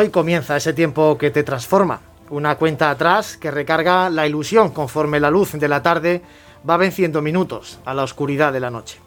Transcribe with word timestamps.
Hoy 0.00 0.08
comienza 0.08 0.56
ese 0.56 0.72
tiempo 0.72 1.18
que 1.18 1.30
te 1.30 1.42
transforma, 1.42 2.00
una 2.30 2.54
cuenta 2.54 2.88
atrás 2.88 3.36
que 3.36 3.50
recarga 3.50 4.08
la 4.08 4.26
ilusión 4.26 4.70
conforme 4.70 5.20
la 5.20 5.28
luz 5.28 5.52
de 5.52 5.68
la 5.68 5.82
tarde 5.82 6.22
va 6.66 6.78
venciendo 6.78 7.20
minutos 7.20 7.80
a 7.84 7.92
la 7.92 8.04
oscuridad 8.04 8.50
de 8.50 8.60
la 8.60 8.70
noche. 8.70 8.98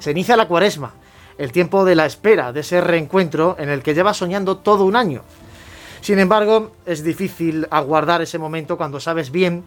Se 0.00 0.10
inicia 0.10 0.36
la 0.36 0.48
cuaresma, 0.48 0.92
el 1.38 1.52
tiempo 1.52 1.84
de 1.84 1.94
la 1.94 2.04
espera, 2.04 2.52
de 2.52 2.62
ese 2.62 2.80
reencuentro 2.80 3.54
en 3.60 3.68
el 3.68 3.80
que 3.84 3.94
llevas 3.94 4.16
soñando 4.16 4.56
todo 4.56 4.86
un 4.86 4.96
año. 4.96 5.22
Sin 6.00 6.18
embargo, 6.18 6.72
es 6.84 7.04
difícil 7.04 7.68
aguardar 7.70 8.20
ese 8.20 8.40
momento 8.40 8.76
cuando 8.76 8.98
sabes 8.98 9.30
bien 9.30 9.62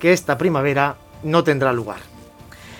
que 0.00 0.14
esta 0.14 0.38
primavera 0.38 0.96
no 1.22 1.44
tendrá 1.44 1.70
lugar. 1.70 1.98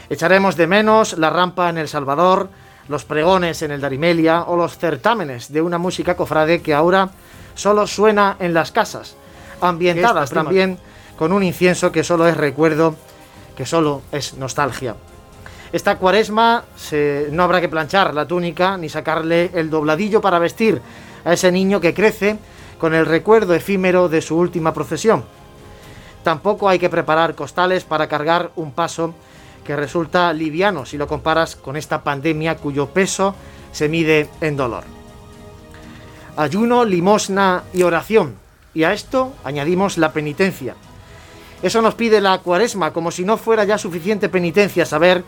Echaremos 0.09 0.57
de 0.57 0.67
menos 0.67 1.19
la 1.19 1.29
rampa 1.29 1.69
en 1.69 1.77
El 1.77 1.89
Salvador, 1.89 2.49
los 2.89 3.05
pregones 3.05 3.63
en 3.63 3.71
el 3.71 3.81
Darimelia 3.81 4.43
o 4.43 4.57
los 4.57 4.79
certámenes 4.79 5.53
de 5.53 5.63
una 5.63 5.79
música 5.79 6.17
cofrade 6.17 6.63
que 6.63 6.75
ahora 6.75 7.11
solo 7.55 7.87
suena 7.87 8.37
en 8.39 8.55
las 8.55 8.73
casas, 8.73 9.17
ambientadas 9.61 10.31
también 10.31 10.79
con 11.17 11.33
un 11.33 11.43
incienso 11.43 11.93
que 11.93 12.05
solo 12.05 12.27
es 12.27 12.37
recuerdo, 12.37 12.97
que 13.57 13.67
solo 13.67 14.03
es 14.11 14.35
nostalgia. 14.35 14.97
Esta 15.73 15.97
cuaresma 15.97 16.65
no 17.31 17.43
habrá 17.43 17.61
que 17.61 17.69
planchar 17.69 18.13
la 18.13 18.27
túnica 18.27 18.77
ni 18.77 18.89
sacarle 18.89 19.51
el 19.55 19.71
dobladillo 19.71 20.21
para 20.21 20.39
vestir 20.39 20.81
a 21.25 21.33
ese 21.33 21.51
niño 21.53 21.81
que 21.81 21.95
crece 21.95 22.39
con 22.79 22.95
el 22.95 23.07
recuerdo 23.07 23.55
efímero 23.55 24.09
de 24.09 24.21
su 24.21 24.37
última 24.37 24.75
procesión. 24.75 25.25
Tampoco 26.25 26.69
hay 26.69 26.79
que 26.79 26.91
preparar 26.91 27.35
costales 27.35 27.85
para 27.85 28.09
cargar 28.09 28.51
un 28.57 28.73
paso 28.73 29.15
que 29.65 29.77
resulta 29.77 30.33
liviano 30.33 30.85
si 30.85 30.97
lo 30.99 31.07
comparas 31.07 31.57
con 31.57 31.77
esta 31.77 32.03
pandemia 32.03 32.57
cuyo 32.57 32.89
peso 32.89 33.35
se 33.73 33.89
mide 33.89 34.29
en 34.41 34.57
dolor. 34.57 34.85
Ayuno, 36.37 36.85
limosna 36.85 37.65
y 37.73 37.83
oración. 37.83 38.37
Y 38.75 38.85
a 38.85 38.93
esto 38.93 39.35
añadimos 39.45 39.99
la 39.99 40.13
penitencia. 40.13 40.75
Eso 41.63 41.83
nos 41.83 41.95
pide 41.95 42.21
la 42.21 42.39
cuaresma, 42.39 42.93
como 42.93 43.11
si 43.11 43.25
no 43.25 43.37
fuera 43.37 43.65
ya 43.65 43.79
suficiente 43.79 44.29
penitencia 44.29 44.85
saber 44.85 45.25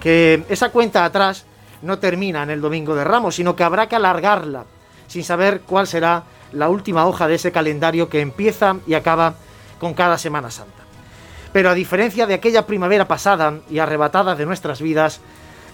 que 0.00 0.44
esa 0.48 0.70
cuenta 0.70 1.04
atrás 1.04 1.46
no 1.80 1.98
termina 1.98 2.42
en 2.42 2.50
el 2.50 2.60
domingo 2.60 2.94
de 2.94 3.04
Ramos, 3.04 3.36
sino 3.36 3.56
que 3.56 3.64
habrá 3.64 3.88
que 3.88 3.96
alargarla, 3.96 4.64
sin 5.06 5.24
saber 5.24 5.62
cuál 5.62 5.86
será 5.86 6.24
la 6.52 6.68
última 6.68 7.06
hoja 7.06 7.28
de 7.28 7.36
ese 7.36 7.52
calendario 7.52 8.08
que 8.08 8.20
empieza 8.20 8.76
y 8.86 8.94
acaba 8.94 9.34
con 9.78 9.94
cada 9.94 10.18
Semana 10.18 10.50
Santa. 10.50 10.81
Pero 11.52 11.70
a 11.70 11.74
diferencia 11.74 12.26
de 12.26 12.34
aquella 12.34 12.66
primavera 12.66 13.06
pasada 13.06 13.60
y 13.70 13.78
arrebatada 13.78 14.34
de 14.34 14.46
nuestras 14.46 14.80
vidas, 14.80 15.20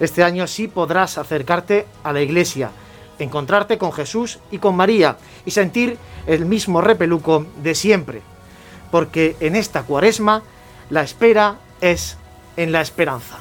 este 0.00 0.22
año 0.22 0.46
sí 0.46 0.68
podrás 0.68 1.18
acercarte 1.18 1.86
a 2.04 2.12
la 2.12 2.20
iglesia, 2.20 2.70
encontrarte 3.18 3.78
con 3.78 3.92
Jesús 3.92 4.38
y 4.50 4.58
con 4.58 4.76
María 4.76 5.16
y 5.44 5.50
sentir 5.50 5.96
el 6.26 6.46
mismo 6.46 6.80
repeluco 6.80 7.46
de 7.62 7.74
siempre. 7.74 8.22
Porque 8.90 9.36
en 9.40 9.56
esta 9.56 9.82
cuaresma 9.82 10.42
la 10.90 11.02
espera 11.02 11.58
es 11.80 12.16
en 12.56 12.72
la 12.72 12.80
esperanza. 12.80 13.38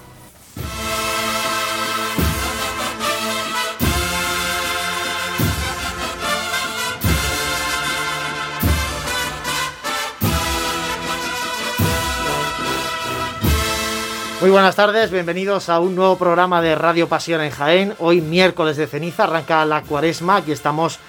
Muy 14.40 14.52
buenas 14.52 14.75
tardes, 14.75 15.09
bienvenidos 15.09 15.68
a 15.68 15.80
un 15.80 15.96
nuevo 15.96 16.16
programa 16.16 16.62
de 16.62 16.75
Radio 16.75 17.09
Pasión 17.09 17.42
en 17.42 17.50
Jaén. 17.50 17.96
Hoy 17.98 18.22
miércoles 18.22 18.78
de 18.78 18.86
ceniza, 18.86 19.24
arranca 19.24 19.66
la 19.66 19.81
cuaresma, 19.81 20.36
aquí 20.36 20.52
estamos 20.52 21.00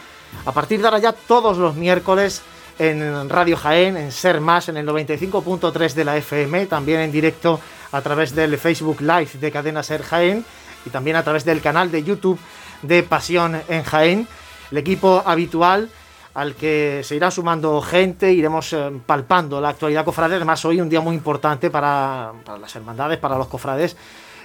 a 0.47 0.53
partir 0.53 0.81
de 0.81 0.87
ahora 0.87 0.99
ya 0.99 1.13
todos 1.13 1.59
los 1.59 1.75
miércoles 1.75 2.41
en 2.79 3.29
Radio 3.29 3.59
Jaén, 3.59 3.99
en 3.99 4.13
Ser 4.13 4.41
Más, 4.41 4.71
en 4.71 4.79
el 4.79 4.87
95.3 4.87 5.93
de 5.93 6.05
la 6.07 6.17
FM, 6.17 6.65
también 6.67 7.01
en 7.01 7.13
directo 7.13 7.61
a 7.93 8.01
través 8.01 8.35
del 8.35 8.57
Facebook 8.57 9.03
Live 9.03 9.33
de 9.35 9.53
Cadena 9.53 9.83
Ser 9.83 10.03
Jaén 10.03 10.43
y 10.87 10.91
también 10.91 11.17
a 11.17 11.23
través 11.23 11.45
del 11.45 11.61
canal 11.61 11.91
de 11.91 12.03
YouTube 12.03 12.39
de 12.81 13.03
Pasión 13.03 13.61
en 13.69 13.83
Jaén. 13.83 14.27
El 14.71 14.79
equipo 14.79 15.23
habitual 15.27 15.91
al 16.39 16.55
que 16.55 17.01
se 17.03 17.17
irá 17.17 17.33
sumando 17.33 17.83
gente, 17.83 18.33
iremos 18.33 18.73
eh, 18.73 18.93
palpando 19.05 19.61
la 19.61 19.71
actualidad 19.71 20.05
cofrade. 20.05 20.37
Además, 20.37 20.65
hoy 20.65 20.81
un 20.81 20.89
día 20.89 21.01
muy 21.01 21.17
importante 21.17 21.69
para, 21.69 22.33
las 22.61 22.77
hermandades, 22.77 23.19
para 23.19 23.37
los 23.37 23.49
cofrades. 23.49 23.97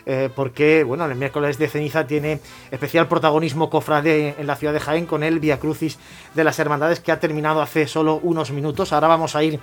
Eh, 0.08 0.32
porque 0.36 0.84
bueno, 0.84 1.06
el 1.06 1.14
miércoles 1.14 1.60
de 1.60 1.68
ceniza 1.68 2.08
tiene 2.08 2.42
especial 2.72 3.08
protagonismo 3.08 3.70
cofrade 3.70 4.36
en 4.40 4.48
la 4.48 4.56
ciudad 4.56 4.74
de 4.74 4.80
Jaén 4.80 5.06
con 5.06 5.22
el 5.22 5.40
Via 5.40 5.60
Crucis 5.60 6.00
de 6.34 6.44
las 6.44 6.58
Hermandades 6.58 7.00
que 7.00 7.12
ha 7.12 7.20
terminado 7.20 7.62
hace 7.62 7.86
solo 7.86 8.20
unos 8.24 8.50
minutos. 8.50 8.92
Ahora 8.92 9.08
vamos 9.08 9.36
a 9.36 9.44
ir 9.44 9.60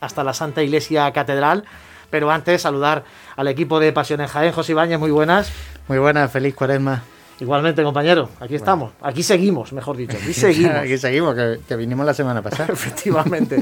hasta 0.00 0.22
la 0.22 0.34
Santa 0.34 0.62
Iglesia 0.62 1.10
Catedral, 1.12 1.64
pero 2.10 2.30
antes 2.30 2.60
saludar 2.60 3.04
al 3.36 3.48
equipo 3.48 3.80
de 3.80 3.90
Pasión 3.90 4.24
Jaén. 4.24 4.52
José 4.52 4.72
Ibáñez, 4.72 4.98
muy 4.98 5.10
buenas. 5.10 5.50
Muy 5.88 5.98
buenas, 5.98 6.30
feliz 6.30 6.54
cuaresma. 6.54 7.13
Igualmente, 7.40 7.82
compañero, 7.82 8.28
aquí 8.38 8.54
estamos, 8.54 8.92
aquí 9.02 9.24
seguimos, 9.24 9.72
mejor 9.72 9.96
dicho, 9.96 10.16
aquí 10.16 10.32
seguimos. 10.32 10.76
aquí 10.76 10.96
seguimos, 10.98 11.34
que, 11.34 11.76
vinimos 11.76 12.06
la 12.06 12.14
semana 12.14 12.40
pasada. 12.42 12.68
Efectivamente. 12.72 13.60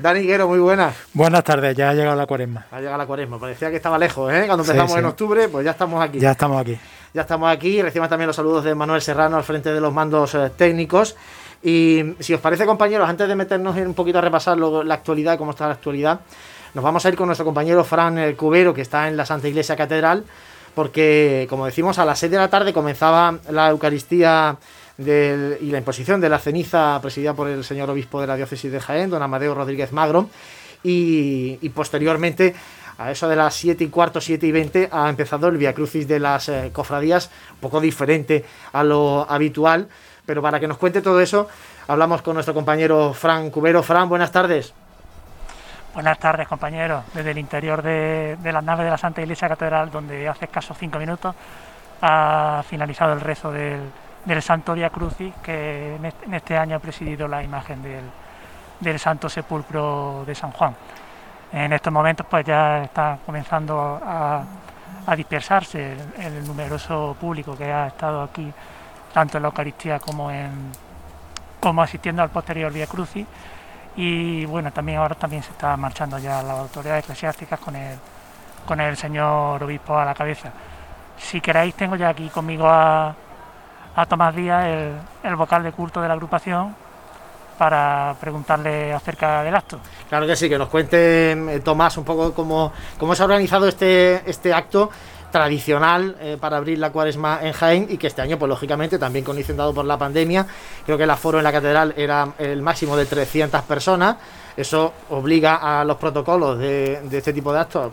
Dani 0.00 0.22
Guero, 0.22 0.48
muy 0.48 0.58
buenas. 0.58 0.96
Buenas 1.12 1.44
tardes, 1.44 1.76
ya 1.76 1.90
ha 1.90 1.94
llegado 1.94 2.16
la 2.16 2.26
cuaresma. 2.26 2.66
Ha 2.72 2.78
llegado 2.78 2.98
la 2.98 3.06
cuaresma, 3.06 3.38
parecía 3.38 3.70
que 3.70 3.76
estaba 3.76 3.96
lejos, 3.96 4.32
¿eh? 4.32 4.44
Cuando 4.46 4.64
empezamos 4.64 4.96
en 4.96 5.04
octubre, 5.04 5.48
pues 5.48 5.64
ya 5.64 5.70
estamos 5.70 6.02
aquí. 6.02 6.18
Ya 6.18 6.32
estamos 6.32 6.60
aquí. 6.60 6.76
Ya 7.14 7.20
estamos 7.20 7.52
aquí, 7.52 7.80
recibimos 7.80 8.08
también 8.08 8.26
los 8.26 8.36
saludos 8.36 8.64
de 8.64 8.74
Manuel 8.74 9.02
Serrano 9.02 9.36
al 9.36 9.44
frente 9.44 9.72
de 9.72 9.80
los 9.80 9.92
mandos 9.92 10.34
eh, 10.34 10.50
técnicos. 10.56 11.14
Y 11.62 12.14
si 12.18 12.34
os 12.34 12.40
parece, 12.40 12.66
compañeros, 12.66 13.08
antes 13.08 13.28
de 13.28 13.36
meternos 13.36 13.76
un 13.76 13.94
poquito 13.94 14.18
a 14.18 14.20
repasar 14.20 14.58
la 14.58 14.94
actualidad, 14.94 15.38
cómo 15.38 15.52
está 15.52 15.66
la 15.66 15.74
actualidad, 15.74 16.20
nos 16.74 16.82
vamos 16.82 17.04
a 17.06 17.08
ir 17.08 17.14
con 17.14 17.26
nuestro 17.26 17.44
compañero 17.44 17.84
Fran 17.84 18.18
el 18.18 18.34
Cubero, 18.34 18.74
que 18.74 18.80
está 18.80 19.06
en 19.06 19.16
la 19.16 19.24
Santa 19.26 19.46
Iglesia 19.46 19.76
Catedral 19.76 20.24
porque, 20.74 21.46
como 21.50 21.66
decimos, 21.66 21.98
a 21.98 22.04
las 22.04 22.18
6 22.18 22.32
de 22.32 22.38
la 22.38 22.48
tarde 22.48 22.72
comenzaba 22.72 23.38
la 23.50 23.70
Eucaristía 23.70 24.56
y 24.98 25.70
la 25.70 25.78
imposición 25.78 26.20
de 26.20 26.28
la 26.28 26.38
ceniza 26.38 26.98
presidida 27.00 27.34
por 27.34 27.48
el 27.48 27.64
señor 27.64 27.90
obispo 27.90 28.20
de 28.20 28.26
la 28.26 28.36
diócesis 28.36 28.70
de 28.70 28.80
Jaén, 28.80 29.10
don 29.10 29.22
Amadeo 29.22 29.54
Rodríguez 29.54 29.92
Magro, 29.92 30.28
y, 30.82 31.68
posteriormente 31.70 32.54
a 32.98 33.10
eso 33.10 33.28
de 33.28 33.36
las 33.36 33.54
7 33.54 33.84
y 33.84 33.88
cuarto, 33.88 34.20
7 34.20 34.46
y 34.46 34.52
20, 34.52 34.88
ha 34.92 35.08
empezado 35.08 35.48
el 35.48 35.56
Via 35.56 35.74
Crucis 35.74 36.06
de 36.06 36.20
las 36.20 36.48
eh, 36.48 36.70
cofradías, 36.72 37.30
un 37.52 37.58
poco 37.58 37.80
diferente 37.80 38.44
a 38.72 38.84
lo 38.84 39.26
habitual. 39.28 39.88
Pero 40.24 40.40
para 40.42 40.60
que 40.60 40.68
nos 40.68 40.78
cuente 40.78 41.02
todo 41.02 41.20
eso, 41.20 41.48
hablamos 41.88 42.22
con 42.22 42.34
nuestro 42.34 42.54
compañero 42.54 43.12
Fran 43.12 43.50
Cubero. 43.50 43.82
Fran, 43.82 44.08
buenas 44.08 44.30
tardes. 44.30 44.72
Buenas 45.94 46.18
tardes, 46.18 46.48
compañeros. 46.48 47.04
Desde 47.12 47.32
el 47.32 47.38
interior 47.38 47.82
de, 47.82 48.38
la 48.42 48.62
nave 48.62 48.84
de 48.84 48.90
la 48.90 48.96
Santa 48.96 49.20
Iglesia 49.20 49.46
Catedral, 49.46 49.90
donde 49.90 50.26
hace 50.26 50.46
escasos 50.46 50.74
cinco 50.78 50.98
minutos 50.98 51.34
ha 52.00 52.64
finalizado 52.66 53.12
el 53.12 53.20
rezo 53.20 53.52
del, 53.52 53.90
Santo 54.40 54.72
Via 54.72 54.88
Crucis, 54.88 55.34
que 55.42 55.96
en 55.96 56.34
este, 56.34 56.56
año 56.56 56.76
ha 56.76 56.78
presidido 56.78 57.28
la 57.28 57.42
imagen 57.42 57.82
del, 57.82 58.04
del 58.80 58.98
Santo 58.98 59.28
Sepulcro 59.28 60.24
de 60.26 60.34
San 60.34 60.50
Juan. 60.52 60.74
En 61.52 61.74
estos 61.74 61.92
momentos 61.92 62.26
pues 62.28 62.46
ya 62.46 62.84
está 62.84 63.18
comenzando 63.26 64.00
a, 64.02 64.44
dispersarse 65.14 65.94
el, 66.16 66.46
numeroso 66.46 67.14
público 67.20 67.54
que 67.54 67.70
ha 67.70 67.88
estado 67.88 68.22
aquí 68.22 68.50
tanto 69.12 69.36
en 69.36 69.42
la 69.42 69.48
Eucaristía 69.48 69.98
como 69.98 70.30
en 70.30 70.72
como 71.60 71.82
asistiendo 71.82 72.22
al 72.22 72.30
posterior 72.30 72.72
Vía 72.72 72.86
Crucis 72.86 73.26
y 73.96 74.44
bueno 74.46 74.72
también 74.72 74.98
ahora 74.98 75.14
también 75.14 75.42
se 75.42 75.50
está 75.50 75.76
marchando 75.76 76.18
ya 76.18 76.42
las 76.42 76.58
autoridades 76.58 77.04
eclesiásticas 77.04 77.60
con 77.60 77.76
el 77.76 77.98
con 78.66 78.80
el 78.80 78.96
señor 78.96 79.62
obispo 79.62 79.98
a 79.98 80.04
la 80.04 80.14
cabeza. 80.14 80.50
Si 81.18 81.40
queréis 81.40 81.74
tengo 81.74 81.96
ya 81.96 82.10
aquí 82.10 82.28
conmigo 82.28 82.66
a, 82.68 83.14
a 83.94 84.06
Tomás 84.06 84.34
Díaz, 84.34 84.64
el, 84.66 84.92
el 85.24 85.36
vocal 85.36 85.62
de 85.62 85.72
culto 85.72 86.00
de 86.00 86.08
la 86.08 86.14
agrupación, 86.14 86.74
para 87.58 88.14
preguntarle 88.20 88.92
acerca 88.92 89.42
del 89.42 89.54
acto. 89.54 89.78
Claro 90.08 90.26
que 90.26 90.36
sí, 90.36 90.48
que 90.48 90.58
nos 90.58 90.68
cuente 90.68 91.32
eh, 91.32 91.60
Tomás 91.60 91.96
un 91.96 92.04
poco 92.04 92.32
cómo, 92.32 92.72
cómo 92.98 93.14
se 93.14 93.22
ha 93.22 93.26
organizado 93.26 93.68
este, 93.68 94.28
este 94.28 94.52
acto 94.52 94.90
tradicional 95.32 96.16
eh, 96.20 96.36
para 96.40 96.58
abrir 96.58 96.78
la 96.78 96.92
cuaresma 96.92 97.40
en 97.42 97.52
Jaén 97.52 97.86
y 97.90 97.96
que 97.96 98.06
este 98.06 98.22
año, 98.22 98.38
pues 98.38 98.48
lógicamente, 98.48 98.98
también 98.98 99.24
condicionado 99.24 99.74
por 99.74 99.84
la 99.84 99.98
pandemia, 99.98 100.46
creo 100.84 100.96
que 100.96 101.04
el 101.04 101.10
aforo 101.10 101.38
en 101.38 101.44
la 101.44 101.50
catedral 101.50 101.94
era 101.96 102.28
el 102.38 102.62
máximo 102.62 102.96
de 102.96 103.06
300 103.06 103.62
personas. 103.62 104.16
Eso 104.54 104.92
obliga 105.08 105.56
a 105.56 105.82
los 105.82 105.96
protocolos 105.96 106.58
de, 106.58 107.00
este 107.10 107.32
tipo 107.32 107.54
de 107.54 107.60
actos, 107.60 107.90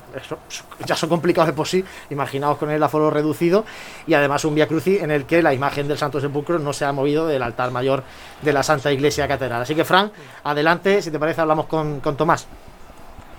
ya 0.86 0.94
son 0.94 1.08
complicados 1.08 1.48
de 1.48 1.54
por 1.54 1.66
sí, 1.66 1.84
imaginaos 2.10 2.58
con 2.58 2.70
el 2.70 2.84
aforo 2.84 3.10
reducido 3.10 3.64
y 4.06 4.14
además 4.14 4.44
un 4.44 4.56
Via 4.56 4.68
Crucis 4.68 5.02
en 5.02 5.10
el 5.10 5.24
que 5.24 5.42
la 5.42 5.54
imagen 5.54 5.88
del 5.88 5.98
Santo 5.98 6.20
Sepulcro 6.20 6.60
no 6.60 6.74
se 6.74 6.84
ha 6.84 6.92
movido 6.92 7.26
del 7.28 7.44
altar 7.44 7.72
mayor 7.72 8.04
de 8.42 8.52
la 8.52 8.62
Santa 8.62 8.92
Iglesia 8.92 9.26
Catedral. 9.26 9.62
Así 9.62 9.74
que, 9.74 9.86
Fran, 9.86 10.12
adelante, 10.44 11.02
si 11.02 11.12
te 11.12 11.18
parece, 11.18 11.40
hablamos 11.40 11.68
con, 11.68 12.02
Tomás. 12.02 12.46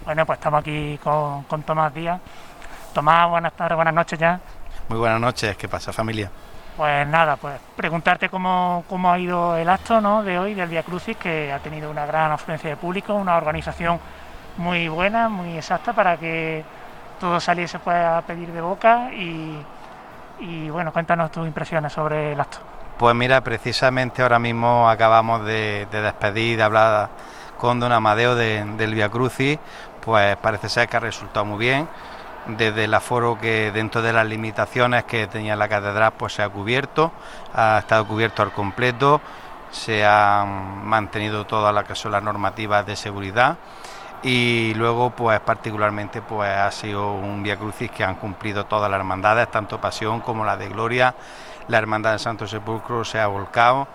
Bueno, 0.07 0.25
pues 0.25 0.39
estamos 0.39 0.61
aquí 0.61 0.99
con, 1.03 1.43
con 1.43 1.63
Tomás 1.63 1.95
Díaz 1.95 2.21
Tomás, 2.93 3.31
buenas 3.31 3.53
tardes, 3.53 3.77
buenas 3.77 3.95
noches 3.95 4.19
ya. 4.19 4.41
Muy 4.89 4.99
buenas 4.99 5.21
noches, 5.21 5.57
¿qué 5.57 5.69
pasa 5.69 5.93
familia? 5.93 6.31
Pues 6.77 7.07
nada, 7.07 7.37
pues 7.37 7.61
preguntarte 7.77 8.29
cómo, 8.29 8.85
cómo 8.89 9.13
ha 9.13 9.19
ido 9.19 9.57
el 9.57 9.69
acto 9.69 10.01
¿no? 10.01 10.23
de 10.23 10.39
hoy 10.39 10.55
del 10.55 10.69
Via 10.69 10.83
Crucis, 10.83 11.17
que 11.17 11.53
ha 11.53 11.59
tenido 11.61 11.91
una 11.91 12.07
gran 12.07 12.33
afluencia 12.33 12.71
de 12.71 12.77
público, 12.77 13.15
una 13.15 13.37
organización 13.37 14.01
muy 14.57 14.89
buena, 14.89 15.29
muy 15.29 15.57
exacta 15.57 15.93
para 15.93 16.17
que 16.17 16.65
todo 17.21 17.39
saliese 17.39 17.79
pues, 17.79 17.97
a 17.97 18.23
pedir 18.27 18.51
de 18.51 18.61
boca 18.61 19.13
y, 19.13 19.63
y 20.41 20.71
bueno, 20.71 20.93
cuéntanos 20.93 21.31
tus 21.31 21.47
impresiones 21.47 21.93
sobre 21.93 22.33
el 22.33 22.41
acto. 22.41 22.59
Pues 22.99 23.15
mira, 23.15 23.41
precisamente 23.43 24.23
ahora 24.23 24.39
mismo 24.39 24.89
acabamos 24.89 25.45
de, 25.45 25.87
despedir, 25.91 26.57
de 26.57 26.63
hablar 26.65 27.09
con 27.57 27.79
don 27.79 27.93
Amadeo 27.93 28.35
del 28.35 28.95
Via 28.95 29.09
Crucis, 29.09 29.59
pues 30.01 30.37
parece 30.39 30.69
ser 30.69 30.89
que 30.89 30.97
ha 30.97 31.01
resultado 31.01 31.45
muy 31.45 31.59
bien 31.59 31.89
desde 32.47 32.85
el 32.85 32.95
aforo 32.95 33.39
que 33.39 33.71
dentro 33.73 34.03
de 34.03 34.13
las 34.13 34.27
limitaciones 34.27 35.05
que 35.05 35.27
tenía 35.27 35.57
la 35.57 35.69
catedral 35.69 36.13
pues 36.17 36.35
se 36.35 36.43
ha 36.43 36.49
cubierto, 36.49 37.13
ha 37.55 37.79
estado 37.79 38.07
cubierto 38.07 38.43
al 38.43 38.53
completo, 38.53 39.21
se 39.71 40.05
han 40.05 40.85
mantenido 40.85 41.47
todas 41.47 41.75
las 41.75 41.85
que 41.85 41.95
son 41.95 42.13
las 42.13 42.23
normativas 42.23 42.87
de 42.87 42.97
seguridad 42.97 43.57
y 44.23 44.75
luego 44.75 45.11
pues 45.11 45.41
particularmente 45.41 46.21
pues 46.23 46.51
ha 46.51 46.71
sido 46.71 47.13
un 47.13 47.43
Via 47.43 47.57
Crucis 47.57 47.91
que 47.91 48.05
han 48.05 48.17
cumplido 48.17 48.67
todas 48.67 48.91
las 48.91 48.99
hermandades, 48.99 49.51
tanto 49.51 49.81
Pasión 49.81 50.21
como 50.21 50.45
la 50.45 50.57
de 50.57 50.69
Gloria, 50.69 51.15
la 51.69 51.79
hermandad 51.79 52.11
del 52.11 52.21
Santo 52.21 52.47
Sepulcro 52.47 53.05
se 53.05 53.21
ha 53.21 53.27
volcado 53.27 53.87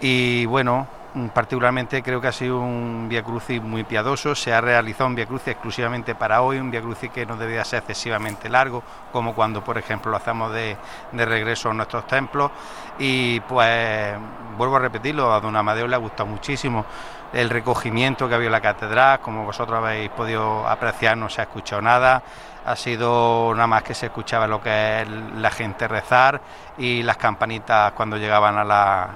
y 0.00 0.46
bueno, 0.46 0.86
particularmente 1.34 2.02
creo 2.02 2.20
que 2.20 2.28
ha 2.28 2.32
sido 2.32 2.60
un 2.60 3.06
Via 3.08 3.22
Crucis 3.22 3.60
muy 3.60 3.84
piadoso, 3.84 4.34
se 4.34 4.52
ha 4.52 4.60
realizado 4.60 5.08
un 5.08 5.14
Via 5.14 5.26
Crucis 5.26 5.48
exclusivamente 5.48 6.14
para 6.14 6.42
hoy, 6.42 6.58
un 6.58 6.70
Via 6.70 6.80
Crucis 6.80 7.10
que 7.10 7.26
no 7.26 7.36
debía 7.36 7.64
ser 7.64 7.80
excesivamente 7.80 8.48
largo, 8.48 8.82
como 9.12 9.34
cuando 9.34 9.62
por 9.62 9.76
ejemplo 9.78 10.10
lo 10.10 10.16
hacemos 10.16 10.52
de, 10.52 10.76
regreso 11.12 11.70
a 11.70 11.74
nuestros 11.74 12.06
templos. 12.06 12.50
Y 12.98 13.40
pues 13.40 14.14
vuelvo 14.56 14.76
a 14.76 14.80
repetirlo, 14.80 15.32
a 15.32 15.40
don 15.40 15.56
Amadeo 15.56 15.86
le 15.86 15.96
ha 15.96 15.98
gustado 15.98 16.28
muchísimo 16.28 16.84
el 17.32 17.48
recogimiento 17.48 18.26
que 18.26 18.34
ha 18.34 18.36
habido 18.36 18.48
en 18.48 18.52
la 18.52 18.60
catedral, 18.60 19.20
como 19.20 19.44
vosotros 19.44 19.78
habéis 19.78 20.10
podido 20.10 20.66
apreciar 20.66 21.16
no 21.16 21.28
se 21.28 21.40
ha 21.40 21.44
escuchado 21.44 21.80
nada, 21.80 22.22
ha 22.64 22.76
sido 22.76 23.52
nada 23.54 23.66
más 23.66 23.82
que 23.82 23.94
se 23.94 24.06
escuchaba 24.06 24.46
lo 24.46 24.60
que 24.60 25.02
es 25.02 25.08
la 25.08 25.50
gente 25.50 25.88
rezar 25.88 26.40
y 26.76 27.02
las 27.02 27.16
campanitas 27.16 27.92
cuando 27.92 28.16
llegaban 28.16 28.58
a 28.58 28.64
la 28.64 29.08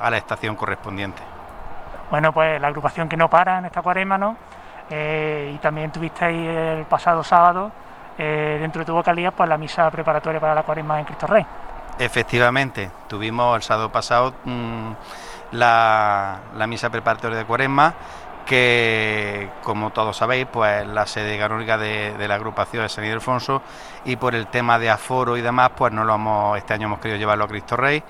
a 0.00 0.10
la 0.10 0.16
estación 0.16 0.56
correspondiente. 0.56 1.22
Bueno, 2.10 2.32
pues 2.32 2.60
la 2.60 2.68
agrupación 2.68 3.08
que 3.08 3.16
no 3.16 3.28
para 3.28 3.58
en 3.58 3.66
esta 3.66 3.82
cuaresma, 3.82 4.18
¿no? 4.18 4.36
Eh, 4.90 5.52
y 5.54 5.58
también 5.58 5.90
tuvisteis 5.90 6.46
el 6.46 6.84
pasado 6.84 7.24
sábado, 7.24 7.72
eh, 8.18 8.58
dentro 8.60 8.80
de 8.80 8.86
tu 8.86 8.92
vocalía, 8.92 9.30
pues 9.30 9.48
la 9.48 9.58
misa 9.58 9.90
preparatoria 9.90 10.40
para 10.40 10.54
la 10.54 10.62
cuaresma 10.62 11.00
en 11.00 11.06
Cristo 11.06 11.26
Rey. 11.26 11.44
Efectivamente, 11.98 12.90
tuvimos 13.08 13.56
el 13.56 13.62
sábado 13.62 13.90
pasado 13.90 14.34
mm, 14.44 14.92
la, 15.52 16.38
misa 16.68 16.90
preparatoria 16.90 17.38
de 17.38 17.44
cuaresma 17.44 17.94
que 18.44 19.48
como 19.62 19.90
todos 19.90 20.18
sabéis, 20.18 20.46
pues 20.52 20.86
la 20.86 21.06
sede 21.06 21.38
canónica 21.38 21.78
de, 21.78 22.14
la 22.28 22.34
agrupación 22.34 22.84
es 22.84 22.92
San 22.92 23.04
Ildefonso 23.04 23.62
y 24.04 24.16
por 24.16 24.34
el 24.34 24.48
tema 24.48 24.78
de 24.78 24.90
aforo 24.90 25.38
y 25.38 25.40
demás, 25.40 25.70
pues 25.74 25.94
no 25.94 26.04
lo 26.04 26.14
hemos, 26.14 26.58
este 26.58 26.74
año 26.74 26.88
hemos 26.88 26.98
querido 26.98 27.18
llevarlo 27.18 27.44
a 27.44 27.48
Cristo 27.48 27.74
Rey 27.74 28.02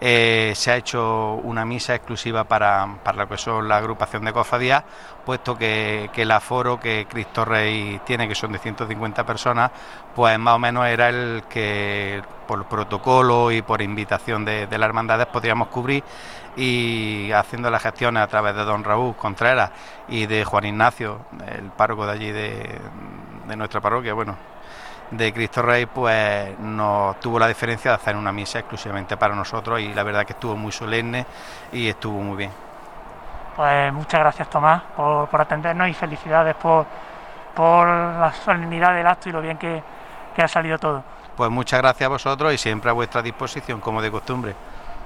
eh, 0.00 0.52
se 0.54 0.70
ha 0.70 0.76
hecho 0.76 1.34
una 1.42 1.64
misa 1.64 1.94
exclusiva 1.94 2.44
para, 2.44 2.98
para 3.02 3.18
lo 3.18 3.28
que 3.28 3.36
son 3.36 3.68
la 3.68 3.78
agrupación 3.78 4.24
de 4.24 4.32
cofradías, 4.32 4.84
puesto 5.24 5.58
que, 5.58 6.10
el 6.14 6.30
aforo 6.30 6.78
que 6.78 7.06
Cristo 7.08 7.44
Rey 7.44 8.00
tiene, 8.04 8.28
que 8.28 8.34
son 8.34 8.52
de 8.52 8.58
150 8.58 9.26
personas, 9.26 9.70
pues 10.14 10.38
más 10.38 10.54
o 10.54 10.58
menos 10.58 10.86
era 10.86 11.08
el 11.08 11.44
que 11.48 12.22
por 12.46 12.64
protocolo 12.66 13.50
y 13.50 13.60
por 13.62 13.82
invitación 13.82 14.44
de, 14.44 14.66
las 14.70 14.88
hermandades 14.88 15.26
podríamos 15.26 15.68
cubrir 15.68 16.02
y 16.56 17.30
haciendo 17.32 17.70
las 17.70 17.82
gestiones 17.82 18.22
a 18.22 18.26
través 18.26 18.54
de 18.54 18.64
don 18.64 18.84
Raúl 18.84 19.16
Contreras 19.16 19.70
y 20.08 20.26
de 20.26 20.44
Juan 20.44 20.64
Ignacio, 20.64 21.20
el 21.46 21.70
párroco 21.70 22.06
de 22.06 22.12
allí 22.12 22.30
de, 22.32 22.80
de 23.46 23.56
nuestra 23.56 23.80
parroquia, 23.80 24.14
bueno, 24.14 24.36
de 25.10 25.32
Cristo 25.32 25.62
Rey, 25.62 25.86
pues 25.86 26.58
nos 26.58 27.18
tuvo 27.20 27.38
la 27.38 27.48
diferencia 27.48 27.90
de 27.90 27.94
hacer 27.96 28.16
una 28.16 28.32
misa 28.32 28.58
exclusivamente 28.58 29.16
para 29.16 29.34
nosotros 29.34 29.80
y 29.80 29.92
la 29.94 30.02
verdad 30.02 30.24
que 30.24 30.34
estuvo 30.34 30.56
muy 30.56 30.72
solemne 30.72 31.24
y 31.72 31.88
estuvo 31.88 32.20
muy 32.20 32.36
bien. 32.36 32.50
Pues 33.56 33.92
muchas 33.92 34.20
gracias 34.20 34.48
Tomás 34.50 34.82
por, 34.94 35.40
atendernos 35.40 35.88
y 35.88 35.94
felicidades 35.94 36.54
por, 36.56 36.86
por 37.54 37.88
la 37.88 38.32
solemnidad 38.32 38.94
del 38.94 39.06
acto 39.06 39.28
y 39.28 39.32
lo 39.32 39.40
bien 39.40 39.58
que, 39.58 39.82
ha 40.40 40.46
salido 40.46 40.78
todo. 40.78 41.02
Pues 41.36 41.50
muchas 41.50 41.80
gracias 41.80 42.06
a 42.06 42.10
vosotros 42.10 42.54
y 42.54 42.58
siempre 42.58 42.90
a 42.90 42.92
vuestra 42.92 43.22
disposición, 43.22 43.80
como 43.80 44.00
de 44.00 44.08
costumbre. 44.08 44.54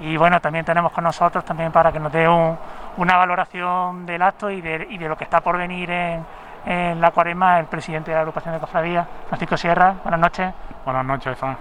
Y 0.01 0.17
bueno, 0.19 0.41
también 0.41 0.63
tenemos 0.63 0.93
con 0.93 1.05
nosotros 1.05 1.43
también 1.43 1.73
para 1.73 1.91
que 1.91 1.99
nos 1.99 2.13
dé 2.13 2.29
una 2.29 3.17
valoración 3.17 4.05
del 4.05 4.21
acto 4.21 4.51
y 4.51 4.61
de, 4.61 4.87
y 4.91 4.99
de 4.99 5.09
lo 5.09 5.17
que 5.17 5.25
está 5.25 5.41
por 5.41 5.57
venir 5.57 5.91
en, 5.91 6.23
en 6.65 7.01
la 7.01 7.11
cuaresma 7.11 7.59
el 7.59 7.67
presidente 7.67 8.11
de 8.11 8.15
la 8.15 8.21
agrupación 8.21 8.55
de 8.55 8.61
cofradías, 8.61 9.07
Francisco 9.29 9.57
Sierra. 9.57 9.95
Buenas 10.03 10.21
noches. 10.21 10.53
Buenas 10.85 11.05
noches, 11.05 11.39
Fran. 11.39 11.57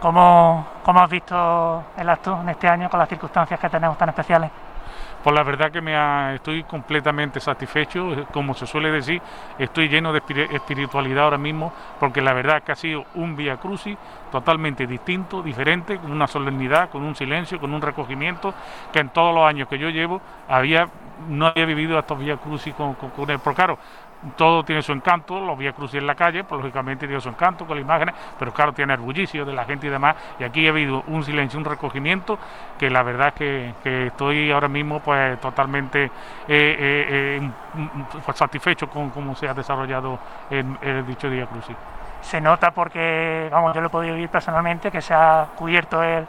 ¿Cómo, 0.00 0.66
¿Cómo 0.82 1.00
has 1.00 1.10
visto 1.10 1.84
el 1.96 2.08
acto 2.08 2.38
en 2.40 2.48
este 2.48 2.68
año 2.68 2.88
con 2.88 2.98
las 2.98 3.08
circunstancias 3.08 3.60
que 3.60 3.68
tenemos 3.68 3.98
tan 3.98 4.08
especiales? 4.08 4.50
Pues 5.22 5.36
la 5.36 5.42
verdad 5.42 5.70
que 5.70 5.82
me 5.82 6.34
estoy 6.34 6.64
completamente 6.64 7.40
satisfecho, 7.40 8.26
como 8.32 8.54
se 8.54 8.66
suele 8.66 8.90
decir, 8.90 9.20
estoy 9.58 9.88
lleno 9.88 10.14
de 10.14 10.22
espiritualidad 10.50 11.24
ahora 11.24 11.36
mismo, 11.36 11.72
porque 11.98 12.22
la 12.22 12.32
verdad 12.32 12.62
que 12.62 12.72
ha 12.72 12.76
sido 12.76 13.04
un 13.16 13.36
Via 13.36 13.58
Crucis 13.58 13.98
totalmente 14.32 14.86
distinto, 14.86 15.42
diferente, 15.42 15.98
con 15.98 16.10
una 16.10 16.26
solemnidad, 16.26 16.88
con 16.88 17.02
un 17.02 17.14
silencio, 17.14 17.60
con 17.60 17.74
un 17.74 17.82
recogimiento, 17.82 18.54
que 18.90 19.00
en 19.00 19.10
todos 19.10 19.34
los 19.34 19.44
años 19.44 19.68
que 19.68 19.78
yo 19.78 19.90
llevo 19.90 20.22
había 20.48 20.88
no 21.28 21.48
había 21.48 21.66
vivido 21.66 21.98
estos 21.98 22.18
Via 22.18 22.38
Crucis 22.38 22.72
con, 22.74 22.94
con, 22.94 23.10
con 23.10 23.28
él. 23.28 23.38
Pero 23.44 23.54
claro, 23.54 23.78
todo 24.36 24.64
tiene 24.64 24.82
su 24.82 24.92
encanto, 24.92 25.40
los 25.40 25.56
Vía 25.56 25.72
Crucis 25.72 25.98
en 25.98 26.06
la 26.06 26.14
calle, 26.14 26.44
pues 26.44 26.60
lógicamente 26.60 27.06
tiene 27.06 27.20
su 27.20 27.28
encanto 27.28 27.66
con 27.66 27.76
las 27.76 27.84
imágenes, 27.84 28.14
pero 28.38 28.52
claro, 28.52 28.72
tiene 28.72 28.94
el 28.94 29.00
bullicio 29.00 29.44
de 29.44 29.52
la 29.52 29.64
gente 29.64 29.86
y 29.86 29.90
demás, 29.90 30.16
y 30.38 30.44
aquí 30.44 30.66
ha 30.66 30.70
habido 30.70 31.02
un 31.06 31.24
silencio, 31.24 31.58
un 31.58 31.64
recogimiento, 31.64 32.38
que 32.78 32.90
la 32.90 33.02
verdad 33.02 33.28
es 33.28 33.74
que, 33.82 34.06
estoy 34.06 34.50
ahora 34.50 34.68
mismo 34.68 35.00
pues 35.00 35.40
totalmente 35.40 36.04
eh, 36.04 36.10
eh, 36.48 37.40
eh, 37.40 37.50
pues, 38.24 38.36
satisfecho 38.36 38.88
con 38.88 39.10
cómo 39.10 39.34
se 39.34 39.48
ha 39.48 39.54
desarrollado 39.54 40.18
el, 40.50 41.06
dicho 41.06 41.28
Vía 41.30 41.46
Crucis. 41.46 41.76
Se 42.20 42.40
nota 42.40 42.70
porque, 42.70 43.48
vamos, 43.50 43.74
yo 43.74 43.80
lo 43.80 43.86
he 43.86 43.90
podido 43.90 44.14
vivir 44.14 44.28
personalmente, 44.28 44.90
que 44.90 45.00
se 45.00 45.14
ha 45.14 45.46
cubierto 45.56 46.02
el, 46.02 46.26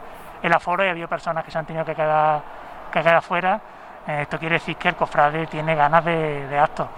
aforo 0.52 0.84
y 0.84 0.88
ha 0.88 0.90
habido 0.90 1.08
personas 1.08 1.44
que 1.44 1.50
se 1.50 1.58
han 1.58 1.66
tenido 1.66 1.84
que 1.84 1.94
quedar, 1.94 2.40
que 2.90 3.02
quedar 3.02 3.22
fuera. 3.22 3.60
esto 4.06 4.38
quiere 4.38 4.54
decir 4.54 4.76
que 4.76 4.88
el 4.88 4.96
cofrade 4.96 5.46
tiene 5.46 5.74
ganas 5.74 6.04
de, 6.04 6.48
de 6.48 6.58
actos. 6.58 6.88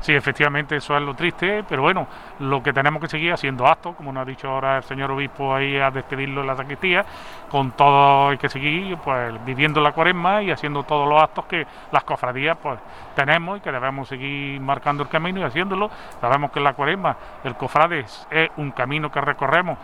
Sí, 0.00 0.14
efectivamente, 0.14 0.76
eso 0.76 0.96
es 0.96 1.02
lo 1.02 1.14
triste, 1.14 1.64
pero 1.68 1.82
bueno, 1.82 2.06
lo 2.40 2.62
que 2.62 2.72
tenemos 2.72 3.00
que 3.00 3.08
seguir 3.08 3.32
haciendo 3.32 3.66
actos, 3.66 3.96
como 3.96 4.12
nos 4.12 4.22
ha 4.22 4.24
dicho 4.24 4.48
ahora 4.48 4.76
el 4.76 4.82
señor 4.82 5.10
obispo 5.10 5.54
ahí 5.54 5.78
a 5.78 5.90
despedirlo 5.90 6.42
en 6.42 6.46
la 6.46 6.56
sacristía, 6.56 7.04
con 7.50 7.72
todo 7.72 8.28
hay 8.28 8.38
que 8.38 8.48
seguir 8.48 8.98
pues 8.98 9.44
viviendo 9.44 9.80
la 9.80 9.92
cuaresma 9.92 10.42
y 10.42 10.50
haciendo 10.50 10.82
todos 10.82 11.08
los 11.08 11.22
actos 11.22 11.46
que 11.46 11.66
las 11.92 12.04
cofradías 12.04 12.56
pues 12.62 12.78
tenemos 13.14 13.58
y 13.58 13.60
que 13.60 13.72
debemos 13.72 14.08
seguir 14.08 14.60
marcando 14.60 15.02
el 15.02 15.08
camino 15.08 15.40
y 15.40 15.44
haciéndolo. 15.44 15.90
Sabemos 16.20 16.50
que 16.50 16.60
la 16.60 16.74
cuaresma, 16.74 17.16
el 17.42 17.54
cofrade 17.54 18.00
es 18.00 18.50
un 18.58 18.72
camino 18.72 19.10
que 19.10 19.20
recorremos 19.20 19.78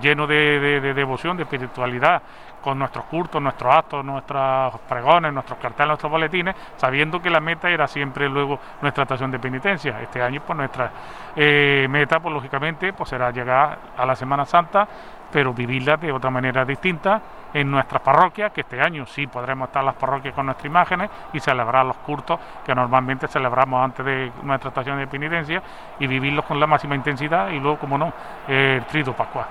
lleno 0.00 0.26
de, 0.26 0.80
devoción, 0.94 1.36
de 1.36 1.44
espiritualidad, 1.44 2.22
con 2.60 2.78
nuestros 2.78 3.04
cultos, 3.06 3.40
nuestros 3.40 3.74
actos, 3.74 4.04
nuestros 4.04 4.78
pregones, 4.88 5.32
nuestros 5.32 5.58
carteles, 5.58 5.88
nuestros 5.88 6.10
boletines, 6.10 6.54
sabiendo 6.76 7.20
que 7.20 7.30
la 7.30 7.40
meta 7.40 7.70
era 7.70 7.86
siempre 7.86 8.28
luego 8.28 8.58
nuestra 8.82 9.02
estación 9.04 9.30
de 9.30 9.38
penitencia. 9.38 10.00
Este 10.00 10.22
año, 10.22 10.42
pues 10.46 10.56
nuestra 10.56 10.90
eh, 11.36 11.86
meta, 11.88 12.20
pues 12.20 12.34
lógicamente, 12.34 12.92
pues 12.92 13.08
será 13.08 13.30
llegar 13.30 13.78
a 13.96 14.06
la 14.06 14.16
Semana 14.16 14.44
Santa, 14.44 14.86
pero 15.30 15.52
vivirla 15.52 15.96
de 15.96 16.10
otra 16.10 16.30
manera 16.30 16.64
distinta 16.64 17.20
en 17.52 17.70
nuestras 17.70 18.02
parroquias, 18.02 18.52
que 18.52 18.62
este 18.62 18.80
año 18.80 19.06
sí 19.06 19.26
podremos 19.26 19.68
estar 19.68 19.82
las 19.82 19.94
parroquias 19.94 20.34
con 20.34 20.46
nuestras 20.46 20.66
imágenes 20.66 21.10
y 21.32 21.40
celebrar 21.40 21.86
los 21.86 21.96
cultos 21.98 22.38
que 22.64 22.74
normalmente 22.74 23.28
celebramos 23.28 23.82
antes 23.82 24.04
de 24.04 24.32
nuestra 24.42 24.68
estación 24.68 24.98
de 24.98 25.06
penitencia 25.06 25.62
y 25.98 26.06
vivirlos 26.06 26.44
con 26.44 26.60
la 26.60 26.66
máxima 26.66 26.94
intensidad 26.94 27.48
y 27.50 27.58
luego, 27.58 27.78
como 27.78 27.96
no, 27.96 28.12
el 28.46 28.84
trito 28.84 29.12
pascual. 29.14 29.46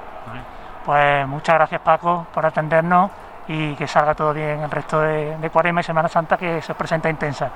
Pues 0.87 1.27
muchas 1.27 1.55
gracias 1.55 1.81
Paco 1.81 2.27
por 2.33 2.45
atendernos 2.45 3.11
y 3.49 3.75
que 3.75 3.85
salga 3.85 4.15
todo 4.15 4.33
bien 4.33 4.61
el 4.61 4.71
resto 4.71 5.01
de, 5.01 5.35
de 5.35 5.49
Cuaresma 5.49 5.81
y 5.81 5.83
Semana 5.83 6.07
Santa 6.07 6.37
que 6.37 6.61
se 6.61 6.73
presenta 6.75 7.09
intensa. 7.09 7.51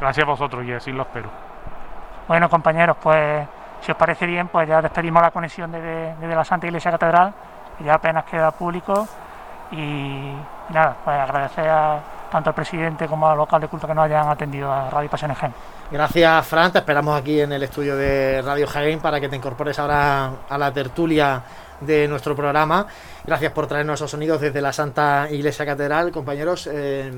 Gracias 0.00 0.24
a 0.24 0.30
vosotros 0.30 0.64
y 0.64 0.72
así 0.72 0.92
lo 0.92 1.02
espero. 1.02 1.28
Bueno 2.28 2.48
compañeros, 2.48 2.96
pues 3.02 3.44
si 3.80 3.90
os 3.90 3.98
parece 3.98 4.24
bien, 4.24 4.46
pues 4.46 4.68
ya 4.68 4.80
despedimos 4.80 5.20
la 5.20 5.32
conexión 5.32 5.72
desde, 5.72 6.14
la 6.32 6.44
Santa 6.44 6.68
Iglesia 6.68 6.92
Catedral, 6.92 7.34
que 7.76 7.82
ya 7.82 7.94
apenas 7.94 8.24
queda 8.24 8.52
público 8.52 9.08
y 9.72 10.32
nada, 10.68 10.94
pues 11.04 11.18
agradecer 11.18 11.68
a 11.68 11.98
tanto 12.30 12.50
al 12.50 12.54
presidente 12.54 13.08
como 13.08 13.28
al 13.28 13.36
local 13.36 13.60
de 13.60 13.66
culto 13.66 13.88
que 13.88 13.94
nos 13.94 14.04
hayan 14.04 14.28
atendido 14.28 14.72
a 14.72 14.90
Radio 14.90 15.10
Pasiones 15.10 15.38
Gen. 15.38 15.52
Gracias, 15.90 16.46
Fran. 16.46 16.70
Te 16.70 16.78
esperamos 16.78 17.18
aquí 17.18 17.40
en 17.40 17.52
el 17.52 17.64
estudio 17.64 17.96
de 17.96 18.42
Radio 18.42 18.68
Jaén 18.68 19.00
para 19.00 19.20
que 19.20 19.28
te 19.28 19.34
incorpores 19.34 19.76
ahora 19.80 20.30
a 20.48 20.56
la 20.56 20.72
tertulia 20.72 21.42
de 21.80 22.08
nuestro 22.08 22.34
programa. 22.34 22.86
Gracias 23.24 23.52
por 23.52 23.66
traernos 23.66 24.00
esos 24.00 24.10
sonidos 24.10 24.40
desde 24.40 24.60
la 24.60 24.72
Santa 24.72 25.28
Iglesia 25.30 25.66
Catedral, 25.66 26.10
compañeros. 26.12 26.68
Eh, 26.72 27.10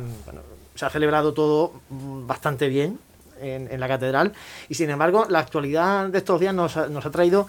se 0.74 0.86
ha 0.86 0.90
celebrado 0.90 1.34
todo 1.34 1.72
bastante 1.90 2.68
bien 2.68 2.98
en, 3.40 3.80
la 3.80 3.88
catedral 3.88 4.32
y 4.68 4.74
sin 4.74 4.90
embargo 4.90 5.26
la 5.28 5.40
actualidad 5.40 6.06
de 6.06 6.18
estos 6.18 6.40
días 6.40 6.54
nos, 6.54 6.76
ha 6.76 7.10
traído 7.10 7.46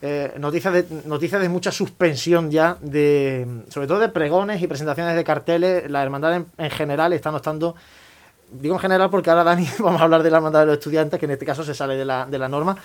eh, 0.00 0.32
noticias, 0.38 0.72
de, 0.72 0.86
noticias 1.04 1.42
de 1.42 1.48
mucha 1.48 1.72
suspensión 1.72 2.50
ya, 2.50 2.76
de 2.80 3.46
sobre 3.68 3.88
todo 3.88 3.98
de 3.98 4.08
pregones 4.08 4.62
y 4.62 4.66
presentaciones 4.68 5.16
de 5.16 5.24
carteles. 5.24 5.90
La 5.90 6.02
hermandad 6.02 6.44
en, 6.56 6.70
general 6.70 7.12
está 7.12 7.32
notando 7.32 7.74
digo 8.50 8.74
en 8.74 8.80
general 8.80 9.10
porque 9.10 9.30
ahora 9.30 9.44
Dani 9.44 9.68
vamos 9.78 10.00
a 10.00 10.04
hablar 10.04 10.22
de 10.22 10.30
la 10.30 10.38
hermandad 10.38 10.60
de 10.60 10.66
los 10.66 10.74
estudiantes, 10.74 11.18
que 11.18 11.26
en 11.26 11.32
este 11.32 11.46
caso 11.46 11.64
se 11.64 11.74
sale 11.74 11.96
de 11.96 12.04
la, 12.04 12.26
de 12.26 12.38
la 12.38 12.48
norma, 12.48 12.76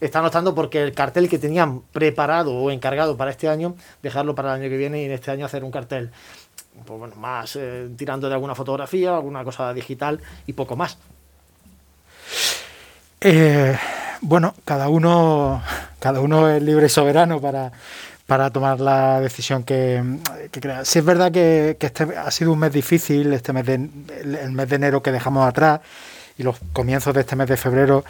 está 0.00 0.22
notando 0.22 0.54
porque 0.54 0.82
el 0.82 0.92
cartel 0.92 1.28
que 1.28 1.38
tenían 1.38 1.80
preparado 1.92 2.54
o 2.54 2.70
encargado 2.70 3.16
para 3.16 3.30
este 3.30 3.48
año, 3.48 3.74
dejarlo 4.02 4.34
para 4.34 4.54
el 4.54 4.62
año 4.62 4.70
que 4.70 4.76
viene 4.76 5.02
y 5.02 5.04
en 5.06 5.12
este 5.12 5.30
año 5.30 5.46
hacer 5.46 5.64
un 5.64 5.70
cartel 5.70 6.10
pues 6.84 6.98
bueno, 6.98 7.16
más 7.16 7.56
eh, 7.56 7.88
tirando 7.96 8.28
de 8.28 8.34
alguna 8.34 8.54
fotografía, 8.54 9.14
alguna 9.14 9.44
cosa 9.44 9.72
digital 9.74 10.20
y 10.46 10.52
poco 10.52 10.76
más. 10.76 10.96
Eh, 13.20 13.76
bueno, 14.20 14.54
cada 14.64 14.88
uno, 14.88 15.62
cada 15.98 16.20
uno 16.20 16.48
es 16.48 16.62
libre 16.62 16.86
y 16.86 16.88
soberano 16.88 17.40
para, 17.40 17.72
para 18.28 18.50
tomar 18.50 18.78
la 18.78 19.22
decisión 19.22 19.64
que, 19.64 20.04
crea. 20.50 20.84
Sí 20.84 20.98
es 20.98 21.04
verdad 21.06 21.32
que, 21.32 21.78
este 21.80 22.04
ha 22.14 22.30
sido 22.30 22.52
un 22.52 22.58
mes 22.58 22.70
difícil, 22.70 23.32
este 23.32 23.54
mes 23.54 23.64
de, 23.64 23.88
el 24.42 24.52
mes 24.52 24.68
de 24.68 24.76
enero 24.76 25.02
que 25.02 25.10
dejamos 25.10 25.48
atrás 25.48 25.80
y 26.36 26.42
los 26.42 26.58
comienzos 26.74 27.14
de 27.14 27.20
este 27.22 27.36
mes 27.36 27.48
de 27.48 27.56
febrero 27.56 28.04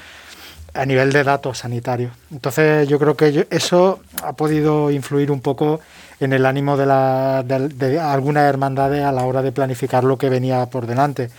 a 0.75 0.85
nivel 0.85 1.13
de 1.13 1.23
datos 1.23 1.59
sanitarios. 1.59 2.11
Entonces 2.33 2.89
yo 2.89 2.99
creo 2.99 3.17
que 3.17 3.47
eso 3.49 4.01
ha 4.25 4.33
podido 4.33 4.91
influir 4.91 5.31
un 5.31 5.41
poco 5.41 5.79
en 6.19 6.33
el 6.33 6.47
ánimo 6.47 6.77
de, 6.77 6.87
la, 6.87 7.45
de, 7.45 8.01
algunas 8.01 8.43
hermandades 8.43 9.05
a 9.05 9.13
la 9.13 9.23
hora 9.23 9.41
de 9.41 9.53
planificar 9.53 10.03
lo 10.03 10.19
que 10.19 10.29
venía 10.29 10.67
por 10.67 10.89
delante. 10.89 11.31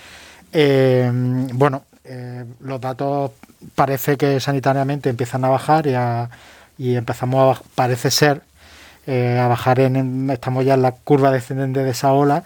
Eh, 0.54 1.12
bueno, 1.52 1.84
eh, 2.06 2.46
los 2.62 2.80
datos 2.80 3.32
parece 3.76 4.16
que 4.16 4.40
sanitariamente 4.40 5.10
empiezan 5.10 5.44
a 5.44 5.50
bajar 5.50 5.86
y, 6.78 6.96
empezamos 6.96 7.58
a, 7.58 7.62
parece 7.76 8.10
ser, 8.10 8.42
eh, 9.10 9.40
a 9.40 9.48
bajar 9.48 9.80
en, 9.80 10.30
estamos 10.30 10.64
ya 10.64 10.76
en 10.76 10.84
la 10.84 10.92
curva 10.92 11.32
descendente 11.32 11.84
de 11.84 11.90
esa 11.90 12.14
ola. 12.14 12.44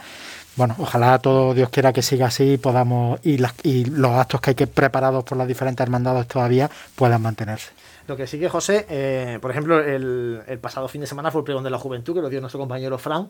Bueno, 0.56 0.76
ojalá 0.80 1.20
todo 1.20 1.54
Dios 1.54 1.68
quiera 1.70 1.92
que 1.92 2.02
siga 2.02 2.28
así 2.28 2.54
y 2.54 2.58
podamos, 2.58 3.20
y, 3.22 3.38
y 3.64 3.84
los 3.86 4.12
actos 4.12 4.40
que 4.40 4.52
hay 4.52 4.56
que 4.56 4.68
preparados 4.68 5.26
por 5.26 5.38
las 5.38 5.46
diferentes 5.46 5.84
hermandades 5.84 6.26
todavía 6.26 6.70
puedan 6.96 7.22
mantenerse. 7.22 7.72
Lo 8.08 8.16
que 8.16 8.28
sigue, 8.28 8.48
José, 8.48 8.86
eh, 8.90 9.40
por 9.42 9.52
ejemplo, 9.52 9.78
el, 9.80 10.42
pasado 10.62 10.88
fin 10.88 11.02
de 11.02 11.08
semana 11.08 11.32
fue 11.32 11.42
el 11.42 11.46
pregón 11.46 11.66
de 11.66 11.70
la 11.70 11.78
juventud, 11.78 12.14
que 12.14 12.22
lo 12.22 12.30
dio 12.30 12.40
nuestro 12.40 12.60
compañero 12.60 12.98
Fran, 12.98 13.30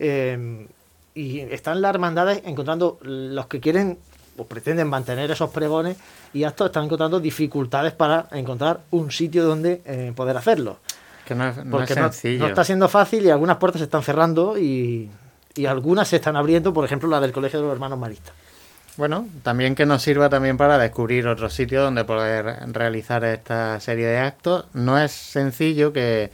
eh, 0.00 0.66
y 1.14 1.38
están 1.38 1.82
las 1.82 1.90
hermandades 1.90 2.42
encontrando 2.44 2.98
los 3.02 3.46
que 3.46 3.60
quieren 3.60 3.98
o 4.36 4.44
pretenden 4.44 4.88
mantener 4.88 5.30
esos 5.30 5.50
pregones 5.50 5.98
y 6.32 6.42
actos 6.42 6.66
están 6.66 6.86
encontrando 6.86 7.20
dificultades 7.20 7.92
para 7.92 8.26
encontrar 8.32 8.80
un 8.90 9.12
sitio 9.12 9.44
donde 9.44 10.12
poder 10.16 10.36
hacerlo. 10.36 10.78
Que 11.26 11.34
no 11.34 11.48
es, 11.48 11.56
Porque 11.70 11.94
no, 11.94 12.10
no, 12.38 12.46
está 12.46 12.64
siendo 12.64 12.88
fácil 12.88 13.24
y 13.24 13.30
algunas 13.30 13.56
puertas 13.56 13.80
se 13.80 13.84
están 13.84 14.02
cerrando 14.02 14.58
y, 14.58 15.10
y 15.54 15.66
algunas 15.66 16.08
se 16.08 16.16
están 16.16 16.36
abriendo, 16.36 16.72
por 16.72 16.84
ejemplo 16.84 17.08
la 17.08 17.20
del 17.20 17.32
Colegio 17.32 17.60
de 17.60 17.66
los 17.66 17.74
Hermanos 17.74 17.98
Maristas. 17.98 18.34
Bueno, 18.96 19.26
también 19.42 19.74
que 19.74 19.86
nos 19.86 20.02
sirva 20.02 20.28
también 20.28 20.56
para 20.56 20.76
descubrir 20.78 21.26
otro 21.26 21.48
sitio 21.48 21.82
donde 21.82 22.04
poder 22.04 22.58
realizar 22.72 23.24
esta 23.24 23.80
serie 23.80 24.06
de 24.06 24.18
actos. 24.18 24.66
No 24.74 24.98
es 24.98 25.12
sencillo 25.12 25.94
que, 25.94 26.30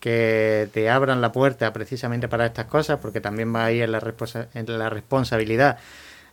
que 0.00 0.70
te 0.72 0.88
abran 0.88 1.20
la 1.20 1.32
puerta 1.32 1.70
precisamente 1.72 2.28
para 2.28 2.46
estas 2.46 2.66
cosas, 2.66 2.98
porque 3.02 3.20
también 3.20 3.54
va 3.54 3.66
ahí 3.66 3.82
en 3.82 3.92
la, 3.92 4.02
en 4.54 4.78
la 4.78 4.88
responsabilidad 4.88 5.78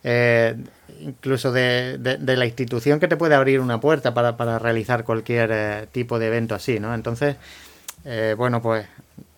eh, 0.02 0.56
incluso 1.00 1.52
de, 1.52 1.98
de, 1.98 2.36
la 2.36 2.46
institución 2.46 3.00
que 3.00 3.08
te 3.08 3.16
puede 3.16 3.34
abrir 3.34 3.60
una 3.60 3.80
puerta 3.80 4.14
para, 4.14 4.36
para 4.36 4.58
realizar 4.58 5.04
cualquier 5.04 5.50
eh, 5.52 5.86
tipo 5.92 6.18
de 6.18 6.28
evento 6.28 6.54
así, 6.54 6.80
¿no? 6.80 6.94
Entonces, 6.94 7.36
eh, 8.04 8.34
bueno, 8.36 8.62
pues 8.62 8.86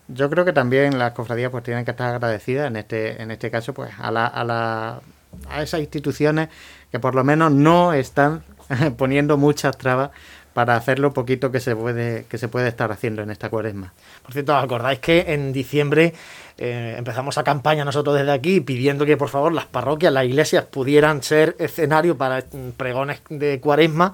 yo 0.07 0.29
creo 0.29 0.45
que 0.45 0.53
también 0.53 0.97
las 0.97 1.13
cofradías 1.13 1.51
pues 1.51 1.63
tienen 1.63 1.85
que 1.85 1.91
estar 1.91 2.13
agradecidas 2.13 2.67
en 2.67 2.75
este, 2.75 3.21
en 3.21 3.31
este 3.31 3.49
caso, 3.49 3.73
pues 3.73 3.91
a 3.99 4.11
la, 4.11 4.27
a 4.27 4.43
la 4.43 5.01
a 5.49 5.61
esas 5.61 5.79
instituciones 5.79 6.49
que 6.91 6.99
por 6.99 7.15
lo 7.15 7.23
menos 7.23 7.51
no 7.51 7.93
están 7.93 8.43
poniendo 8.97 9.37
muchas 9.37 9.77
trabas 9.77 10.11
para 10.53 10.75
hacer 10.75 10.99
lo 10.99 11.13
poquito 11.13 11.51
que 11.51 11.59
se 11.59 11.75
puede 11.75 12.25
que 12.29 12.37
se 12.37 12.47
puede 12.47 12.67
estar 12.67 12.91
haciendo 12.91 13.23
en 13.23 13.31
esta 13.31 13.49
cuaresma. 13.49 13.93
Por 14.21 14.33
cierto, 14.33 14.55
acordáis 14.55 14.99
que 14.99 15.33
en 15.33 15.51
diciembre 15.51 16.13
eh, 16.57 16.95
empezamos 16.97 17.37
a 17.37 17.43
campaña 17.43 17.83
nosotros 17.83 18.15
desde 18.15 18.31
aquí 18.31 18.61
pidiendo 18.61 19.05
que 19.05 19.17
por 19.17 19.29
favor 19.29 19.51
las 19.51 19.65
parroquias, 19.65 20.13
las 20.13 20.25
iglesias 20.25 20.65
pudieran 20.65 21.23
ser 21.23 21.55
escenario 21.57 22.17
para 22.17 22.39
mm, 22.39 22.71
pregones 22.77 23.21
de 23.29 23.59
cuaresma? 23.59 24.13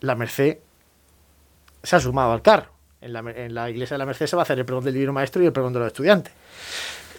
La 0.00 0.14
Merced 0.14 0.58
se 1.82 1.96
ha 1.96 2.00
sumado 2.00 2.32
al 2.32 2.40
carro. 2.42 2.73
En 3.04 3.54
la, 3.54 3.68
iglesia 3.70 3.94
de 3.94 3.98
la 3.98 4.06
Merced 4.06 4.26
se 4.26 4.34
va 4.34 4.42
a 4.42 4.44
hacer 4.44 4.58
el 4.58 4.64
pregón 4.64 4.82
del 4.84 4.94
Divino 4.94 5.12
Maestro 5.12 5.42
y 5.42 5.46
el 5.46 5.52
pregón 5.52 5.74
de 5.74 5.78
los 5.78 5.88
estudiantes. 5.88 6.32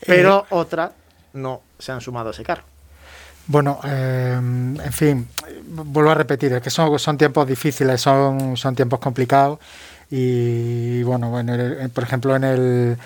Pero 0.06 0.40
eh, 0.40 0.56
otras 0.56 0.92
no 1.34 1.62
se 1.78 1.92
han 1.92 2.02
sumado 2.02 2.30
a 2.30 2.32
ese 2.32 2.44
carro. 2.44 2.64
Bueno, 3.48 3.80
eh, 3.86 4.34
en 4.34 4.92
fin, 4.92 5.28
vuelvo 5.68 6.10
a 6.10 6.16
repetir, 6.16 6.52
es 6.54 6.62
que 6.64 6.72
son, 6.72 6.98
son 6.98 7.18
tiempos 7.18 7.48
difíciles, 7.48 8.02
son, 8.02 8.58
son 8.58 8.76
tiempos 8.76 9.00
complicados 9.00 9.60
y 10.10 11.04
bueno, 11.04 11.32
por 11.94 12.04
ejemplo 12.04 12.36
en 12.36 12.44
el, 12.44 12.98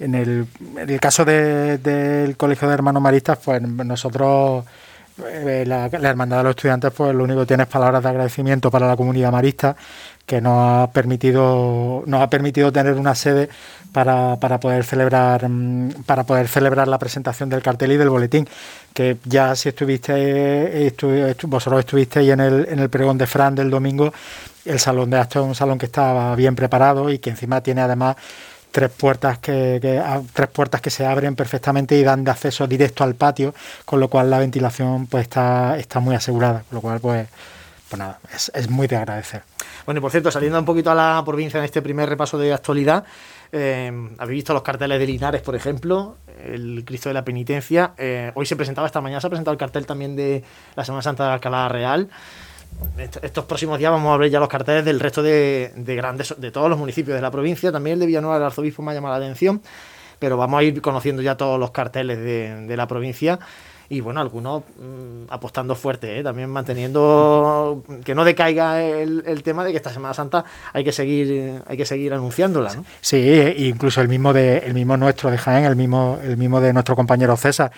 en 0.00 0.14
el, 0.14 0.46
en 0.76 0.90
el 0.90 1.00
caso 1.00 1.24
del 1.24 2.36
Colegio 2.36 2.68
de 2.68 2.74
Hermanos 2.74 3.02
Maristas, 3.02 3.38
pues 3.44 3.62
nosotros, 3.62 4.64
eh, 5.22 5.64
la, 5.66 5.86
Hermandad 5.86 6.38
de 6.38 6.42
los 6.44 6.50
Estudiantes, 6.50 6.92
pues 6.92 7.14
lo 7.14 7.24
único 7.24 7.40
que 7.40 7.46
tiene 7.46 7.62
es 7.62 7.68
palabras 7.68 8.02
de 8.02 8.08
agradecimiento 8.08 8.70
para 8.70 8.88
la 8.88 8.96
comunidad 8.96 9.30
marista 9.30 9.76
que 10.26 10.40
nos 10.40 10.56
ha 10.58 10.90
permitido 10.90 12.02
nos 12.06 12.22
ha 12.22 12.30
permitido 12.30 12.72
tener 12.72 12.94
una 12.94 13.14
sede 13.14 13.48
para, 13.92 14.36
para 14.36 14.58
poder 14.58 14.84
celebrar 14.84 15.48
mm, 15.48 16.04
para 16.06 16.24
poder 16.24 16.48
celebrar 16.48 16.88
la 16.88 16.98
presentación 16.98 17.48
del 17.48 17.62
cartel 17.62 17.92
y 17.92 17.96
del 17.96 18.08
boletín 18.08 18.48
que 18.94 19.18
ya 19.24 19.54
si 19.54 19.68
estuviste 19.68 20.92
vosotros 21.42 21.80
estuvisteis 21.80 22.30
en 22.30 22.40
el 22.40 22.66
en 22.70 22.78
el 22.78 22.88
pregón 22.88 23.18
de 23.18 23.26
Fran 23.26 23.54
del 23.54 23.70
domingo 23.70 24.12
el 24.64 24.80
salón 24.80 25.10
de 25.10 25.18
actos 25.18 25.42
es 25.42 25.48
un 25.48 25.54
salón 25.54 25.78
que 25.78 25.86
estaba 25.86 26.34
bien 26.36 26.56
preparado 26.56 27.10
y 27.10 27.18
que 27.18 27.30
encima 27.30 27.60
tiene 27.60 27.82
además 27.82 28.16
tres 28.74 28.90
puertas 28.90 29.38
que, 29.38 29.78
tres 30.32 30.48
puertas 30.48 30.80
que 30.80 30.90
se 30.90 31.06
abren 31.06 31.36
perfectamente 31.36 31.96
y 31.96 32.02
dan 32.02 32.24
de 32.24 32.32
acceso 32.32 32.66
directo 32.66 33.04
al 33.04 33.14
patio 33.14 33.54
con 33.84 34.00
lo 34.00 34.08
cual 34.08 34.28
la 34.30 34.40
ventilación 34.40 35.06
pues 35.06 35.22
está 35.22 35.78
está 35.78 36.00
muy 36.00 36.16
asegurada 36.16 36.64
con 36.68 36.74
lo 36.74 36.80
cual 36.80 36.98
pues 36.98 37.28
pues 37.88 37.98
nada, 38.00 38.18
es, 38.54 38.70
muy 38.70 38.88
de 38.88 38.96
agradecer. 38.96 39.42
Bueno, 39.84 39.98
y 39.98 40.00
por 40.00 40.10
cierto, 40.10 40.30
saliendo 40.30 40.58
un 40.58 40.64
poquito 40.64 40.90
a 40.90 40.94
la 40.96 41.22
provincia 41.24 41.58
en 41.58 41.64
este 41.64 41.82
primer 41.82 42.08
repaso 42.08 42.38
de 42.38 42.52
actualidad, 42.52 43.04
eh, 43.52 43.92
habéis 44.18 44.38
visto 44.38 44.52
los 44.52 44.62
carteles 44.62 44.98
de 44.98 45.06
Linares, 45.06 45.42
por 45.42 45.54
ejemplo, 45.54 46.16
el 46.42 46.82
Cristo 46.84 47.10
de 47.10 47.14
la 47.14 47.24
Penitencia. 47.24 47.92
Eh, 47.96 48.32
hoy 48.34 48.46
se 48.46 48.56
presentaba, 48.56 48.86
esta 48.88 49.00
mañana 49.00 49.20
se 49.20 49.28
ha 49.28 49.30
presentado 49.30 49.52
el 49.52 49.58
cartel 49.58 49.86
también 49.86 50.16
de 50.16 50.42
la 50.74 50.84
Semana 50.84 51.02
Santa 51.02 51.26
de 51.26 51.32
Alcalá 51.34 51.68
Real. 51.68 52.08
Estos 53.22 53.44
próximos 53.44 53.78
días 53.78 53.90
vamos 53.90 54.14
a 54.14 54.16
ver 54.16 54.30
ya 54.30 54.38
los 54.38 54.48
carteles 54.48 54.84
del 54.84 55.00
resto 55.00 55.22
de, 55.22 55.72
grandes, 55.76 56.34
de 56.38 56.50
todos 56.50 56.70
los 56.70 56.78
municipios 56.78 57.16
de 57.16 57.22
la 57.22 57.30
provincia. 57.30 57.72
También 57.72 57.94
el 57.94 58.00
de 58.00 58.06
Villanueva 58.06 58.36
del 58.36 58.46
Arzobispo 58.46 58.82
me 58.82 58.92
ha 58.92 58.94
llamado 58.94 59.18
la 59.18 59.24
atención, 59.24 59.60
pero 60.18 60.36
vamos 60.36 60.60
a 60.60 60.62
ir 60.62 60.80
conociendo 60.80 61.22
ya 61.22 61.36
todos 61.36 61.58
los 61.58 61.70
carteles 61.70 62.18
de, 62.18 62.66
de 62.66 62.76
la 62.76 62.86
provincia 62.86 63.38
y 63.88 64.00
bueno, 64.00 64.20
algunos 64.20 64.62
mm, 64.62 65.30
apostando 65.30 65.74
fuerte, 65.74 66.18
¿eh? 66.18 66.22
también 66.22 66.48
manteniendo 66.48 67.84
que 68.04 68.14
no 68.14 68.24
decaiga 68.24 68.82
el, 68.82 69.42
tema 69.42 69.64
de 69.64 69.72
que 69.72 69.76
esta 69.76 69.92
Semana 69.92 70.14
Santa 70.14 70.44
hay 70.72 70.84
que 70.84 70.92
seguir 70.92 71.62
hay 71.66 71.76
que 71.76 71.84
seguir 71.84 72.14
anunciándola. 72.14 72.74
Sí, 73.00 73.54
incluso 73.58 74.00
el 74.00 74.08
mismo 74.08 74.32
de 74.32 74.58
el 74.58 74.74
mismo 74.74 74.96
nuestro 74.96 75.30
de 75.30 75.38
Jaén, 75.38 75.64
el 75.64 75.76
mismo 75.76 76.18
el 76.22 76.36
mismo 76.36 76.60
de 76.60 76.72
nuestro 76.72 76.96
compañero 76.96 77.36
César. 77.36 77.72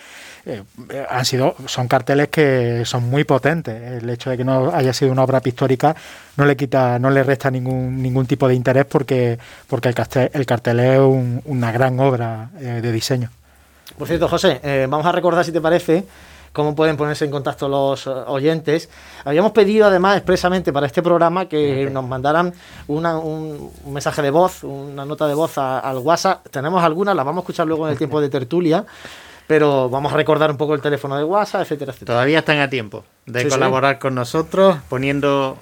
Eh, 0.46 0.62
han 1.10 1.24
sido 1.24 1.56
son 1.66 1.88
carteles 1.88 2.28
que 2.28 2.84
son 2.84 3.10
muy 3.10 3.24
potentes. 3.24 4.02
El 4.02 4.08
hecho 4.08 4.30
de 4.30 4.36
que 4.36 4.44
no 4.44 4.70
haya 4.72 4.92
sido 4.92 5.10
una 5.10 5.24
obra 5.24 5.40
pictórica 5.40 5.94
no 6.36 6.44
le 6.44 6.56
quita 6.56 6.98
no 6.98 7.10
le 7.10 7.24
resta 7.24 7.50
ningún 7.50 8.00
ningún 8.00 8.26
tipo 8.26 8.46
de 8.46 8.54
interés 8.54 8.84
porque 8.84 9.38
porque 9.66 9.88
el 9.88 9.94
cartel, 9.94 10.30
el 10.32 10.46
cartel 10.46 10.80
es 10.80 11.00
una 11.44 11.72
gran 11.72 11.98
obra 11.98 12.50
eh, 12.60 12.80
de 12.80 12.92
diseño. 12.92 13.30
Por 13.98 14.06
cierto, 14.06 14.28
José, 14.28 14.60
eh, 14.62 14.86
vamos 14.88 15.06
a 15.06 15.12
recordar, 15.12 15.44
si 15.44 15.52
te 15.52 15.60
parece, 15.60 16.04
cómo 16.52 16.74
pueden 16.74 16.96
ponerse 16.98 17.24
en 17.24 17.30
contacto 17.30 17.66
los 17.68 18.06
eh, 18.06 18.10
oyentes. 18.10 18.90
Habíamos 19.24 19.52
pedido, 19.52 19.86
además, 19.86 20.18
expresamente 20.18 20.72
para 20.72 20.86
este 20.86 21.02
programa 21.02 21.48
que 21.48 21.88
nos 21.90 22.04
mandaran 22.04 22.52
un, 22.88 23.70
mensaje 23.86 24.20
de 24.20 24.30
voz, 24.30 24.64
una 24.64 25.06
nota 25.06 25.26
de 25.26 25.34
voz 25.34 25.56
al 25.56 25.98
WhatsApp. 25.98 26.46
Tenemos 26.50 26.82
algunas, 26.84 27.16
las 27.16 27.24
vamos 27.24 27.40
a 27.40 27.44
escuchar 27.44 27.66
luego 27.66 27.86
en 27.86 27.92
el 27.92 27.98
tiempo 27.98 28.20
de 28.20 28.28
tertulia. 28.28 28.84
Pero 29.46 29.88
vamos 29.88 30.12
a 30.12 30.16
recordar 30.16 30.50
un 30.50 30.56
poco 30.56 30.74
el 30.74 30.80
teléfono 30.80 31.16
de 31.16 31.24
WhatsApp, 31.24 31.62
etcétera, 31.62 31.92
etcétera. 31.92 32.14
Todavía 32.14 32.40
están 32.40 32.58
a 32.58 32.68
tiempo 32.68 33.04
de 33.26 33.48
colaborar 33.48 33.98
con 33.98 34.14
nosotros 34.14 34.78
poniendo 34.88 35.56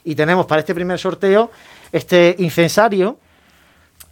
Y 0.04 0.16
tenemos 0.16 0.46
para 0.46 0.60
este 0.60 0.74
primer 0.74 0.98
sorteo 0.98 1.52
este 1.92 2.36
incensario 2.40 3.18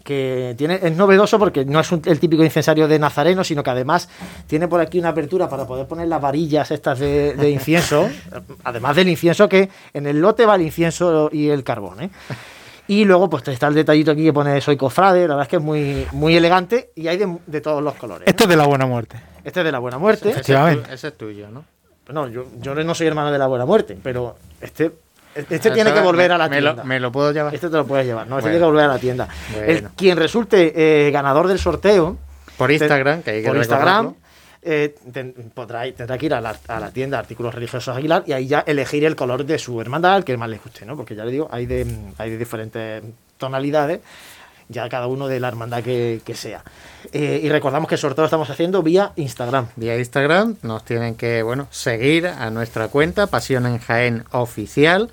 que 0.07 0.55
tiene, 0.57 0.79
es 0.81 0.95
novedoso 0.95 1.37
porque 1.37 1.65
no 1.65 1.81
es 1.81 1.91
el 1.91 2.17
típico 2.17 2.41
incensario 2.41 2.87
de 2.87 2.97
Nazareno, 2.97 3.43
sino 3.43 3.61
que 3.61 3.71
además 3.71 4.07
tiene 4.47 4.69
por 4.69 4.79
aquí 4.79 4.99
una 4.99 5.09
apertura 5.09 5.49
para 5.49 5.67
poder 5.67 5.85
poner 5.85 6.07
las 6.07 6.21
varillas 6.21 6.71
estas 6.71 6.97
de, 6.99 7.49
incienso, 7.49 8.09
además 8.63 8.95
del 8.95 9.09
incienso 9.09 9.49
que 9.49 9.69
en 9.93 10.07
el 10.07 10.21
lote 10.21 10.45
va 10.45 10.55
el 10.55 10.61
incienso 10.61 11.29
y 11.29 11.49
el 11.49 11.65
carbón. 11.65 12.03
¿eh? 12.03 12.09
Y 12.87 13.03
luego 13.03 13.29
pues 13.29 13.45
está 13.49 13.67
el 13.67 13.73
detallito 13.73 14.11
aquí 14.11 14.23
que 14.23 14.31
pone 14.31 14.61
soy 14.61 14.77
cofrade, 14.77 15.27
la 15.27 15.35
verdad 15.35 15.41
es 15.41 15.49
que 15.49 15.57
es 15.57 15.61
muy, 15.61 16.07
muy 16.13 16.37
elegante 16.37 16.91
y 16.95 17.09
hay 17.09 17.17
de, 17.45 17.59
todos 17.59 17.83
los 17.83 17.95
colores. 17.95 18.29
Esto 18.29 18.45
es 18.45 18.49
de 18.49 18.55
la 18.55 18.65
buena 18.65 18.85
muerte. 18.85 19.17
Este 19.47 19.61
es 19.61 19.65
de 19.65 19.71
la 19.71 19.79
buena 19.79 19.97
muerte. 19.97 20.31
Efectivamente. 20.31 20.93
Ese 20.93 21.07
es 21.07 21.17
tuyo, 21.17 21.47
¿no? 21.49 21.63
No, 22.09 22.27
yo, 22.27 22.47
yo 22.59 22.75
no 22.75 22.93
soy 22.93 23.07
hermano 23.07 23.31
de 23.31 23.37
la 23.37 23.47
buena 23.47 23.65
muerte, 23.65 23.97
pero 24.03 24.35
este 24.59 24.91
este 25.35 25.71
tiene 25.71 25.93
que 25.93 26.01
volver 26.01 26.33
a 26.33 26.37
la 26.37 26.49
tienda. 26.49 26.83
Me 26.83 26.99
lo, 26.99 27.13
puedo 27.13 27.31
llevar? 27.31 27.55
Este 27.55 27.69
te 27.69 27.77
lo 27.77 27.87
puedes 27.87 28.05
llevar, 28.05 28.27
no, 28.27 28.39
este 28.39 28.49
tiene 28.49 28.59
que 28.59 28.65
volver 28.65 28.85
a 28.85 28.87
la 28.89 28.99
tienda. 28.99 29.29
El, 29.55 29.83
quien 29.95 30.17
resulte 30.17 30.73
eh, 30.75 31.11
ganador 31.11 31.47
del 31.47 31.59
sorteo... 31.59 32.17
Por 32.57 32.71
Instagram, 32.71 33.21
que 33.21 33.31
hay 33.31 33.41
que 33.41 33.47
Por 33.47 33.57
Instagram... 33.57 34.15
Eh, 34.63 34.95
podrá, 35.53 35.89
tendrá 35.93 36.17
que 36.17 36.25
ir 36.25 36.33
a 36.33 36.41
la, 36.41 36.53
a 36.67 36.79
la, 36.81 36.91
tienda 36.91 37.17
Artículos 37.17 37.55
Religiosos 37.55 37.95
Aguilar 37.95 38.23
y 38.25 38.33
ahí 38.33 38.47
ya 38.47 38.65
elegir 38.67 39.05
el 39.05 39.15
color 39.15 39.45
de 39.45 39.57
su 39.59 39.79
hermandad, 39.79 40.25
que 40.25 40.35
más 40.35 40.49
le 40.49 40.57
guste, 40.57 40.85
¿no? 40.85 40.97
Porque 40.97 41.15
ya 41.15 41.23
le 41.23 41.31
digo, 41.31 41.47
hay 41.51 41.67
de, 41.67 41.87
hay 42.17 42.31
de 42.31 42.37
diferentes 42.37 43.03
tonalidades, 43.37 44.01
ya 44.69 44.89
cada 44.89 45.07
uno 45.07 45.27
de 45.27 45.39
la 45.39 45.47
hermandad 45.47 45.83
que, 45.83 46.21
sea. 46.35 46.63
Eh, 47.11 47.41
y 47.43 47.49
recordamos 47.49 47.87
que 47.87 47.95
el 47.95 48.01
sorteo 48.01 48.23
lo 48.23 48.27
estamos 48.27 48.49
haciendo 48.49 48.83
vía 48.83 49.13
Instagram. 49.15 49.67
Vía 49.75 49.97
Instagram 49.97 50.57
nos 50.61 50.83
tienen 50.83 51.15
que, 51.15 51.43
bueno, 51.43 51.67
seguir 51.71 52.27
a 52.27 52.49
nuestra 52.49 52.89
cuenta, 52.89 53.27
Pasión 53.27 53.65
en 53.65 53.79
Jaén 53.79 54.25
Oficial 54.31 55.09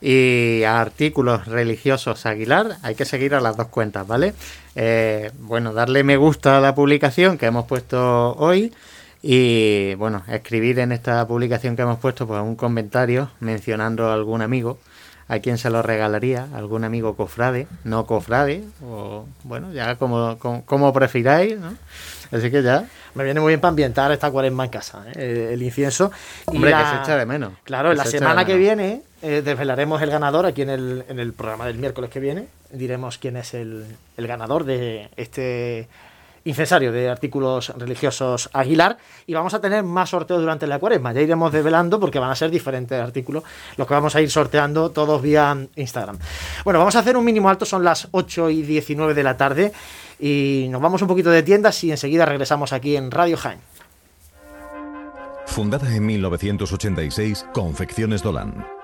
y 0.00 0.62
a 0.64 0.80
artículos 0.80 1.46
religiosos 1.46 2.26
Aguilar. 2.26 2.76
Hay 2.82 2.94
que 2.94 3.04
seguir 3.04 3.34
a 3.34 3.40
las 3.40 3.56
dos 3.56 3.68
cuentas, 3.68 4.06
¿vale? 4.06 4.34
Eh, 4.74 5.30
bueno, 5.38 5.72
darle 5.72 6.02
me 6.02 6.16
gusta 6.16 6.58
a 6.58 6.60
la 6.60 6.74
publicación 6.74 7.38
que 7.38 7.46
hemos 7.46 7.66
puesto 7.66 8.34
hoy 8.36 8.72
y, 9.22 9.94
bueno, 9.94 10.22
escribir 10.28 10.78
en 10.78 10.92
esta 10.92 11.26
publicación 11.26 11.76
que 11.76 11.82
hemos 11.82 11.98
puesto 11.98 12.26
pues 12.26 12.42
un 12.42 12.56
comentario 12.56 13.30
mencionando 13.40 14.08
a 14.08 14.14
algún 14.14 14.42
amigo 14.42 14.78
a 15.28 15.38
quién 15.38 15.58
se 15.58 15.70
lo 15.70 15.82
regalaría, 15.82 16.48
algún 16.54 16.84
amigo 16.84 17.16
cofrade, 17.16 17.66
no 17.84 18.06
cofrade, 18.06 18.64
o 18.84 19.26
bueno, 19.42 19.72
ya 19.72 19.96
como, 19.96 20.38
como, 20.38 20.92
prefiráis, 20.92 21.58
¿no? 21.58 21.74
Así 22.30 22.50
que 22.50 22.62
ya. 22.62 22.86
Me 23.14 23.24
viene 23.24 23.40
muy 23.40 23.50
bien 23.50 23.60
para 23.60 23.70
ambientar 23.70 24.10
esta 24.12 24.30
cuaresma 24.30 24.64
en 24.64 24.70
casa, 24.70 25.04
¿eh? 25.14 25.50
el 25.52 25.62
incienso. 25.62 26.10
Hombre, 26.46 26.72
que 26.72 26.76
se 26.76 26.96
echa 27.02 27.16
de 27.16 27.26
menos. 27.26 27.52
Claro, 27.62 27.94
la 27.94 28.04
semana 28.04 28.44
que 28.44 28.56
viene 28.56 29.02
eh, 29.22 29.40
desvelaremos 29.44 30.02
el 30.02 30.10
ganador 30.10 30.44
aquí 30.44 30.62
en 30.62 30.70
el, 30.70 31.04
en 31.08 31.20
el 31.20 31.32
programa 31.32 31.66
del 31.66 31.78
miércoles 31.78 32.10
que 32.10 32.20
viene. 32.20 32.46
Diremos 32.70 33.18
quién 33.18 33.36
es 33.36 33.54
el, 33.54 33.86
el 34.16 34.26
ganador 34.26 34.64
de 34.64 35.08
este 35.16 35.88
incensario 36.44 36.92
de 36.92 37.08
artículos 37.08 37.70
religiosos 37.76 38.50
Aguilar 38.52 38.98
y 39.26 39.34
vamos 39.34 39.54
a 39.54 39.60
tener 39.60 39.82
más 39.82 40.10
sorteos 40.10 40.40
durante 40.40 40.66
la 40.66 40.78
cuaresma. 40.78 41.12
Ya 41.12 41.22
iremos 41.22 41.52
desvelando 41.52 41.98
porque 41.98 42.18
van 42.18 42.30
a 42.30 42.36
ser 42.36 42.50
diferentes 42.50 43.00
artículos 43.00 43.42
los 43.76 43.86
que 43.86 43.94
vamos 43.94 44.14
a 44.14 44.20
ir 44.20 44.30
sorteando 44.30 44.90
todos 44.90 45.20
vía 45.22 45.56
Instagram. 45.76 46.18
Bueno, 46.64 46.78
vamos 46.78 46.96
a 46.96 47.00
hacer 47.00 47.16
un 47.16 47.24
mínimo 47.24 47.48
alto, 47.48 47.64
son 47.64 47.84
las 47.84 48.08
8 48.10 48.50
y 48.50 48.62
19 48.62 49.14
de 49.14 49.22
la 49.22 49.36
tarde 49.36 49.72
y 50.20 50.66
nos 50.70 50.80
vamos 50.80 51.02
un 51.02 51.08
poquito 51.08 51.30
de 51.30 51.42
tiendas 51.42 51.82
y 51.84 51.90
enseguida 51.90 52.26
regresamos 52.26 52.72
aquí 52.72 52.96
en 52.96 53.10
Radio 53.10 53.36
Jaén. 53.36 53.58
Fundada 55.46 55.94
en 55.94 56.04
1986, 56.06 57.46
Confecciones 57.52 58.22
Dolan 58.22 58.83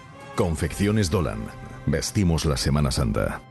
Confecciones 0.35 1.09
Dolan. 1.09 1.39
Vestimos 1.85 2.45
la 2.45 2.57
Semana 2.57 2.91
Santa. 2.91 3.50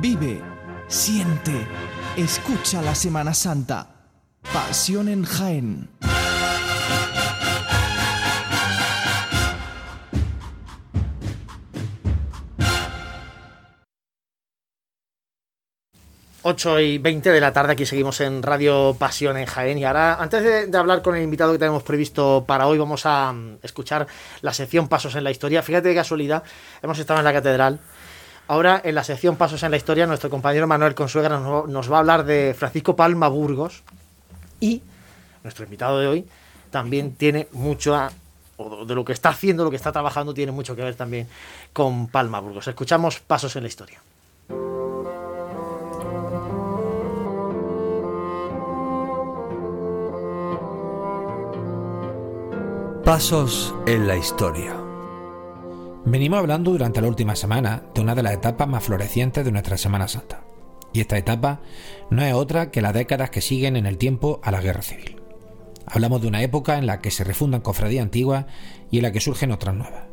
Vive, 0.00 0.42
siente, 0.88 1.66
escucha 2.16 2.82
la 2.82 2.94
Semana 2.94 3.32
Santa. 3.32 3.88
Pasión 4.52 5.08
en 5.08 5.24
Jaén. 5.24 5.88
...8 16.46 16.84
y 16.84 16.98
20 16.98 17.30
de 17.30 17.40
la 17.40 17.54
tarde, 17.54 17.72
aquí 17.72 17.86
seguimos 17.86 18.20
en 18.20 18.42
Radio 18.42 18.94
Pasión 18.98 19.38
en 19.38 19.46
Jaén. 19.46 19.78
Y 19.78 19.84
ahora, 19.84 20.16
antes 20.16 20.70
de, 20.70 20.76
hablar 20.76 21.00
con 21.00 21.16
el 21.16 21.22
invitado 21.22 21.52
que 21.52 21.58
tenemos 21.58 21.82
previsto 21.82 22.44
para 22.46 22.66
hoy, 22.66 22.76
vamos 22.76 23.06
a 23.06 23.30
um, 23.30 23.56
escuchar 23.62 24.06
la 24.42 24.52
sección 24.52 24.86
Pasos 24.86 25.14
en 25.14 25.24
la 25.24 25.30
Historia. 25.30 25.62
Fíjate 25.62 25.88
de 25.88 25.94
casualidad, 25.94 26.42
hemos 26.82 26.98
estado 26.98 27.18
en 27.20 27.24
la 27.24 27.32
catedral 27.32 27.80
Ahora, 28.46 28.80
en 28.84 28.94
la 28.94 29.04
sección 29.04 29.36
Pasos 29.36 29.62
en 29.62 29.70
la 29.70 29.78
Historia, 29.78 30.06
nuestro 30.06 30.28
compañero 30.28 30.66
Manuel 30.66 30.94
Consuegra 30.94 31.38
nos, 31.38 31.90
va 31.90 31.96
a 31.96 32.00
hablar 32.00 32.24
de 32.24 32.54
Francisco 32.56 32.94
Palma 32.94 33.28
Burgos 33.28 33.82
y 34.60 34.82
nuestro 35.42 35.64
invitado 35.64 35.98
de 35.98 36.06
hoy 36.06 36.26
también 36.70 37.14
tiene 37.14 37.48
mucho 37.52 37.94
a, 37.94 38.10
o 38.58 38.84
de 38.84 38.94
lo 38.94 39.04
que 39.04 39.12
está 39.12 39.30
haciendo, 39.30 39.64
lo 39.64 39.70
que 39.70 39.76
está 39.76 39.92
trabajando, 39.92 40.34
tiene 40.34 40.52
mucho 40.52 40.76
que 40.76 40.82
ver 40.82 40.94
también 40.94 41.26
con 41.72 42.08
Palma 42.08 42.40
Burgos. 42.40 42.68
Escuchamos 42.68 43.20
Pasos 43.20 43.56
en 43.56 43.62
la 43.62 43.68
Historia. 43.68 44.00
Pasos 53.04 53.74
en 53.86 54.06
la 54.06 54.16
Historia. 54.16 54.83
Venimos 56.06 56.38
hablando 56.38 56.70
durante 56.70 57.00
la 57.00 57.08
última 57.08 57.34
semana 57.34 57.82
de 57.94 58.02
una 58.02 58.14
de 58.14 58.22
las 58.22 58.34
etapas 58.34 58.68
más 58.68 58.84
florecientes 58.84 59.42
de 59.42 59.50
nuestra 59.50 59.78
Semana 59.78 60.06
Santa. 60.06 60.44
Y 60.92 61.00
esta 61.00 61.16
etapa 61.16 61.62
no 62.10 62.22
es 62.22 62.34
otra 62.34 62.70
que 62.70 62.82
las 62.82 62.92
décadas 62.92 63.30
que 63.30 63.40
siguen 63.40 63.74
en 63.76 63.86
el 63.86 63.96
tiempo 63.96 64.38
a 64.42 64.50
la 64.50 64.60
guerra 64.60 64.82
civil. 64.82 65.22
Hablamos 65.86 66.20
de 66.20 66.28
una 66.28 66.42
época 66.42 66.76
en 66.76 66.86
la 66.86 67.00
que 67.00 67.10
se 67.10 67.24
refundan 67.24 67.62
cofradías 67.62 68.02
antiguas 68.02 68.44
y 68.90 68.98
en 68.98 69.04
la 69.04 69.12
que 69.12 69.20
surgen 69.20 69.50
otras 69.50 69.74
nuevas. 69.74 70.04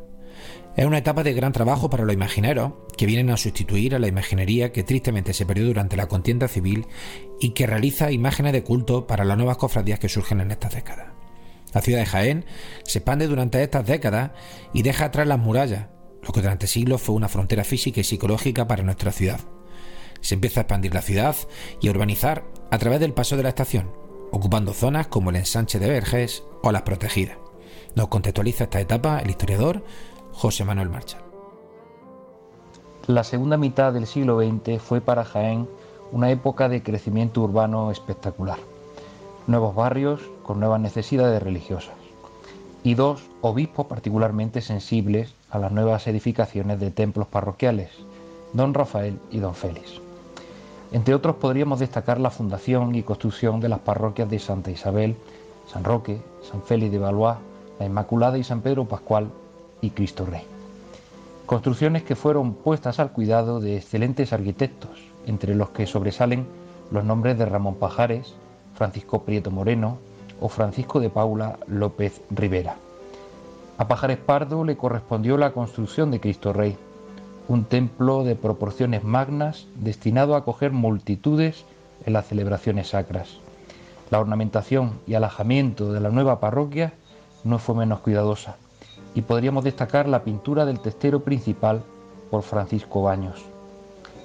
Es 0.76 0.86
una 0.86 0.96
etapa 0.96 1.22
de 1.22 1.34
gran 1.34 1.52
trabajo 1.52 1.90
para 1.90 2.04
los 2.04 2.14
imagineros, 2.14 2.72
que 2.96 3.04
vienen 3.04 3.28
a 3.28 3.36
sustituir 3.36 3.94
a 3.94 3.98
la 3.98 4.08
imaginería 4.08 4.72
que 4.72 4.84
tristemente 4.84 5.34
se 5.34 5.44
perdió 5.44 5.66
durante 5.66 5.98
la 5.98 6.08
contienda 6.08 6.48
civil 6.48 6.86
y 7.38 7.50
que 7.50 7.66
realiza 7.66 8.10
imágenes 8.10 8.54
de 8.54 8.64
culto 8.64 9.06
para 9.06 9.26
las 9.26 9.36
nuevas 9.36 9.58
cofradías 9.58 9.98
que 9.98 10.08
surgen 10.08 10.40
en 10.40 10.52
estas 10.52 10.74
décadas. 10.74 11.11
La 11.72 11.80
ciudad 11.80 12.00
de 12.00 12.06
Jaén 12.06 12.44
se 12.84 12.98
expande 12.98 13.26
durante 13.26 13.62
estas 13.62 13.86
décadas 13.86 14.32
y 14.72 14.82
deja 14.82 15.06
atrás 15.06 15.26
las 15.26 15.38
murallas, 15.38 15.86
lo 16.22 16.32
que 16.32 16.40
durante 16.40 16.66
siglos 16.66 17.02
fue 17.02 17.14
una 17.14 17.28
frontera 17.28 17.64
física 17.64 18.00
y 18.00 18.04
psicológica 18.04 18.66
para 18.66 18.82
nuestra 18.82 19.12
ciudad. 19.12 19.40
Se 20.20 20.34
empieza 20.34 20.60
a 20.60 20.62
expandir 20.62 20.94
la 20.94 21.02
ciudad 21.02 21.34
y 21.80 21.88
a 21.88 21.90
urbanizar 21.90 22.44
a 22.70 22.78
través 22.78 23.00
del 23.00 23.14
paso 23.14 23.36
de 23.36 23.42
la 23.42 23.48
estación, 23.48 23.90
ocupando 24.30 24.72
zonas 24.72 25.08
como 25.08 25.30
el 25.30 25.36
ensanche 25.36 25.78
de 25.78 25.88
Verges 25.88 26.44
o 26.62 26.70
las 26.72 26.82
protegidas. 26.82 27.38
Nos 27.94 28.08
contextualiza 28.08 28.64
esta 28.64 28.80
etapa 28.80 29.18
el 29.18 29.30
historiador 29.30 29.84
José 30.32 30.64
Manuel 30.64 30.90
Marchal. 30.90 31.22
La 33.06 33.24
segunda 33.24 33.56
mitad 33.56 33.92
del 33.92 34.06
siglo 34.06 34.40
XX 34.40 34.80
fue 34.80 35.00
para 35.00 35.24
Jaén 35.24 35.68
una 36.12 36.30
época 36.30 36.68
de 36.68 36.82
crecimiento 36.82 37.40
urbano 37.40 37.90
espectacular. 37.90 38.58
Nuevos 39.48 39.74
barrios, 39.74 40.20
con 40.44 40.60
nuevas 40.60 40.80
necesidades 40.80 41.42
religiosas, 41.42 41.94
y 42.84 42.94
dos 42.94 43.22
obispos 43.40 43.86
particularmente 43.86 44.60
sensibles 44.60 45.34
a 45.50 45.58
las 45.58 45.72
nuevas 45.72 46.06
edificaciones 46.06 46.78
de 46.78 46.92
templos 46.92 47.26
parroquiales, 47.26 47.90
don 48.52 48.72
Rafael 48.72 49.18
y 49.30 49.38
don 49.38 49.54
Félix. 49.54 50.00
Entre 50.92 51.14
otros 51.14 51.36
podríamos 51.36 51.80
destacar 51.80 52.20
la 52.20 52.30
fundación 52.30 52.94
y 52.94 53.02
construcción 53.02 53.58
de 53.58 53.68
las 53.68 53.80
parroquias 53.80 54.30
de 54.30 54.38
Santa 54.38 54.70
Isabel, 54.70 55.16
San 55.66 55.82
Roque, 55.82 56.20
San 56.48 56.62
Félix 56.62 56.92
de 56.92 56.98
Valois, 56.98 57.38
la 57.80 57.86
Inmaculada 57.86 58.38
y 58.38 58.44
San 58.44 58.60
Pedro 58.60 58.84
Pascual 58.84 59.28
y 59.80 59.90
Cristo 59.90 60.24
Rey. 60.24 60.42
Construcciones 61.46 62.04
que 62.04 62.14
fueron 62.14 62.54
puestas 62.54 63.00
al 63.00 63.10
cuidado 63.10 63.58
de 63.58 63.76
excelentes 63.76 64.32
arquitectos, 64.32 65.02
entre 65.26 65.56
los 65.56 65.70
que 65.70 65.86
sobresalen 65.86 66.46
los 66.92 67.04
nombres 67.04 67.38
de 67.38 67.46
Ramón 67.46 67.74
Pajares, 67.74 68.34
Francisco 68.74 69.22
Prieto 69.22 69.50
Moreno, 69.50 69.98
o 70.40 70.48
Francisco 70.48 70.98
de 71.00 71.08
Paula 71.08 71.58
López 71.68 72.20
Rivera. 72.30 72.76
A 73.78 73.88
Pajares 73.88 74.18
Pardo 74.18 74.64
le 74.64 74.76
correspondió 74.76 75.38
la 75.38 75.52
construcción 75.52 76.10
de 76.10 76.20
Cristo 76.20 76.52
Rey, 76.52 76.76
un 77.48 77.64
templo 77.64 78.24
de 78.24 78.36
proporciones 78.36 79.04
magnas 79.04 79.66
destinado 79.76 80.34
a 80.34 80.38
acoger 80.38 80.72
multitudes 80.72 81.64
en 82.04 82.12
las 82.12 82.26
celebraciones 82.26 82.88
sacras. 82.88 83.38
La 84.10 84.20
ornamentación 84.20 85.00
y 85.06 85.14
alajamiento 85.14 85.92
de 85.92 86.00
la 86.00 86.10
nueva 86.10 86.40
parroquia 86.40 86.92
no 87.44 87.58
fue 87.58 87.74
menos 87.74 88.00
cuidadosa, 88.00 88.56
y 89.14 89.22
podríamos 89.22 89.64
destacar 89.64 90.08
la 90.08 90.24
pintura 90.24 90.64
del 90.64 90.80
testero 90.80 91.20
principal 91.20 91.82
por 92.30 92.42
Francisco 92.42 93.02
Baños. 93.02 93.42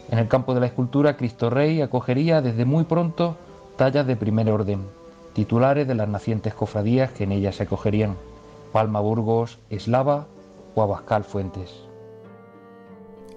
En 0.10 0.20
el 0.20 0.28
campo 0.28 0.54
de 0.54 0.62
la 0.62 0.68
escultura, 0.68 1.18
Cristo 1.18 1.50
Rey 1.50 1.82
acogería 1.82 2.42
desde 2.42 2.66
muy 2.66 2.86
pronto 2.86 3.38
tallas 3.78 4.06
de 4.08 4.16
primer 4.16 4.50
orden, 4.50 4.82
titulares 5.34 5.88
de 5.88 5.96
las 5.96 6.10
nacientes 6.10 6.54
cofradías 6.54 7.12
que 7.12 7.24
en 7.24 7.32
ellas 7.32 7.56
se 7.56 7.64
acogerían, 7.64 8.18
Palma 8.74 9.00
Burgos, 9.00 9.60
Eslava 9.70 10.28
o 10.76 10.82
Abascal 10.82 11.24
Fuentes. 11.24 11.72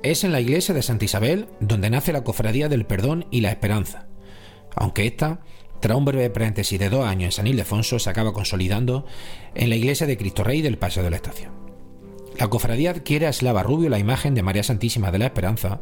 Es 0.03 0.24
en 0.24 0.33
la 0.33 0.40
iglesia 0.40 0.74
de 0.74 0.83
Santa 0.83 1.05
Isabel 1.05 1.46
donde 1.61 1.90
nace 1.90 2.12
la 2.12 2.24
cofradía 2.24 2.68
del 2.68 2.87
perdón 2.87 3.26
y 3.31 3.42
la 3.42 3.50
esperanza, 3.50 4.07
aunque 4.74 5.07
esta, 5.07 5.40
tras 5.81 5.96
un 5.96 6.07
breve 6.07 6.31
paréntesis 6.31 6.79
de 6.79 6.88
dos 6.88 7.05
años 7.05 7.26
en 7.26 7.33
San 7.33 7.46
Ildefonso, 7.46 7.98
se 7.98 8.09
acaba 8.09 8.33
consolidando 8.33 9.05
en 9.55 9.68
la 9.68 9.76
iglesia 9.76 10.07
de 10.07 10.16
Cristo 10.16 10.42
Rey 10.42 10.62
del 10.62 10.79
Paseo 10.79 11.03
de 11.03 11.11
la 11.11 11.16
Estación. 11.16 11.53
La 12.38 12.48
cofradía 12.48 12.90
adquiere 12.92 13.26
a 13.26 13.31
Eslava 13.31 13.62
Rubio 13.62 13.90
la 13.90 13.98
imagen 13.98 14.35
de 14.35 14.42
María 14.42 14.62
Santísima 14.62 15.11
de 15.11 15.18
la 15.18 15.26
Esperanza 15.26 15.81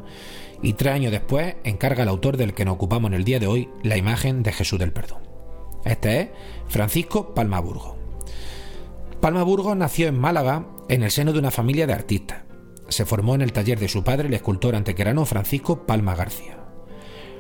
y 0.62 0.73
tres 0.75 0.94
años 0.94 1.12
después 1.12 1.57
encarga 1.64 2.03
al 2.03 2.09
autor 2.09 2.37
del 2.37 2.55
que 2.55 2.64
nos 2.64 2.75
ocupamos 2.75 3.11
en 3.11 3.14
el 3.14 3.25
día 3.25 3.38
de 3.38 3.47
hoy 3.47 3.71
la 3.83 3.97
imagen 3.97 4.42
de 4.42 4.53
Jesús 4.53 4.79
del 4.79 4.92
Perdón. 4.92 5.23
Este 5.85 6.21
es 6.21 6.29
Francisco 6.68 7.35
Palmaburgo. 7.35 7.97
Palmaburgo 9.21 9.75
nació 9.75 10.09
en 10.09 10.18
Málaga 10.18 10.66
en 10.88 11.03
el 11.03 11.11
seno 11.11 11.33
de 11.33 11.38
una 11.38 11.51
familia 11.51 11.87
de 11.87 11.92
artistas. 11.92 12.42
Se 12.88 13.05
formó 13.05 13.35
en 13.35 13.42
el 13.42 13.53
taller 13.53 13.79
de 13.79 13.88
su 13.88 14.03
padre, 14.03 14.29
el 14.29 14.35
escultor 14.35 14.75
antequerano 14.75 15.25
Francisco 15.25 15.87
Palma 15.87 16.14
García. 16.14 16.59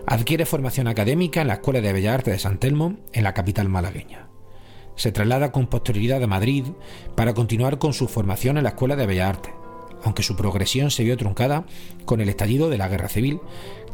Adquiere 0.06 0.46
formación 0.46 0.88
académica 0.88 1.40
en 1.40 1.48
la 1.48 1.54
Escuela 1.54 1.80
de 1.80 1.92
Bellas 1.92 2.14
Artes 2.14 2.34
de 2.34 2.38
San 2.38 2.58
Telmo, 2.58 2.96
en 3.12 3.24
la 3.24 3.34
capital 3.34 3.68
malagueña. 3.68 4.28
Se 4.96 5.12
traslada 5.12 5.52
con 5.52 5.68
posterioridad 5.68 6.22
a 6.22 6.26
Madrid 6.26 6.64
para 7.14 7.34
continuar 7.34 7.78
con 7.78 7.92
su 7.92 8.08
formación 8.08 8.56
en 8.56 8.64
la 8.64 8.70
Escuela 8.70 8.96
de 8.96 9.06
Bellas 9.06 9.28
Artes, 9.28 9.52
aunque 10.02 10.22
su 10.22 10.36
progresión 10.36 10.90
se 10.90 11.04
vio 11.04 11.16
truncada 11.16 11.64
con 12.04 12.20
el 12.20 12.28
estallido 12.28 12.70
de 12.70 12.78
la 12.78 12.88
Guerra 12.88 13.08
Civil, 13.08 13.40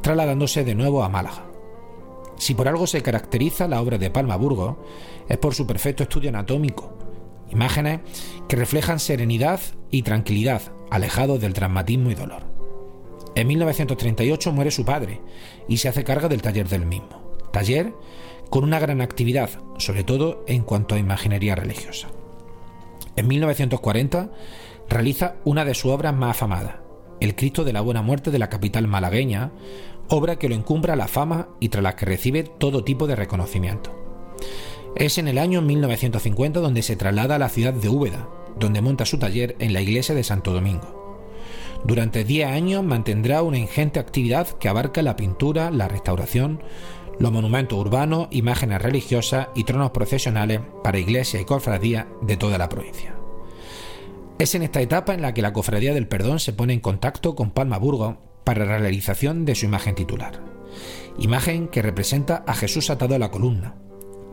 trasladándose 0.02 0.64
de 0.64 0.74
nuevo 0.74 1.02
a 1.02 1.08
Málaga. 1.08 1.46
Si 2.36 2.54
por 2.54 2.68
algo 2.68 2.86
se 2.86 3.02
caracteriza 3.02 3.68
la 3.68 3.80
obra 3.80 3.98
de 3.98 4.10
Palma 4.10 4.36
Burgos, 4.36 4.76
es 5.28 5.38
por 5.38 5.54
su 5.54 5.66
perfecto 5.66 6.02
estudio 6.02 6.30
anatómico, 6.30 6.98
imágenes 7.50 8.00
que 8.48 8.56
reflejan 8.56 8.98
serenidad 9.00 9.60
y 9.90 10.02
tranquilidad, 10.02 10.62
alejados 10.90 11.40
del 11.40 11.52
dramatismo 11.52 12.10
y 12.10 12.14
dolor. 12.14 12.42
En 13.34 13.46
1938 13.48 14.52
muere 14.52 14.70
su 14.70 14.84
padre 14.84 15.20
y 15.68 15.78
se 15.78 15.88
hace 15.88 16.04
carga 16.04 16.28
del 16.28 16.42
taller 16.42 16.68
del 16.68 16.86
mismo, 16.86 17.32
taller 17.52 17.92
con 18.50 18.64
una 18.64 18.78
gran 18.78 19.00
actividad, 19.00 19.50
sobre 19.78 20.04
todo 20.04 20.44
en 20.46 20.62
cuanto 20.62 20.94
a 20.94 20.98
imaginería 20.98 21.54
religiosa. 21.54 22.08
En 23.16 23.28
1940 23.28 24.30
realiza 24.88 25.36
una 25.44 25.64
de 25.64 25.74
sus 25.74 25.92
obras 25.92 26.14
más 26.14 26.32
afamadas, 26.32 26.76
El 27.20 27.34
Cristo 27.34 27.64
de 27.64 27.72
la 27.72 27.80
Buena 27.80 28.02
Muerte 28.02 28.30
de 28.30 28.38
la 28.38 28.48
capital 28.48 28.86
malagueña, 28.88 29.52
obra 30.08 30.36
que 30.36 30.48
lo 30.48 30.54
encumbra 30.54 30.96
la 30.96 31.08
fama 31.08 31.48
y 31.60 31.68
tras 31.68 31.82
la 31.82 31.96
que 31.96 32.06
recibe 32.06 32.44
todo 32.44 32.84
tipo 32.84 33.06
de 33.06 33.16
reconocimiento. 33.16 33.90
Es 34.96 35.18
en 35.18 35.28
el 35.28 35.38
año 35.38 35.60
1950 35.62 36.60
donde 36.60 36.82
se 36.82 36.96
traslada 36.96 37.36
a 37.36 37.38
la 37.38 37.48
ciudad 37.48 37.74
de 37.74 37.88
Úbeda, 37.88 38.28
donde 38.58 38.80
monta 38.80 39.06
su 39.06 39.18
taller 39.18 39.56
en 39.58 39.72
la 39.72 39.80
iglesia 39.80 40.14
de 40.14 40.22
Santo 40.22 40.52
Domingo. 40.52 41.02
Durante 41.84 42.24
10 42.24 42.48
años 42.48 42.84
mantendrá 42.84 43.42
una 43.42 43.58
ingente 43.58 43.98
actividad 43.98 44.48
que 44.48 44.68
abarca 44.68 45.02
la 45.02 45.16
pintura, 45.16 45.70
la 45.70 45.88
restauración, 45.88 46.62
los 47.18 47.32
monumentos 47.32 47.78
urbanos, 47.78 48.28
imágenes 48.30 48.80
religiosas 48.80 49.48
y 49.54 49.64
tronos 49.64 49.90
procesionales 49.90 50.60
para 50.82 50.98
iglesias 50.98 51.42
y 51.42 51.44
cofradías 51.44 52.06
de 52.22 52.36
toda 52.36 52.58
la 52.58 52.68
provincia. 52.68 53.13
Es 54.38 54.56
en 54.56 54.64
esta 54.64 54.80
etapa 54.80 55.14
en 55.14 55.22
la 55.22 55.32
que 55.32 55.42
la 55.42 55.52
Cofradía 55.52 55.94
del 55.94 56.08
Perdón 56.08 56.40
se 56.40 56.52
pone 56.52 56.72
en 56.72 56.80
contacto 56.80 57.36
con 57.36 57.52
Palma 57.52 57.78
Burgo 57.78 58.18
para 58.42 58.64
la 58.64 58.78
realización 58.78 59.44
de 59.44 59.54
su 59.54 59.66
imagen 59.66 59.94
titular. 59.94 60.42
Imagen 61.18 61.68
que 61.68 61.82
representa 61.82 62.42
a 62.48 62.54
Jesús 62.54 62.90
atado 62.90 63.14
a 63.14 63.20
la 63.20 63.30
columna, 63.30 63.76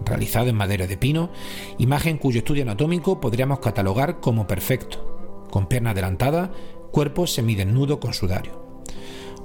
realizado 0.04 0.48
en 0.48 0.56
madera 0.56 0.88
de 0.88 0.98
pino, 0.98 1.30
imagen 1.78 2.18
cuyo 2.18 2.40
estudio 2.40 2.64
anatómico 2.64 3.22
podríamos 3.22 3.60
catalogar 3.60 4.20
como 4.20 4.48
perfecto, 4.48 5.48
con 5.52 5.68
pierna 5.68 5.92
adelantada, 5.92 6.52
cuerpo 6.92 7.28
semidesnudo 7.28 8.00
con 8.00 8.16
sudario. 8.16 8.82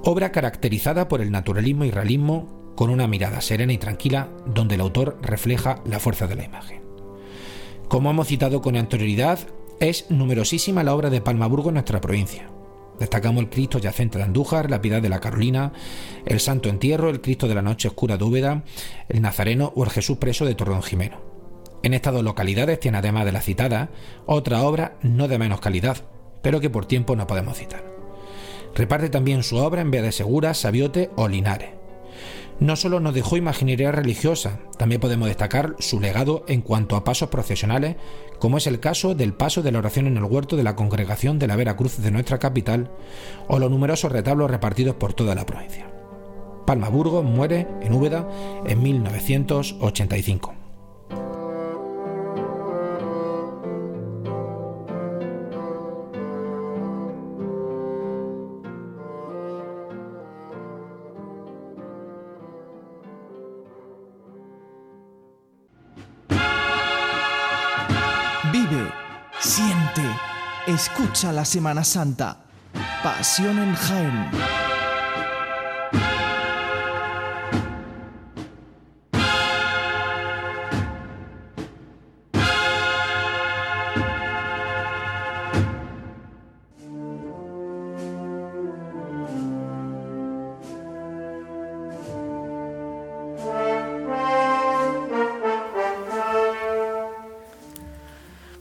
Obra 0.04 0.32
caracterizada 0.32 1.06
por 1.06 1.20
el 1.20 1.30
naturalismo 1.30 1.84
y 1.84 1.90
realismo 1.90 2.72
con 2.76 2.88
una 2.88 3.06
mirada 3.06 3.42
serena 3.42 3.74
y 3.74 3.78
tranquila 3.78 4.30
donde 4.46 4.76
el 4.76 4.80
autor 4.80 5.18
refleja 5.20 5.82
la 5.84 6.00
fuerza 6.00 6.26
de 6.26 6.36
la 6.36 6.44
imagen. 6.44 6.80
Como 7.88 8.10
hemos 8.10 8.28
citado 8.28 8.62
con 8.62 8.76
anterioridad, 8.76 9.38
es 9.80 10.10
numerosísima 10.10 10.82
la 10.82 10.94
obra 10.94 11.10
de 11.10 11.20
Palmaburgo 11.20 11.68
en 11.68 11.74
nuestra 11.74 12.00
provincia. 12.00 12.50
Destacamos 12.98 13.42
el 13.42 13.50
Cristo 13.50 13.78
yacente 13.78 14.18
de 14.18 14.24
Andújar, 14.24 14.70
la 14.70 14.80
Piedad 14.80 15.02
de 15.02 15.08
la 15.08 15.20
Carolina, 15.20 15.72
el 16.24 16.40
Santo 16.40 16.68
Entierro, 16.68 17.10
el 17.10 17.20
Cristo 17.20 17.46
de 17.46 17.54
la 17.54 17.62
Noche 17.62 17.88
Oscura 17.88 18.16
de 18.16 18.62
el 19.08 19.22
Nazareno 19.22 19.72
o 19.76 19.84
el 19.84 19.90
Jesús 19.90 20.16
Preso 20.16 20.46
de 20.46 20.54
Torrón 20.54 20.82
Jimeno. 20.82 21.20
En 21.82 21.92
estas 21.92 22.14
dos 22.14 22.24
localidades 22.24 22.80
tiene 22.80 22.98
además 22.98 23.26
de 23.26 23.32
la 23.32 23.42
citada 23.42 23.90
otra 24.24 24.62
obra 24.62 24.96
no 25.02 25.28
de 25.28 25.38
menos 25.38 25.60
calidad, 25.60 25.98
pero 26.42 26.60
que 26.60 26.70
por 26.70 26.86
tiempo 26.86 27.14
no 27.16 27.26
podemos 27.26 27.58
citar. 27.58 27.84
Reparte 28.74 29.10
también 29.10 29.42
su 29.42 29.56
obra 29.56 29.82
en 29.82 29.90
Vía 29.90 30.02
de 30.02 30.12
Segura, 30.12 30.54
Sabiote 30.54 31.10
o 31.16 31.28
Linares 31.28 31.85
no 32.60 32.76
solo 32.76 33.00
nos 33.00 33.14
dejó 33.14 33.36
imaginería 33.36 33.92
religiosa, 33.92 34.60
también 34.78 35.00
podemos 35.00 35.28
destacar 35.28 35.76
su 35.78 36.00
legado 36.00 36.44
en 36.48 36.62
cuanto 36.62 36.96
a 36.96 37.04
pasos 37.04 37.28
procesionales, 37.28 37.96
como 38.38 38.58
es 38.58 38.66
el 38.66 38.80
caso 38.80 39.14
del 39.14 39.34
paso 39.34 39.62
de 39.62 39.72
la 39.72 39.78
oración 39.78 40.06
en 40.06 40.16
el 40.16 40.24
huerto 40.24 40.56
de 40.56 40.62
la 40.62 40.76
congregación 40.76 41.38
de 41.38 41.46
la 41.46 41.56
Vera 41.56 41.76
Cruz 41.76 41.98
de 41.98 42.10
nuestra 42.10 42.38
capital, 42.38 42.90
o 43.48 43.58
los 43.58 43.70
numerosos 43.70 44.12
retablos 44.12 44.50
repartidos 44.50 44.96
por 44.96 45.12
toda 45.12 45.34
la 45.34 45.46
provincia. 45.46 45.90
Palma 46.66 46.88
Burgos 46.88 47.24
muere 47.24 47.66
en 47.82 47.92
Úbeda 47.92 48.28
en 48.66 48.82
1985. 48.82 50.65
Escucha 70.66 71.32
la 71.32 71.44
Semana 71.44 71.84
Santa. 71.84 72.36
Pasión 73.02 73.58
en 73.58 73.74
Jaén. 73.74 74.30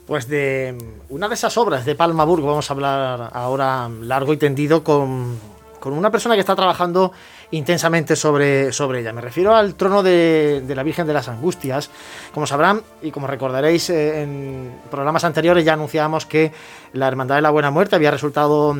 Pues 0.05 0.27
de 0.29 0.77
una 1.15 1.29
de 1.29 1.35
esas 1.35 1.57
obras 1.57 1.85
de 1.85 1.95
Palma 1.95 2.25
Burgo 2.25 2.47
vamos 2.47 2.69
a 2.69 2.73
hablar 2.73 3.29
ahora 3.31 3.89
largo 4.01 4.33
y 4.33 4.37
tendido 4.37 4.83
con, 4.83 5.39
una 5.85 6.11
persona 6.11 6.35
que 6.35 6.41
está 6.41 6.57
trabajando 6.57 7.13
intensamente 7.51 8.17
sobre, 8.17 8.73
sobre 8.73 8.99
ella. 8.99 9.13
Me 9.13 9.21
refiero 9.21 9.55
al 9.55 9.75
trono 9.75 10.03
de, 10.03 10.61
la 10.67 10.83
Virgen 10.83 11.07
de 11.07 11.13
las 11.13 11.29
Angustias. 11.29 11.89
Como 12.33 12.45
sabrán 12.45 12.81
y 13.01 13.11
como 13.11 13.27
recordaréis 13.27 13.91
eh, 13.91 14.23
en 14.23 14.73
programas 14.91 15.23
anteriores 15.23 15.63
ya 15.63 15.73
anunciábamos 15.73 16.25
que 16.25 16.51
la 16.91 17.07
Hermandad 17.07 17.35
de 17.35 17.43
la 17.43 17.51
Buena 17.51 17.71
Muerte 17.71 17.95
había 17.95 18.11
resultado 18.11 18.75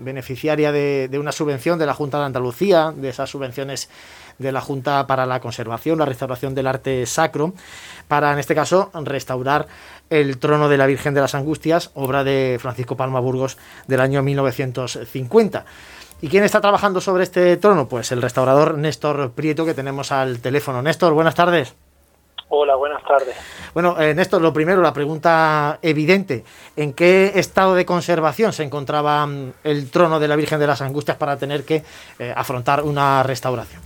beneficiaria 0.00 0.72
de, 0.72 1.08
de 1.08 1.18
una 1.18 1.32
subvención 1.32 1.78
de 1.78 1.86
la 1.86 1.94
Junta 1.94 2.18
de 2.18 2.24
Andalucía, 2.26 2.92
de 2.94 3.08
esas 3.08 3.30
subvenciones 3.30 3.88
de 4.40 4.52
la 4.52 4.60
Junta 4.60 5.06
para 5.06 5.26
la 5.26 5.38
Conservación, 5.40 5.98
la 5.98 6.06
Restauración 6.06 6.54
del 6.54 6.66
Arte 6.66 7.06
Sacro, 7.06 7.52
para 8.08 8.32
en 8.32 8.38
este 8.38 8.54
caso 8.54 8.90
restaurar 9.04 9.68
el 10.10 10.38
trono 10.38 10.68
de 10.68 10.76
la 10.76 10.86
Virgen 10.86 11.14
de 11.14 11.20
las 11.20 11.34
Angustias, 11.34 11.92
obra 11.94 12.24
de 12.24 12.58
Francisco 12.60 12.96
Palma 12.96 13.20
Burgos 13.20 13.56
del 13.86 14.00
año 14.00 14.22
1950. 14.22 15.64
¿Y 16.22 16.28
quién 16.28 16.44
está 16.44 16.60
trabajando 16.60 17.00
sobre 17.00 17.22
este 17.22 17.56
trono? 17.56 17.88
Pues 17.88 18.12
el 18.12 18.20
restaurador 18.20 18.76
Néstor 18.76 19.30
Prieto 19.30 19.64
que 19.64 19.72
tenemos 19.72 20.12
al 20.12 20.40
teléfono. 20.40 20.82
Néstor, 20.82 21.14
buenas 21.14 21.34
tardes. 21.34 21.74
Hola, 22.52 22.74
buenas 22.74 23.02
tardes. 23.04 23.36
Bueno, 23.72 23.98
eh, 24.00 24.12
Néstor, 24.12 24.42
lo 24.42 24.52
primero, 24.52 24.82
la 24.82 24.92
pregunta 24.92 25.78
evidente. 25.82 26.44
¿En 26.76 26.92
qué 26.92 27.32
estado 27.36 27.76
de 27.76 27.86
conservación 27.86 28.52
se 28.52 28.64
encontraba 28.64 29.24
mm, 29.24 29.52
el 29.62 29.88
trono 29.90 30.18
de 30.18 30.26
la 30.26 30.34
Virgen 30.34 30.58
de 30.58 30.66
las 30.66 30.82
Angustias 30.82 31.16
para 31.16 31.36
tener 31.36 31.64
que 31.64 31.84
eh, 32.18 32.34
afrontar 32.36 32.82
una 32.82 33.22
restauración? 33.22 33.80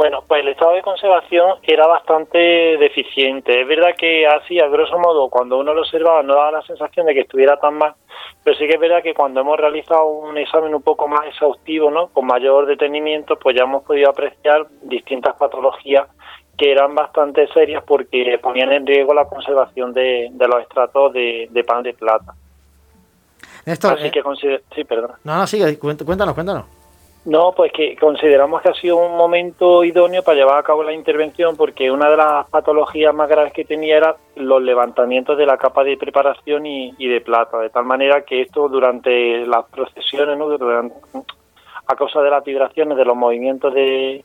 Bueno, 0.00 0.24
pues 0.26 0.40
el 0.40 0.48
estado 0.48 0.72
de 0.72 0.80
conservación 0.80 1.58
era 1.62 1.86
bastante 1.86 2.38
deficiente. 2.38 3.60
Es 3.60 3.68
verdad 3.68 3.90
que 3.98 4.26
así, 4.26 4.58
a 4.58 4.66
grosso 4.66 4.98
modo, 4.98 5.28
cuando 5.28 5.58
uno 5.58 5.74
lo 5.74 5.82
observaba 5.82 6.22
no 6.22 6.36
daba 6.36 6.52
la 6.52 6.62
sensación 6.62 7.04
de 7.04 7.12
que 7.12 7.20
estuviera 7.20 7.58
tan 7.58 7.74
mal, 7.74 7.92
pero 8.42 8.56
sí 8.56 8.66
que 8.66 8.76
es 8.76 8.80
verdad 8.80 9.02
que 9.02 9.12
cuando 9.12 9.42
hemos 9.42 9.60
realizado 9.60 10.06
un 10.06 10.38
examen 10.38 10.74
un 10.74 10.80
poco 10.80 11.06
más 11.06 11.26
exhaustivo, 11.26 11.90
¿no? 11.90 12.06
con 12.06 12.26
mayor 12.26 12.64
detenimiento, 12.64 13.36
pues 13.36 13.54
ya 13.54 13.64
hemos 13.64 13.82
podido 13.82 14.08
apreciar 14.08 14.68
distintas 14.80 15.36
patologías 15.36 16.08
que 16.56 16.72
eran 16.72 16.94
bastante 16.94 17.46
serias 17.48 17.84
porque 17.86 18.38
ponían 18.42 18.72
en 18.72 18.86
riesgo 18.86 19.12
la 19.12 19.26
conservación 19.26 19.92
de, 19.92 20.32
los 20.34 20.62
estratos 20.62 21.12
de, 21.12 21.64
pan 21.66 21.82
de 21.82 21.92
plata. 21.92 22.32
Así 23.66 24.06
eh, 24.06 24.10
que 24.10 24.22
Sí, 24.74 24.82
perdón. 24.84 25.10
No, 25.24 25.36
no, 25.36 25.46
sigue, 25.46 25.78
cuéntanos, 25.78 26.34
cuéntanos. 26.34 26.79
No, 27.26 27.52
pues 27.54 27.70
que 27.72 27.96
consideramos 27.96 28.62
que 28.62 28.70
ha 28.70 28.74
sido 28.74 28.96
un 28.96 29.14
momento 29.14 29.84
idóneo 29.84 30.22
para 30.22 30.38
llevar 30.38 30.58
a 30.58 30.62
cabo 30.62 30.82
la 30.82 30.94
intervención 30.94 31.54
porque 31.54 31.90
una 31.90 32.08
de 32.08 32.16
las 32.16 32.48
patologías 32.48 33.14
más 33.14 33.28
graves 33.28 33.52
que 33.52 33.66
tenía 33.66 33.98
era 33.98 34.16
los 34.36 34.62
levantamientos 34.62 35.36
de 35.36 35.44
la 35.44 35.58
capa 35.58 35.84
de 35.84 35.98
preparación 35.98 36.64
y, 36.64 37.06
de 37.06 37.20
plata, 37.20 37.58
de 37.58 37.68
tal 37.68 37.84
manera 37.84 38.22
que 38.24 38.40
esto 38.40 38.68
durante 38.70 39.46
las 39.46 39.66
procesiones, 39.66 40.38
¿no? 40.38 40.48
a 41.86 41.96
causa 41.96 42.22
de 42.22 42.30
las 42.30 42.42
vibraciones, 42.42 42.96
de 42.96 43.04
los 43.04 43.16
movimientos 43.16 43.74
de, 43.74 44.24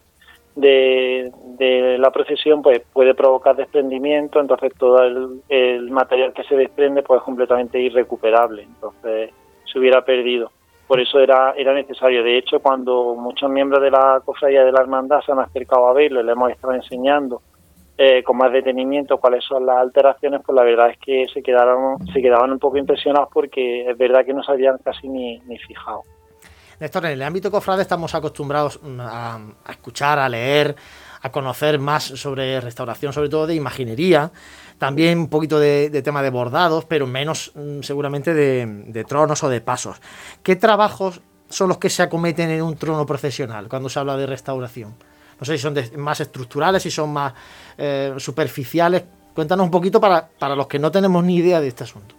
de, 0.55 1.97
la 1.99 2.11
procesión, 2.11 2.61
pues 2.61 2.81
puede 2.93 3.13
provocar 3.13 3.57
desprendimiento, 3.57 4.39
entonces 4.39 4.71
todo 4.77 5.03
el, 5.03 5.41
el 5.49 5.91
material 5.91 6.31
que 6.31 6.43
se 6.43 6.55
desprende 6.55 7.03
pues 7.03 7.19
es 7.19 7.25
completamente 7.25 7.77
irrecuperable, 7.79 8.63
entonces 8.63 9.31
se 9.65 9.79
hubiera 9.79 10.05
perdido 10.05 10.51
por 10.87 10.99
eso 10.99 11.19
era, 11.19 11.53
era 11.57 11.73
necesario. 11.73 12.23
De 12.23 12.37
hecho, 12.37 12.59
cuando 12.59 13.15
muchos 13.15 13.49
miembros 13.49 13.81
de 13.81 13.91
la 13.91 14.21
cofradía 14.23 14.63
de 14.63 14.71
la 14.71 14.81
hermandad 14.81 15.21
se 15.25 15.31
han 15.31 15.39
acercado 15.39 15.87
a 15.87 15.93
verlo 15.93 16.21
y 16.21 16.23
le 16.23 16.31
hemos 16.31 16.51
estado 16.51 16.73
enseñando 16.73 17.41
eh, 17.97 18.23
con 18.23 18.37
más 18.37 18.51
detenimiento 18.51 19.17
cuáles 19.17 19.43
son 19.43 19.65
las 19.65 19.77
alteraciones, 19.77 20.41
pues 20.45 20.55
la 20.55 20.63
verdad 20.63 20.89
es 20.89 20.97
que 20.99 21.25
se 21.33 21.41
quedaron, 21.41 22.05
se 22.07 22.21
quedaban 22.21 22.51
un 22.51 22.59
poco 22.59 22.77
impresionados 22.77 23.29
porque 23.33 23.89
es 23.89 23.97
verdad 23.97 24.25
que 24.25 24.33
no 24.33 24.43
se 24.43 24.51
habían 24.51 24.77
casi 24.79 25.07
ni, 25.07 25.39
ni 25.47 25.57
fijado. 25.57 26.01
Néstor, 26.79 27.05
en 27.05 27.11
el 27.13 27.23
ámbito 27.23 27.49
cofrade 27.49 27.81
estamos 27.81 28.13
acostumbrados 28.13 28.81
a, 28.99 29.39
a 29.63 29.71
escuchar, 29.71 30.19
a 30.19 30.27
leer, 30.27 30.75
a 31.25 31.31
conocer 31.31 31.79
más 31.79 32.03
sobre 32.03 32.61
restauración, 32.61 33.11
sobre 33.11 33.29
todo 33.29 33.47
de 33.47 33.55
imaginería 33.55 34.31
también 34.77 35.17
un 35.17 35.27
poquito 35.27 35.59
de, 35.59 35.89
tema 36.03 36.21
de 36.21 36.29
bordados, 36.29 36.85
pero 36.85 37.07
menos 37.07 37.51
mm, 37.55 37.81
seguramente 37.81 38.35
de, 38.35 39.03
tronos 39.07 39.43
o 39.43 39.49
de 39.49 39.59
pasos. 39.59 39.97
¿Qué 40.43 40.55
trabajos 40.55 41.21
son 41.49 41.69
los 41.69 41.79
que 41.79 41.89
se 41.89 42.03
acometen 42.03 42.51
en 42.51 42.61
un 42.61 42.75
trono 42.77 43.07
profesional 43.07 43.67
cuando 43.67 43.89
se 43.89 43.97
habla 43.97 44.17
de 44.17 44.27
restauración? 44.27 44.93
No 45.39 45.45
sé 45.45 45.57
si 45.57 45.63
son 45.63 45.75
más 45.97 46.19
estructurales, 46.19 46.83
si 46.83 46.91
son 46.91 47.11
más 47.11 47.33
eh, 47.75 48.13
superficiales. 48.17 49.03
Cuéntanos 49.33 49.63
un 49.63 49.71
poquito 49.71 49.99
para, 49.99 50.27
para 50.27 50.55
los 50.55 50.67
que 50.67 50.77
no 50.77 50.91
tenemos 50.91 51.23
ni 51.23 51.37
idea 51.37 51.59
de 51.59 51.69
este 51.69 51.85
asunto. 51.85 52.13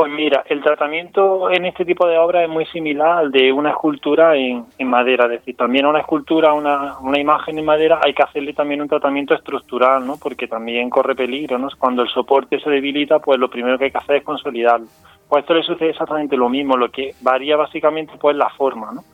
Pues 0.00 0.12
mira, 0.12 0.44
el 0.48 0.62
tratamiento 0.62 1.50
en 1.50 1.66
este 1.66 1.84
tipo 1.84 2.06
de 2.06 2.16
obras 2.16 2.44
es 2.44 2.48
muy 2.48 2.64
similar 2.64 3.18
al 3.18 3.30
de 3.30 3.52
una 3.52 3.68
escultura 3.68 4.34
en, 4.34 4.64
madera, 4.82 5.26
es 5.26 5.32
decir, 5.32 5.58
también 5.58 5.84
a 5.84 5.90
una 5.90 5.98
escultura, 5.98 6.54
una, 6.54 6.98
una 7.00 7.20
imagen 7.20 7.58
en 7.58 7.66
madera 7.66 8.00
hay 8.02 8.14
que 8.14 8.22
hacerle 8.22 8.54
también 8.54 8.80
un 8.80 8.88
tratamiento 8.88 9.34
estructural, 9.34 10.06
¿no? 10.06 10.16
Porque 10.16 10.48
también 10.48 10.88
corre 10.88 11.14
peligro, 11.14 11.58
¿no? 11.58 11.68
Cuando 11.78 12.00
el 12.00 12.08
soporte 12.08 12.58
se 12.60 12.70
debilita, 12.70 13.18
pues 13.18 13.38
lo 13.38 13.50
primero 13.50 13.76
que 13.76 13.84
hay 13.84 13.90
que 13.90 13.98
hacer 13.98 14.16
es 14.16 14.24
consolidarlo. 14.24 14.86
Pues 15.28 15.42
esto 15.42 15.52
le 15.52 15.64
sucede 15.64 15.90
exactamente 15.90 16.34
lo 16.34 16.48
mismo, 16.48 16.78
lo 16.78 16.90
que 16.90 17.14
varía 17.20 17.56
básicamente 17.56 18.14
pues 18.18 18.34
la 18.34 18.48
forma, 18.48 18.92
¿no? 18.92 19.04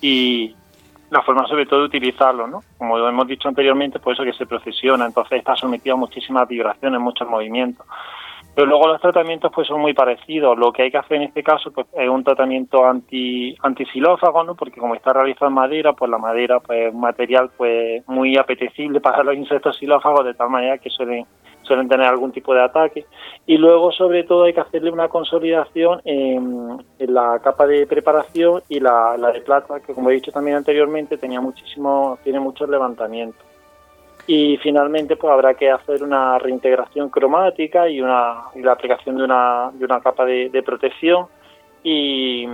Y 0.00 0.54
la 1.10 1.22
forma 1.22 1.44
sobre 1.48 1.66
todo 1.66 1.80
de 1.80 1.86
utilizarlo, 1.86 2.46
¿no? 2.46 2.60
Como 2.78 2.96
hemos 2.98 3.26
dicho 3.26 3.48
anteriormente, 3.48 3.98
pues 3.98 4.14
eso 4.14 4.22
que 4.22 4.32
se 4.32 4.46
procesiona, 4.46 5.06
entonces 5.06 5.38
está 5.38 5.56
sometido 5.56 5.96
a 5.96 5.98
muchísimas 5.98 6.46
vibraciones, 6.46 7.00
muchos 7.00 7.28
movimientos. 7.28 7.84
Pero 8.56 8.68
luego 8.68 8.88
los 8.88 9.02
tratamientos 9.02 9.52
pues 9.54 9.68
son 9.68 9.82
muy 9.82 9.92
parecidos. 9.92 10.56
Lo 10.56 10.72
que 10.72 10.84
hay 10.84 10.90
que 10.90 10.96
hacer 10.96 11.18
en 11.18 11.24
este 11.24 11.42
caso 11.42 11.70
pues 11.72 11.86
es 11.92 12.08
un 12.08 12.24
tratamiento 12.24 12.86
anti 12.86 13.54
antisilófago, 13.62 14.44
¿no? 14.44 14.54
Porque 14.54 14.80
como 14.80 14.94
está 14.94 15.12
realizado 15.12 15.48
en 15.48 15.54
madera, 15.54 15.92
pues 15.92 16.10
la 16.10 16.16
madera 16.16 16.60
pues 16.60 16.88
es 16.88 16.94
un 16.94 17.00
material 17.00 17.50
pues 17.54 18.02
muy 18.08 18.38
apetecible 18.38 18.98
para 19.02 19.22
los 19.22 19.36
insectos 19.36 19.76
silófagos 19.76 20.24
de 20.24 20.32
tal 20.32 20.48
manera 20.48 20.78
que 20.78 20.88
suelen 20.88 21.26
suelen 21.64 21.86
tener 21.86 22.06
algún 22.06 22.32
tipo 22.32 22.54
de 22.54 22.62
ataque. 22.62 23.04
Y 23.44 23.58
luego, 23.58 23.92
sobre 23.92 24.24
todo, 24.24 24.44
hay 24.44 24.54
que 24.54 24.60
hacerle 24.60 24.90
una 24.90 25.08
consolidación 25.08 26.00
en, 26.04 26.78
la 26.98 27.38
capa 27.42 27.66
de 27.66 27.86
preparación 27.86 28.62
y 28.68 28.80
la, 28.80 29.16
la, 29.18 29.32
de 29.32 29.40
plata, 29.40 29.80
que 29.80 29.92
como 29.92 30.08
he 30.08 30.14
dicho 30.14 30.32
también 30.32 30.56
anteriormente, 30.56 31.18
tenía 31.18 31.40
muchísimo, 31.40 32.18
tiene 32.22 32.40
muchos 32.40 32.68
levantamientos. 32.70 33.55
Y 34.26 34.56
finalmente, 34.58 35.16
pues 35.16 35.32
habrá 35.32 35.54
que 35.54 35.70
hacer 35.70 36.02
una 36.02 36.38
reintegración 36.38 37.10
cromática 37.10 37.88
y, 37.88 38.00
una, 38.00 38.46
y 38.54 38.60
la 38.60 38.72
aplicación 38.72 39.16
de 39.16 39.24
una, 39.24 39.70
de 39.72 39.84
una 39.84 40.00
capa 40.00 40.24
de, 40.24 40.62
protección 40.64 41.26
y, 41.84 42.44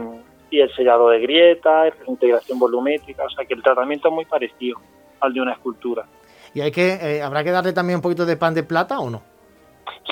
y, 0.51 0.61
el 0.61 0.71
sellado 0.75 1.09
de 1.09 1.21
grietas, 1.21 1.95
reintegración 2.01 2.59
volumétrica, 2.59 3.25
o 3.25 3.31
sea 3.31 3.47
que 3.47 3.55
el 3.55 3.63
tratamiento 3.63 4.09
es 4.09 4.15
muy 4.15 4.25
parecido 4.27 4.79
al 5.21 5.33
de 5.33 5.41
una 5.41 5.53
escultura. 5.53 6.05
¿Y 6.55 6.61
hay 6.61 6.71
que, 6.71 6.93
eh, 6.95 7.23
habrá 7.23 7.43
que 7.43 7.51
darle 7.51 7.73
también 7.73 7.97
un 7.97 8.03
poquito 8.03 8.27
de 8.27 8.37
pan 8.37 8.53
de 8.53 8.63
plata 8.63 8.99
o 9.01 9.09
no? 9.09 9.23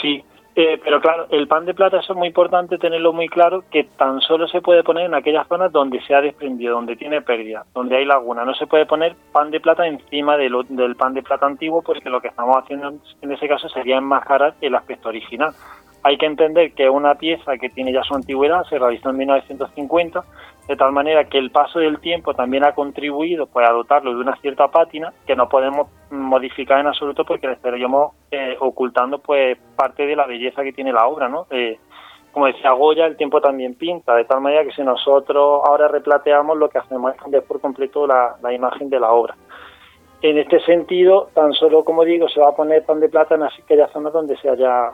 Sí, 0.01 0.25
eh, 0.61 0.81
pero 0.83 1.01
claro, 1.01 1.27
el 1.31 1.49
pan 1.49 1.65
de 1.65 1.75
plata 1.75 1.99
eso 1.99 2.13
es 2.13 2.19
muy 2.19 2.29
importante 2.29 2.79
tenerlo 2.79 3.13
muy 3.13 3.29
claro, 3.29 3.65
que 3.71 3.85
tan 3.85 4.21
solo 4.21 4.47
se 4.49 4.61
puede 4.61 4.83
poner 4.83 5.07
en 5.07 5.15
aquellas 5.15 5.47
zonas 5.49 5.73
donde 5.73 6.01
se 6.03 6.15
ha 6.15 6.21
desprendido, 6.21 6.75
donde 6.75 6.97
tiene 6.97 7.23
pérdida, 7.23 7.65
donde 7.75 7.97
hay 7.97 8.05
laguna. 8.05 8.45
No 8.45 8.55
se 8.55 8.67
puede 8.67 8.87
poner 8.87 9.17
pan 9.33 9.51
de 9.51 9.61
plata 9.61 9.87
encima 9.87 10.37
de 10.37 10.51
del 10.69 10.97
pan 10.97 11.15
de 11.15 11.23
plata 11.23 11.47
antiguo 11.47 11.83
porque 11.83 12.11
lo 12.11 12.21
que 12.21 12.29
estamos 12.29 12.57
haciendo 12.57 12.93
en 13.23 13.33
ese 13.33 13.49
caso 13.49 13.69
sería 13.69 13.99
enmascarar 13.99 14.55
el 14.61 14.75
aspecto 14.75 15.09
original. 15.09 15.53
Hay 16.03 16.17
que 16.17 16.27
entender 16.27 16.73
que 16.73 16.89
una 16.89 17.15
pieza 17.17 17.57
que 17.59 17.69
tiene 17.69 17.93
ya 17.93 18.03
su 18.03 18.15
antigüedad 18.15 18.65
se 18.65 18.79
realizó 18.79 19.11
en 19.11 19.19
1950 19.19 20.25
de 20.71 20.77
tal 20.77 20.93
manera 20.93 21.25
que 21.25 21.39
el 21.39 21.51
paso 21.51 21.81
del 21.81 21.99
tiempo 21.99 22.33
también 22.33 22.65
ha 22.65 22.77
contribuido 22.77 23.47
pues, 23.47 23.69
a 23.69 23.73
dotarlo 23.73 24.15
de 24.15 24.21
una 24.21 24.37
cierta 24.37 24.69
pátina 24.69 25.13
que 25.27 25.35
no 25.35 25.49
podemos 25.49 25.89
modificar 26.11 26.79
en 26.79 26.87
absoluto 26.87 27.25
porque 27.25 27.49
le 27.49 27.55
estaríamos 27.55 28.15
eh, 28.31 28.57
ocultando 28.61 29.19
pues 29.19 29.59
parte 29.75 30.07
de 30.07 30.15
la 30.15 30.27
belleza 30.27 30.63
que 30.63 30.73
tiene 30.73 30.93
la 30.93 31.09
obra, 31.09 31.29
¿no? 31.29 31.47
Eh, 31.51 31.79
como 32.31 32.47
decía 32.47 32.71
Goya, 32.71 33.07
el 33.07 33.17
tiempo 33.17 33.41
también 33.41 33.75
pinta, 33.75 34.15
de 34.15 34.25
tal 34.25 34.41
manera 34.41 34.63
que 34.65 34.71
si 34.71 34.83
nosotros 34.83 35.63
ahora 35.65 35.89
replateamos, 35.89 36.57
lo 36.57 36.69
que 36.69 36.79
hacemos 36.79 37.13
es 37.13 37.21
cambiar 37.21 37.43
por 37.43 37.61
completo 37.61 38.07
la, 38.07 38.37
imagen 38.53 38.89
de 38.89 39.01
la 39.01 39.11
obra. 39.11 39.35
En 40.23 40.37
este 40.37 40.61
sentido, 40.61 41.29
tan 41.35 41.53
solo, 41.55 41.83
como 41.83 42.05
digo, 42.05 42.29
se 42.29 42.41
va 42.41 42.51
a 42.51 42.55
poner 42.55 42.85
pan 42.85 43.01
de 43.01 43.09
plata 43.09 43.37
en 43.37 43.45
aquellas 43.45 43.91
zonas 43.91 44.13
donde 44.13 44.37
se 44.37 44.51
haya 44.51 44.93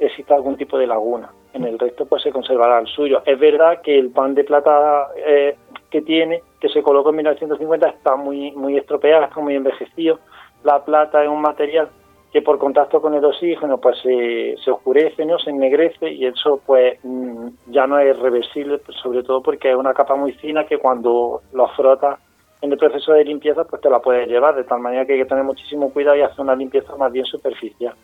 exista 0.00 0.34
algún 0.34 0.56
tipo 0.56 0.76
de 0.76 0.88
laguna 0.88 1.30
en 1.56 1.64
el 1.64 1.78
resto 1.78 2.06
pues 2.06 2.22
se 2.22 2.32
conservará 2.32 2.78
el 2.78 2.86
suyo. 2.86 3.22
Es 3.24 3.38
verdad 3.38 3.80
que 3.82 3.98
el 3.98 4.10
pan 4.10 4.34
de 4.34 4.44
plata 4.44 5.08
eh, 5.16 5.56
que 5.90 6.02
tiene, 6.02 6.42
que 6.60 6.68
se 6.68 6.82
colocó 6.82 7.10
en 7.10 7.16
1950, 7.16 7.88
está 7.88 8.16
muy, 8.16 8.52
muy 8.52 8.76
estropeado, 8.76 9.24
está 9.24 9.40
muy 9.40 9.54
envejecido. 9.54 10.20
La 10.62 10.84
plata 10.84 11.22
es 11.22 11.28
un 11.28 11.40
material 11.40 11.88
que 12.32 12.42
por 12.42 12.58
contacto 12.58 13.00
con 13.00 13.14
el 13.14 13.24
oxígeno 13.24 13.78
pues 13.78 13.98
se, 14.02 14.56
se 14.62 14.70
oscurece, 14.70 15.24
¿no? 15.24 15.38
se 15.38 15.50
ennegrece 15.50 16.10
y 16.10 16.26
eso 16.26 16.60
pues 16.66 16.98
mm, 17.02 17.48
ya 17.68 17.86
no 17.86 17.98
es 17.98 18.18
reversible, 18.18 18.80
sobre 19.02 19.22
todo 19.22 19.42
porque 19.42 19.70
es 19.70 19.76
una 19.76 19.94
capa 19.94 20.16
muy 20.16 20.32
fina 20.32 20.66
que 20.66 20.78
cuando 20.78 21.40
lo 21.52 21.68
frotas 21.68 22.18
en 22.62 22.72
el 22.72 22.78
proceso 22.78 23.12
de 23.12 23.24
limpieza 23.24 23.64
pues 23.64 23.82
te 23.82 23.90
la 23.90 24.00
puedes 24.00 24.28
llevar, 24.28 24.56
de 24.56 24.64
tal 24.64 24.80
manera 24.80 25.04
que 25.04 25.14
hay 25.14 25.20
que 25.20 25.26
tener 25.26 25.44
muchísimo 25.44 25.92
cuidado 25.92 26.16
y 26.16 26.22
hacer 26.22 26.40
una 26.40 26.56
limpieza 26.56 26.96
más 26.96 27.12
bien 27.12 27.26
superficial. 27.26 27.94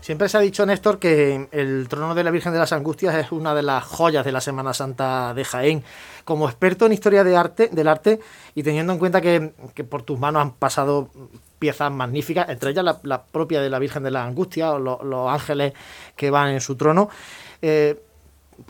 Siempre 0.00 0.28
se 0.28 0.38
ha 0.38 0.40
dicho, 0.40 0.64
Néstor, 0.64 0.98
que 0.98 1.48
el 1.50 1.88
trono 1.88 2.14
de 2.14 2.24
la 2.24 2.30
Virgen 2.30 2.52
de 2.52 2.58
las 2.58 2.72
Angustias 2.72 3.14
es 3.16 3.32
una 3.32 3.54
de 3.54 3.62
las 3.62 3.84
joyas 3.84 4.24
de 4.24 4.32
la 4.32 4.40
Semana 4.40 4.72
Santa 4.72 5.34
de 5.34 5.44
Jaén. 5.44 5.82
Como 6.24 6.48
experto 6.48 6.86
en 6.86 6.92
historia 6.92 7.24
de 7.24 7.36
arte, 7.36 7.68
del 7.68 7.88
arte 7.88 8.20
y 8.54 8.62
teniendo 8.62 8.92
en 8.92 8.98
cuenta 8.98 9.20
que, 9.20 9.52
por 9.88 10.02
tus 10.02 10.18
manos 10.18 10.42
han 10.42 10.52
pasado 10.52 11.10
piezas 11.58 11.90
magníficas, 11.92 12.48
entre 12.48 12.70
ellas 12.70 13.00
la, 13.02 13.22
propia 13.24 13.60
de 13.60 13.68
la 13.68 13.78
Virgen 13.78 14.02
de 14.02 14.10
las 14.10 14.26
Angustias 14.26 14.70
o 14.70 14.78
los 14.78 15.30
ángeles 15.30 15.72
que 16.16 16.30
van 16.30 16.50
en 16.50 16.60
su 16.60 16.76
trono, 16.76 17.08
eh, 17.60 18.00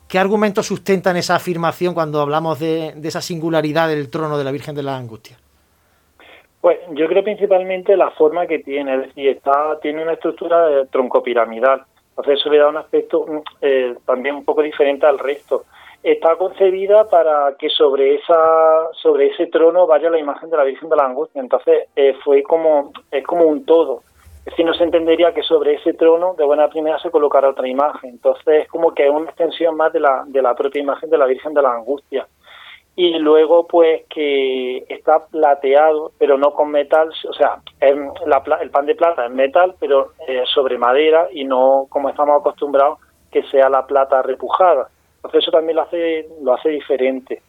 ¿qué 0.08 0.18
argumentos 0.18 0.66
sustentan 0.66 1.16
esa 1.16 1.36
afirmación 1.36 1.94
cuando 1.94 2.20
hablamos 2.20 2.58
de, 2.58 2.92
de 2.96 3.08
esa 3.08 3.20
singularidad 3.20 3.88
del 3.88 4.10
trono 4.10 4.38
de 4.38 4.44
la 4.44 4.52
Virgen 4.52 4.74
de 4.74 4.82
las 4.82 5.00
Angustias? 5.00 5.38
Pues 6.60 6.78
yo 6.90 7.06
creo 7.06 7.22
principalmente 7.22 7.96
la 7.96 8.10
forma 8.10 8.46
que 8.46 8.58
tiene, 8.58 8.94
es 8.94 9.00
decir, 9.08 9.28
está, 9.28 9.78
tiene 9.80 10.02
una 10.02 10.14
estructura 10.14 10.84
troncopiramidal, 10.86 11.84
entonces 12.10 12.40
eso 12.40 12.50
le 12.50 12.58
da 12.58 12.68
un 12.68 12.76
aspecto 12.76 13.24
mm, 13.26 13.38
eh, 13.62 13.94
también 14.04 14.34
un 14.34 14.44
poco 14.44 14.62
diferente 14.62 15.06
al 15.06 15.18
resto. 15.18 15.64
Está 16.02 16.36
concebida 16.36 17.08
para 17.08 17.54
que 17.58 17.68
sobre 17.70 18.16
esa 18.16 18.88
sobre 18.94 19.28
ese 19.28 19.46
trono 19.46 19.86
vaya 19.86 20.10
la 20.10 20.18
imagen 20.18 20.50
de 20.50 20.56
la 20.56 20.64
Virgen 20.64 20.88
de 20.88 20.96
la 20.96 21.06
Angustia, 21.06 21.40
entonces 21.40 21.88
eh, 21.94 22.14
fue 22.24 22.42
como 22.42 22.92
es 23.10 23.24
como 23.24 23.44
un 23.44 23.64
todo. 23.64 24.02
Decir, 24.48 24.64
no 24.64 24.72
se 24.72 24.84
entendería 24.84 25.34
que 25.34 25.42
sobre 25.42 25.74
ese 25.74 25.92
trono 25.92 26.34
de 26.34 26.44
buena 26.44 26.68
primera 26.68 26.98
se 27.00 27.10
colocara 27.10 27.50
otra 27.50 27.68
imagen, 27.68 28.10
entonces 28.10 28.62
es 28.62 28.68
como 28.68 28.94
que 28.94 29.04
es 29.04 29.10
una 29.10 29.26
extensión 29.26 29.76
más 29.76 29.92
de 29.92 30.00
la, 30.00 30.24
de 30.26 30.40
la 30.40 30.54
propia 30.54 30.80
imagen 30.80 31.10
de 31.10 31.18
la 31.18 31.26
Virgen 31.26 31.52
de 31.52 31.60
la 31.60 31.72
Angustia 31.72 32.26
y 32.96 33.18
luego 33.18 33.66
pues 33.66 34.06
que 34.08 34.78
está 34.88 35.26
plateado 35.26 36.12
pero 36.18 36.38
no 36.38 36.54
con 36.54 36.70
metal, 36.70 37.10
o 37.28 37.32
sea, 37.34 37.60
el 37.78 38.70
pan 38.70 38.86
de 38.86 38.94
plata 38.94 39.26
es 39.26 39.30
metal 39.30 39.74
pero 39.78 40.12
eh, 40.26 40.42
sobre 40.46 40.78
madera 40.78 41.28
y 41.30 41.44
no 41.44 41.86
como 41.90 42.08
estamos 42.08 42.40
acostumbrados 42.40 42.98
que 43.30 43.42
sea 43.44 43.68
la 43.68 43.86
plata 43.86 44.22
repujada. 44.22 44.88
Entonces 45.16 45.42
eso 45.42 45.50
también 45.50 45.76
lo 45.76 45.82
hace, 45.82 46.26
lo 46.42 46.54
hace 46.54 46.70
diferente. 46.70 47.42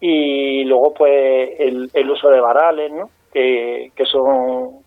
Y 0.00 0.64
luego 0.64 0.92
pues 0.94 1.50
el, 1.60 1.90
el 1.94 2.10
uso 2.10 2.28
de 2.28 2.40
varales, 2.40 2.90
¿no? 2.90 3.08
que, 3.32 3.92
que 3.94 4.04
son 4.04 4.80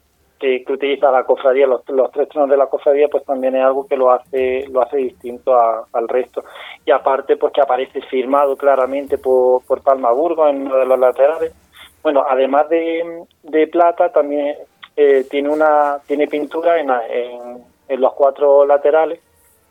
que, 0.43 0.73
utiliza 0.73 1.09
la 1.09 1.23
cofradía, 1.23 1.65
los, 1.65 1.83
tres 2.11 2.27
tronos 2.27 2.49
de 2.49 2.57
la 2.57 2.67
cofradía, 2.67 3.07
pues 3.07 3.23
también 3.23 3.55
es 3.55 3.63
algo 3.63 3.87
que 3.87 3.95
lo 3.95 4.11
hace, 4.11 4.67
lo 4.69 4.81
hace 4.81 4.97
distinto 4.97 5.57
al 5.57 6.07
resto. 6.09 6.43
Y 6.85 6.91
aparte, 6.91 7.37
pues 7.37 7.53
que 7.53 7.61
aparece 7.61 8.01
firmado 8.01 8.57
claramente 8.57 9.17
por, 9.17 9.65
por 9.65 9.81
Palmaburgo 9.81 10.47
en 10.47 10.65
uno 10.65 10.75
de 10.75 10.85
los 10.85 10.99
laterales. 10.99 11.53
Bueno, 12.01 12.25
además 12.27 12.67
de, 12.67 13.23
de 13.43 13.67
plata, 13.67 14.11
también 14.11 14.57
eh, 14.97 15.25
tiene 15.29 15.49
una 15.49 15.99
tiene 16.05 16.27
pintura 16.27 16.77
en, 16.77 16.89
en, 16.89 17.63
en, 17.87 18.01
los 18.01 18.13
cuatro 18.13 18.65
laterales. 18.65 19.21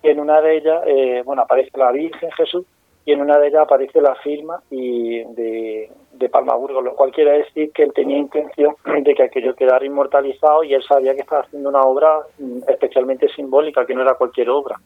Y 0.03 0.09
en 0.09 0.21
una 0.21 0.41
de 0.41 0.57
ellas, 0.57 0.83
eh, 0.87 1.23
bueno, 1.25 1.43
aparece 1.43 1.71
la 1.77 1.93
Virgen 1.93 2.31
Jesús 2.33 2.65
y 3.05 3.13
en 3.13 3.21
una 3.21 3.39
de 3.39 3.49
ellas 3.49 3.63
aparece 3.63 4.01
la 4.01 4.15
firma 4.17 4.63
y 4.71 5.23
de, 5.35 5.91
de 6.23 6.29
Palmaburgo, 6.29 6.81
lo 6.81 6.95
cual 6.95 7.13
quiere 7.13 7.39
decir 7.39 7.71
que 7.73 7.83
él 7.83 7.93
tenía 7.95 8.19
intención 8.19 8.75
de 9.05 9.15
que 9.15 9.25
aquello 9.25 9.55
quedara 9.55 9.85
inmortalizado 9.85 10.65
y 10.65 10.75
él 10.75 10.83
sabía 10.89 11.15
que 11.15 11.21
estaba 11.21 11.43
haciendo 11.43 11.69
una 11.69 11.83
obra 11.83 12.21
mm, 12.39 12.61
especialmente 12.69 13.29
simbólica, 13.35 13.85
que 13.85 13.95
no 13.95 14.03
era 14.03 14.15
cualquier 14.15 14.51
obra. 14.51 14.81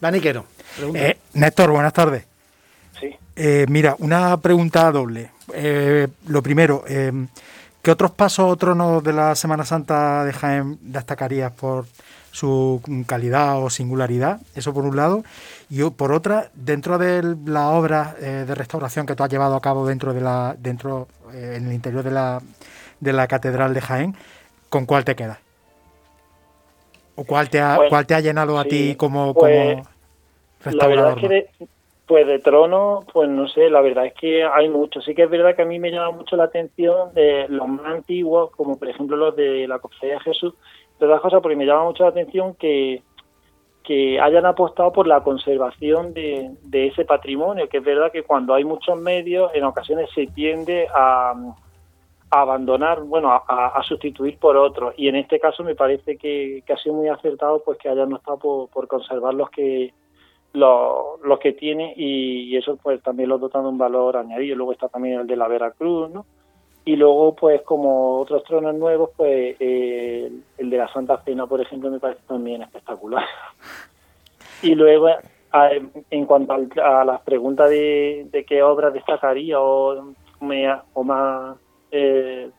Dani 0.00 0.20
Quero. 0.20 0.44
Eh, 0.94 1.16
Néstor, 1.34 1.70
buenas 1.70 1.92
tardes. 1.92 2.26
Sí. 2.98 3.14
Eh, 3.36 3.66
mira, 3.68 3.94
una 3.98 4.36
pregunta 4.38 4.90
doble. 4.90 5.30
Eh, 5.54 6.08
lo 6.26 6.42
primero, 6.42 6.82
¿qué 6.86 7.90
otros 7.90 8.10
pasos 8.10 8.50
o 8.50 8.56
tronos 8.56 9.04
de 9.04 9.12
la 9.12 9.34
Semana 9.34 9.64
Santa 9.64 10.24
de 10.24 10.32
Jaén 10.32 10.78
destacarías 10.80 11.52
por 11.52 11.84
su 12.36 12.82
calidad 13.06 13.62
o 13.62 13.70
singularidad? 13.70 14.40
Eso 14.54 14.74
por 14.74 14.84
un 14.84 14.94
lado. 14.94 15.22
Y 15.70 15.82
por 15.90 16.12
otra, 16.12 16.50
dentro 16.54 16.98
de 16.98 17.36
la 17.46 17.70
obra 17.70 18.14
eh, 18.20 18.44
de 18.46 18.54
restauración 18.54 19.06
que 19.06 19.14
tú 19.14 19.22
has 19.22 19.30
llevado 19.30 19.56
a 19.56 19.62
cabo 19.62 19.86
dentro 19.86 20.12
de 20.12 20.20
la, 20.20 20.54
dentro, 20.58 21.08
eh, 21.32 21.54
en 21.56 21.68
el 21.68 21.72
interior 21.72 22.02
de 22.04 22.10
la, 22.10 22.42
de 23.00 23.12
la 23.14 23.26
Catedral 23.26 23.72
de 23.72 23.80
Jaén, 23.80 24.14
¿con 24.68 24.84
cuál 24.84 25.04
te 25.06 25.16
quedas? 25.16 25.38
¿O 27.14 27.24
cuál 27.24 27.48
te 27.48 27.58
ha, 27.58 27.76
pues, 27.76 27.88
cuál 27.88 28.06
te 28.06 28.14
ha 28.14 28.20
llenado 28.20 28.58
a 28.58 28.64
ti 28.64 28.96
como, 28.96 29.32
pues, 29.32 29.78
restaurador? 30.62 31.18
pues 32.06 32.24
de 32.26 32.38
trono, 32.38 33.04
pues 33.12 33.28
no 33.28 33.48
sé, 33.48 33.68
la 33.68 33.80
verdad 33.80 34.06
es 34.06 34.14
que 34.14 34.44
hay 34.44 34.68
muchos. 34.68 35.04
Sí 35.04 35.14
que 35.14 35.24
es 35.24 35.30
verdad 35.30 35.56
que 35.56 35.62
a 35.62 35.66
mí 35.66 35.80
me 35.80 35.90
llama 35.90 36.12
mucho 36.12 36.36
la 36.36 36.44
atención 36.44 37.12
de 37.14 37.48
los 37.48 37.66
más 37.66 37.86
antiguos, 37.86 38.52
como 38.52 38.78
por 38.78 38.88
ejemplo 38.88 39.16
los 39.16 39.34
de 39.34 39.66
la 39.66 39.80
Cofradía 39.80 40.14
de 40.14 40.20
Jesús, 40.20 40.54
de 40.98 41.06
otras 41.06 41.20
cosas, 41.20 41.40
porque 41.42 41.56
me 41.56 41.66
llama 41.66 41.84
mucho 41.84 42.04
la 42.04 42.10
atención 42.10 42.54
que 42.54 43.02
que 43.86 44.20
hayan 44.20 44.44
apostado 44.44 44.92
por 44.92 45.06
la 45.06 45.22
conservación 45.22 46.12
de, 46.12 46.56
ese 46.72 47.04
patrimonio, 47.04 47.68
que 47.68 47.78
es 47.78 47.84
verdad 47.84 48.10
que 48.10 48.24
cuando 48.24 48.52
hay 48.52 48.64
muchos 48.64 49.00
medios, 49.00 49.52
en 49.54 49.62
ocasiones 49.62 50.10
se 50.12 50.26
tiende 50.26 50.88
a, 50.92 51.34
abandonar, 52.28 53.02
bueno, 53.02 53.30
a, 53.32 53.80
sustituir 53.84 54.38
por 54.38 54.56
otros. 54.56 54.92
Y 54.96 55.06
en 55.06 55.14
este 55.14 55.38
caso 55.38 55.62
me 55.62 55.76
parece 55.76 56.16
que, 56.16 56.64
ha 56.68 56.76
sido 56.78 56.96
muy 56.96 57.08
acertado 57.08 57.62
pues 57.64 57.78
que 57.78 57.88
hayan 57.88 58.12
optado 58.12 58.66
por, 58.66 58.88
conservar 58.88 59.32
los 59.34 59.48
que 59.50 59.94
los, 60.52 61.38
que 61.40 61.52
tiene 61.52 61.94
y, 61.96 62.56
eso 62.56 62.76
pues 62.82 63.00
también 63.02 63.28
lo 63.28 63.38
dotan 63.38 63.62
de 63.62 63.68
un 63.68 63.78
valor 63.78 64.16
añadido. 64.16 64.56
Luego 64.56 64.72
está 64.72 64.88
también 64.88 65.20
el 65.20 65.28
de 65.28 65.36
la 65.36 65.46
Veracruz, 65.46 66.10
¿no? 66.10 66.26
Y 66.86 66.96
luego 66.96 67.34
pues 67.34 67.62
como 67.62 68.20
otros 68.20 68.44
tronos 68.44 68.74
nuevos, 68.74 69.10
pues 69.16 69.56
eh, 69.58 70.30
el 70.56 70.70
de 70.70 70.76
la 70.78 70.88
Santa 70.92 71.20
Cena, 71.24 71.46
por 71.46 71.60
ejemplo, 71.60 71.90
me 71.90 71.98
parece 71.98 72.22
también 72.28 72.62
espectacular. 72.62 73.24
y 74.62 74.74
luego 74.74 75.08
en 76.10 76.26
cuanto 76.26 76.54
a, 76.82 77.04
las 77.04 77.20
preguntas 77.22 77.70
de, 77.70 78.28
de, 78.30 78.44
qué 78.44 78.62
obras 78.62 78.94
destacaría 78.94 79.60
o, 79.60 80.14
me, 80.40 80.72
o 80.94 81.02
más 81.02 81.56
eh, 81.90 82.50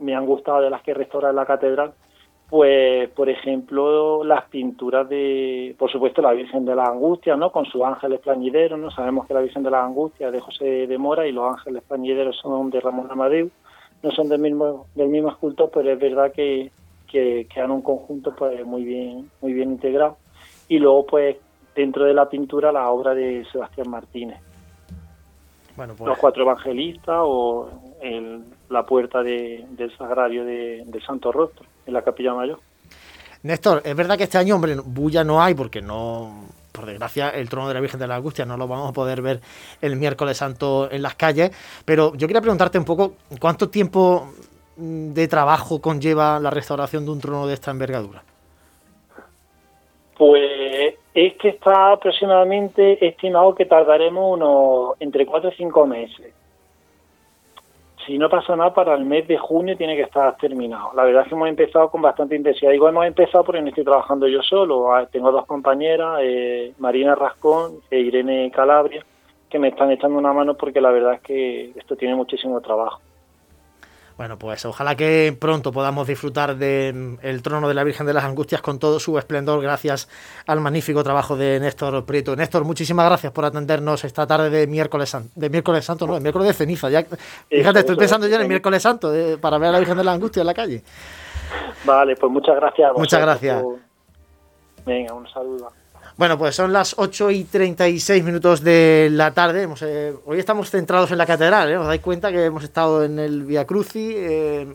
me 0.00 0.14
han 0.14 0.26
gustado 0.26 0.60
de 0.60 0.70
las 0.70 0.82
que 0.82 0.94
restaura 0.94 1.32
la 1.32 1.46
catedral, 1.46 1.92
pues 2.48 3.08
por 3.10 3.28
ejemplo 3.28 4.24
las 4.24 4.44
pinturas 4.46 5.08
de, 5.08 5.74
por 5.78 5.90
supuesto 5.90 6.22
la 6.22 6.32
Virgen 6.32 6.64
de 6.64 6.74
la 6.74 6.86
Angustia, 6.86 7.36
¿no? 7.36 7.52
Con 7.52 7.66
sus 7.66 7.82
ángeles 7.82 8.20
plañideros, 8.20 8.78
¿no? 8.78 8.90
Sabemos 8.90 9.26
que 9.26 9.34
la 9.34 9.40
Virgen 9.40 9.62
de 9.62 9.70
la 9.70 9.84
Angustia 9.84 10.28
es 10.28 10.32
de 10.32 10.40
José 10.40 10.86
de 10.86 10.98
Mora 10.98 11.26
y 11.26 11.32
los 11.32 11.52
ángeles 11.52 11.82
plañideros 11.86 12.36
son 12.38 12.70
de 12.70 12.80
Ramón 12.80 13.08
Amadeu, 13.10 13.50
no 14.02 14.10
son 14.12 14.28
del 14.28 14.40
mismo 14.40 14.86
del 14.94 15.08
mismo 15.08 15.30
escultor, 15.30 15.70
pero 15.72 15.92
es 15.92 15.98
verdad 15.98 16.32
que, 16.32 16.70
que 17.10 17.46
quedan 17.52 17.70
un 17.70 17.82
conjunto 17.82 18.34
pues 18.36 18.64
muy 18.64 18.84
bien 18.84 19.30
muy 19.40 19.52
bien 19.52 19.70
integrado 19.70 20.16
y 20.68 20.78
luego 20.78 21.06
pues 21.06 21.36
dentro 21.74 22.04
de 22.04 22.14
la 22.14 22.28
pintura 22.28 22.72
la 22.72 22.88
obra 22.90 23.14
de 23.14 23.46
Sebastián 23.52 23.88
Martínez. 23.88 24.40
Bueno, 25.76 25.94
pues... 25.96 26.08
Los 26.08 26.18
cuatro 26.18 26.42
evangelistas 26.42 27.20
o 27.20 27.70
el, 28.02 28.42
la 28.68 28.84
puerta 28.84 29.22
de, 29.22 29.64
del 29.70 29.96
sagrario 29.96 30.44
de, 30.44 30.84
Santo 31.06 31.30
Rostro 31.30 31.64
en 31.86 31.94
la 31.94 32.02
capilla 32.02 32.34
mayor. 32.34 32.58
Néstor, 33.44 33.82
es 33.84 33.94
verdad 33.94 34.18
que 34.18 34.24
este 34.24 34.38
año, 34.38 34.56
hombre, 34.56 34.74
bulla 34.84 35.22
no 35.22 35.40
hay 35.40 35.54
porque 35.54 35.80
no, 35.80 36.48
por 36.78 36.86
desgracia, 36.86 37.30
el 37.30 37.48
trono 37.48 37.68
de 37.68 37.74
la 37.74 37.80
Virgen 37.80 37.98
de 37.98 38.06
la 38.06 38.16
Angustia 38.16 38.44
no 38.44 38.56
lo 38.56 38.68
vamos 38.68 38.90
a 38.90 38.92
poder 38.92 39.20
ver 39.20 39.40
el 39.82 39.96
miércoles 39.96 40.36
santo 40.36 40.88
en 40.90 41.02
las 41.02 41.16
calles, 41.16 41.50
pero 41.84 42.14
yo 42.14 42.28
quería 42.28 42.40
preguntarte 42.40 42.78
un 42.78 42.84
poco, 42.84 43.14
¿cuánto 43.40 43.68
tiempo 43.68 44.28
de 44.76 45.26
trabajo 45.26 45.80
conlleva 45.80 46.38
la 46.38 46.50
restauración 46.50 47.04
de 47.04 47.10
un 47.10 47.20
trono 47.20 47.46
de 47.48 47.54
esta 47.54 47.72
envergadura? 47.72 48.22
Pues 50.16 50.94
es 51.14 51.34
que 51.34 51.48
está 51.48 51.92
aproximadamente 51.92 53.04
estimado 53.04 53.54
que 53.54 53.64
tardaremos 53.64 54.34
unos 54.34 55.00
entre 55.00 55.26
4 55.26 55.50
y 55.50 55.56
5 55.56 55.86
meses 55.86 56.37
si 58.08 58.16
no 58.16 58.30
pasa 58.30 58.56
nada, 58.56 58.72
para 58.72 58.94
el 58.94 59.04
mes 59.04 59.28
de 59.28 59.36
junio 59.36 59.76
tiene 59.76 59.94
que 59.94 60.02
estar 60.02 60.34
terminado. 60.38 60.92
La 60.94 61.04
verdad 61.04 61.22
es 61.22 61.28
que 61.28 61.34
hemos 61.34 61.46
empezado 61.46 61.90
con 61.90 62.00
bastante 62.00 62.34
intensidad. 62.34 62.70
Digo, 62.70 62.88
hemos 62.88 63.04
empezado 63.04 63.44
porque 63.44 63.60
no 63.60 63.68
estoy 63.68 63.84
trabajando 63.84 64.26
yo 64.26 64.40
solo. 64.40 64.94
Ah, 64.94 65.06
tengo 65.12 65.30
dos 65.30 65.44
compañeras, 65.44 66.20
eh, 66.22 66.72
Marina 66.78 67.14
Rascón 67.14 67.80
e 67.90 68.00
Irene 68.00 68.50
Calabria, 68.50 69.04
que 69.50 69.58
me 69.58 69.68
están 69.68 69.90
echando 69.90 70.18
una 70.18 70.32
mano 70.32 70.54
porque 70.54 70.80
la 70.80 70.90
verdad 70.90 71.14
es 71.14 71.20
que 71.20 71.72
esto 71.76 71.96
tiene 71.96 72.14
muchísimo 72.14 72.62
trabajo. 72.62 73.02
Bueno, 74.18 74.36
pues 74.36 74.64
ojalá 74.64 74.96
que 74.96 75.32
pronto 75.38 75.70
podamos 75.70 76.08
disfrutar 76.08 76.56
del 76.56 77.20
el 77.22 77.40
trono 77.40 77.68
de 77.68 77.74
la 77.74 77.84
Virgen 77.84 78.04
de 78.04 78.12
las 78.12 78.24
Angustias 78.24 78.60
con 78.60 78.80
todo 78.80 78.98
su 78.98 79.16
esplendor 79.16 79.62
gracias 79.62 80.08
al 80.44 80.60
magnífico 80.60 81.04
trabajo 81.04 81.36
de 81.36 81.60
Néstor 81.60 82.04
Prieto. 82.04 82.34
Néstor, 82.34 82.64
muchísimas 82.64 83.06
gracias 83.06 83.32
por 83.32 83.44
atendernos 83.44 84.02
esta 84.02 84.26
tarde 84.26 84.50
de 84.50 84.66
miércoles 84.66 85.10
santo, 85.10 85.30
de 85.36 85.48
miércoles 85.48 85.84
santo, 85.84 86.08
no, 86.08 86.14
de 86.14 86.20
miércoles 86.20 86.48
de 86.48 86.54
ceniza. 86.54 86.90
Ya, 86.90 87.04
fíjate, 87.48 87.78
estoy 87.78 87.94
pensando 87.94 88.26
ya 88.26 88.34
en 88.34 88.42
el 88.42 88.48
miércoles 88.48 88.82
santo 88.82 89.12
para 89.40 89.56
ver 89.56 89.68
a 89.68 89.72
la 89.72 89.78
Virgen 89.78 89.96
de 89.96 90.02
las 90.02 90.14
Angustias 90.16 90.42
en 90.42 90.46
la 90.48 90.54
calle. 90.54 90.82
Vale, 91.84 92.16
pues 92.16 92.32
muchas 92.32 92.56
gracias. 92.56 92.92
muchas 92.96 93.20
gracias. 93.20 93.62
Venga, 94.84 95.14
un 95.14 95.28
saludo. 95.30 95.70
Bueno, 96.18 96.36
pues 96.36 96.56
son 96.56 96.72
las 96.72 96.96
8 96.98 97.30
y 97.30 97.44
36 97.44 98.24
minutos 98.24 98.64
de 98.64 99.08
la 99.08 99.32
tarde. 99.34 99.68
Eh, 99.82 100.14
hoy 100.26 100.40
estamos 100.40 100.68
centrados 100.68 101.12
en 101.12 101.18
la 101.18 101.26
catedral. 101.26 101.70
¿eh? 101.70 101.76
Os 101.76 101.86
dais 101.86 102.00
cuenta 102.00 102.32
que 102.32 102.44
hemos 102.44 102.64
estado 102.64 103.04
en 103.04 103.20
el 103.20 103.44
Via 103.44 103.64
Cruci, 103.64 104.14
eh, 104.16 104.66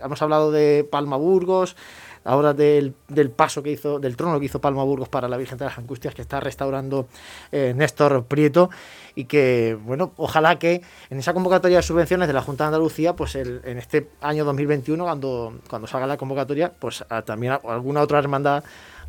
hemos 0.00 0.22
hablado 0.22 0.52
de 0.52 0.86
Palma 0.88 1.16
Burgos, 1.16 1.74
ahora 2.22 2.54
del, 2.54 2.94
paso 3.34 3.60
que 3.60 3.72
hizo, 3.72 3.98
del 3.98 4.16
trono 4.16 4.38
que 4.38 4.46
hizo 4.46 4.60
Palma 4.60 4.84
Burgos 4.84 5.08
para 5.08 5.26
la 5.26 5.36
Virgen 5.36 5.58
de 5.58 5.64
las 5.64 5.76
Angustias, 5.78 6.14
que 6.14 6.22
está 6.22 6.38
restaurando 6.38 7.08
Néstor 7.50 8.26
Prieto. 8.26 8.70
Y 9.16 9.24
que, 9.24 9.76
bueno, 9.84 10.12
ojalá 10.16 10.60
que 10.60 10.80
en 11.10 11.18
esa 11.18 11.34
convocatoria 11.34 11.78
de 11.78 11.82
subvenciones 11.82 12.28
de 12.28 12.34
la 12.34 12.42
Junta 12.42 12.64
de 12.64 12.68
Andalucía, 12.68 13.16
pues 13.16 13.34
en 13.34 13.78
este 13.78 14.10
año 14.20 14.44
2021, 14.44 15.02
cuando, 15.02 15.54
cuando 15.68 15.88
salga 15.88 16.06
la 16.06 16.16
convocatoria, 16.16 16.72
pues 16.78 17.04
también 17.24 17.58
alguna 17.64 18.00
otra 18.00 18.20
hermandad 18.20 18.62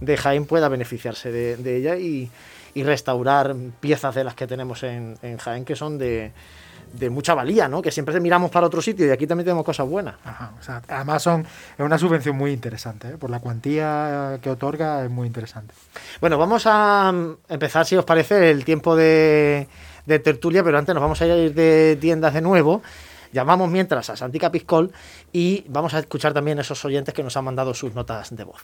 de 0.06 0.18
Jaén 0.18 0.46
pueda 0.46 0.70
beneficiarse 0.70 1.32
de, 1.32 1.78
ella 1.78 1.98
y, 1.98 2.30
restaurar 2.76 3.56
piezas 3.80 4.14
de 4.16 4.24
las 4.24 4.36
que 4.36 4.48
tenemos 4.48 4.84
en, 4.84 5.18
Jaén 5.38 5.64
que 5.66 5.76
son 5.76 5.98
de, 5.98 6.32
mucha 7.10 7.34
valía, 7.34 7.68
¿no? 7.68 7.82
Que 7.82 7.92
siempre 7.92 8.20
miramos 8.20 8.52
para 8.52 8.68
otro 8.68 8.82
sitio 8.82 9.06
y 9.06 9.12
aquí 9.12 9.28
también 9.28 9.46
tenemos 9.46 9.66
cosas 9.66 9.88
buenas. 9.88 10.16
además 10.88 11.24
son, 11.24 11.42
es 11.42 11.80
una 11.86 11.98
subvención 11.98 12.36
muy 12.36 12.52
interesante, 12.52 13.10
¿eh? 13.10 13.18
por 13.18 13.30
la 13.30 13.40
cuantía 13.40 14.40
que 14.42 14.50
otorga 14.50 15.04
es 15.04 15.10
muy 15.10 15.28
interesante. 15.28 15.74
Bueno, 16.22 16.38
vamos 16.38 16.64
a 16.66 17.14
empezar, 17.50 17.86
si 17.86 17.96
os 17.96 18.06
parece, 18.06 18.52
el 18.52 18.66
tiempo 18.66 18.96
de, 18.96 19.68
tertulia, 20.06 20.64
pero 20.64 20.78
antes 20.78 20.94
nos 20.94 21.02
vamos 21.02 21.22
a 21.22 21.28
ir 21.28 21.54
de 21.54 21.98
tiendas 22.00 22.34
de 22.34 22.42
nuevo. 22.42 22.82
Llamamos 23.36 23.70
mientras 23.70 24.10
a 24.10 24.16
Santica 24.16 24.50
Piscol 24.50 24.94
y 25.34 25.66
vamos 25.68 25.94
a 25.94 26.00
escuchar 26.00 26.34
también 26.34 26.58
a 26.58 26.62
esos 26.62 26.86
oyentes 26.86 27.14
que 27.14 27.22
nos 27.22 27.36
han 27.36 27.44
mandado 27.44 27.74
sus 27.74 27.94
notas 27.94 28.34
de 28.34 28.46
voz. 28.46 28.64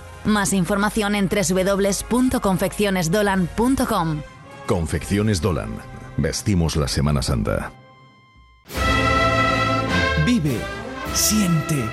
Más 0.25 0.53
información 0.53 1.15
en 1.15 1.27
www.confeccionesdolan.com. 1.27 4.21
Confecciones 4.67 5.41
Dolan. 5.41 5.71
Vestimos 6.17 6.75
la 6.75 6.87
Semana 6.87 7.21
Santa. 7.21 7.71
Vive, 10.25 10.57
siente, 11.13 11.83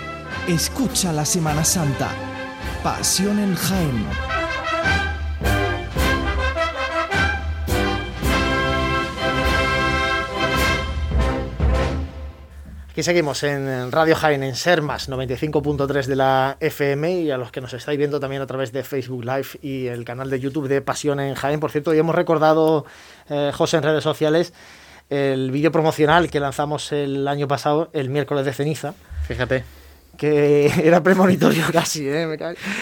escucha 0.46 1.12
la 1.12 1.24
Semana 1.24 1.64
Santa. 1.64 2.10
Pasión 2.82 3.38
en 3.38 3.54
Jaén. 3.54 4.37
Aquí 12.98 13.04
seguimos 13.04 13.44
en 13.44 13.92
Radio 13.92 14.16
Jaén, 14.16 14.42
en 14.42 14.56
Sermas 14.56 15.08
95.3 15.08 16.06
de 16.06 16.16
la 16.16 16.56
FM 16.58 17.20
y 17.20 17.30
a 17.30 17.38
los 17.38 17.52
que 17.52 17.60
nos 17.60 17.72
estáis 17.72 17.96
viendo 17.96 18.18
también 18.18 18.42
a 18.42 18.46
través 18.48 18.72
de 18.72 18.82
Facebook 18.82 19.24
Live 19.24 19.46
y 19.62 19.86
el 19.86 20.04
canal 20.04 20.28
de 20.30 20.40
YouTube 20.40 20.66
de 20.66 20.80
Pasión 20.82 21.20
en 21.20 21.36
Jaén. 21.36 21.60
Por 21.60 21.70
cierto, 21.70 21.94
ya 21.94 22.00
hemos 22.00 22.16
recordado, 22.16 22.86
eh, 23.30 23.52
José, 23.54 23.76
en 23.76 23.84
redes 23.84 24.02
sociales, 24.02 24.52
el 25.10 25.52
vídeo 25.52 25.70
promocional 25.70 26.28
que 26.28 26.40
lanzamos 26.40 26.90
el 26.90 27.28
año 27.28 27.46
pasado, 27.46 27.88
el 27.92 28.10
miércoles 28.10 28.44
de 28.44 28.52
ceniza. 28.52 28.94
Fíjate 29.28 29.77
que 30.18 30.66
era 30.84 31.02
premonitorio 31.02 31.64
casi, 31.72 32.06
¿eh? 32.06 32.26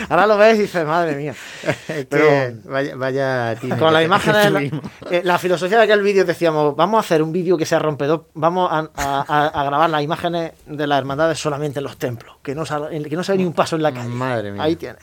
Ahora 0.09 0.27
lo 0.27 0.37
ves 0.37 0.59
y 0.59 0.63
dices, 0.63 0.85
madre 0.85 1.15
mía. 1.15 1.35
Pero 2.09 2.57
vaya, 2.65 2.97
vaya 2.97 3.57
con 3.79 3.93
la 3.93 4.03
imagen 4.03 4.33
de 4.33 4.81
eh, 5.11 5.21
la, 5.23 5.39
filosofía 5.39 5.79
de 5.79 5.85
aquel 5.85 6.03
vídeo 6.03 6.25
decíamos, 6.25 6.75
vamos 6.75 6.97
a 6.97 7.01
hacer 7.01 7.23
un 7.23 7.31
vídeo 7.31 7.57
que 7.57 7.67
sea 7.67 7.79
rompedor, 7.79 8.29
vamos 8.35 8.69
a, 8.73 9.65
grabar 9.67 9.91
las 9.91 10.03
imágenes 10.03 10.53
de 10.67 10.87
las 10.87 10.99
hermandades 10.99 11.39
solamente 11.39 11.79
en 11.79 11.85
los 11.85 11.99
templos, 11.99 12.37
que 12.43 12.55
no, 12.55 12.65
sale, 12.65 13.03
que 13.09 13.17
no 13.17 13.23
ni 13.37 13.45
un 13.45 13.53
paso 13.53 13.77
en 13.77 13.83
la 13.83 13.93
calle. 13.93 14.09
Madre 14.09 14.53
mía. 14.53 14.63
Ahí 14.63 14.77
tienes. 14.77 15.03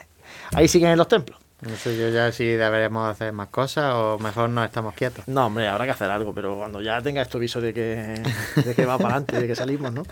Ahí 0.53 0.67
siguen 0.67 0.89
en 0.89 0.97
los 0.97 1.07
templos. 1.07 1.42
No 1.67 1.75
sé 1.77 1.97
yo 1.97 2.09
ya 2.09 2.31
si 2.31 2.45
deberemos 2.45 3.09
hacer 3.09 3.31
más 3.31 3.47
cosas 3.47 3.93
o 3.95 4.19
mejor 4.19 4.49
no 4.49 4.63
estamos 4.63 4.93
quietos. 4.93 5.27
No, 5.27 5.45
hombre, 5.45 5.67
habrá 5.67 5.85
que 5.85 5.91
hacer 5.91 6.09
algo, 6.09 6.33
pero 6.33 6.57
cuando 6.57 6.81
ya 6.81 7.01
tenga 7.01 7.21
esto 7.21 7.39
viso 7.39 7.61
de 7.61 7.73
que, 7.73 8.21
de 8.55 8.75
que 8.75 8.85
va 8.85 8.97
para 8.97 9.15
adelante, 9.15 9.39
de 9.39 9.47
que 9.47 9.55
salimos, 9.55 9.93
¿no? 9.93 10.03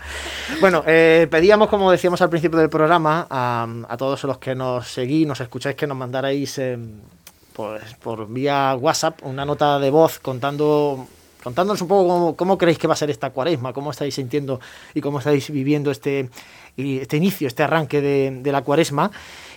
Bueno, 0.60 0.82
eh, 0.86 1.28
pedíamos, 1.30 1.68
como 1.68 1.90
decíamos 1.90 2.22
al 2.22 2.30
principio 2.30 2.58
del 2.58 2.70
programa, 2.70 3.26
a, 3.28 3.66
a, 3.88 3.96
todos 3.96 4.24
los 4.24 4.38
que 4.38 4.54
nos 4.54 4.88
seguís, 4.88 5.26
nos 5.26 5.40
escucháis, 5.40 5.76
que 5.76 5.86
nos 5.86 5.96
mandarais 5.96 6.58
eh, 6.58 6.78
pues, 7.52 7.82
por 8.02 8.28
vía 8.28 8.74
WhatsApp 8.74 9.20
una 9.22 9.44
nota 9.44 9.78
de 9.78 9.90
voz 9.90 10.18
contando 10.20 11.06
contándonos 11.42 11.82
un 11.82 11.88
poco 11.88 12.08
cómo, 12.08 12.36
cómo, 12.36 12.58
creéis 12.58 12.78
que 12.78 12.86
va 12.86 12.94
a 12.94 12.96
ser 12.96 13.10
esta 13.10 13.30
cuaresma, 13.30 13.72
cómo 13.72 13.90
estáis 13.90 14.14
sintiendo 14.14 14.60
y 14.94 15.00
cómo 15.00 15.18
estáis 15.18 15.50
viviendo 15.50 15.90
este, 15.90 16.30
este 16.76 17.16
inicio, 17.16 17.48
este 17.48 17.64
arranque 17.64 18.00
de, 18.00 18.38
de 18.42 18.52
la 18.52 18.62
cuaresma. 18.62 19.10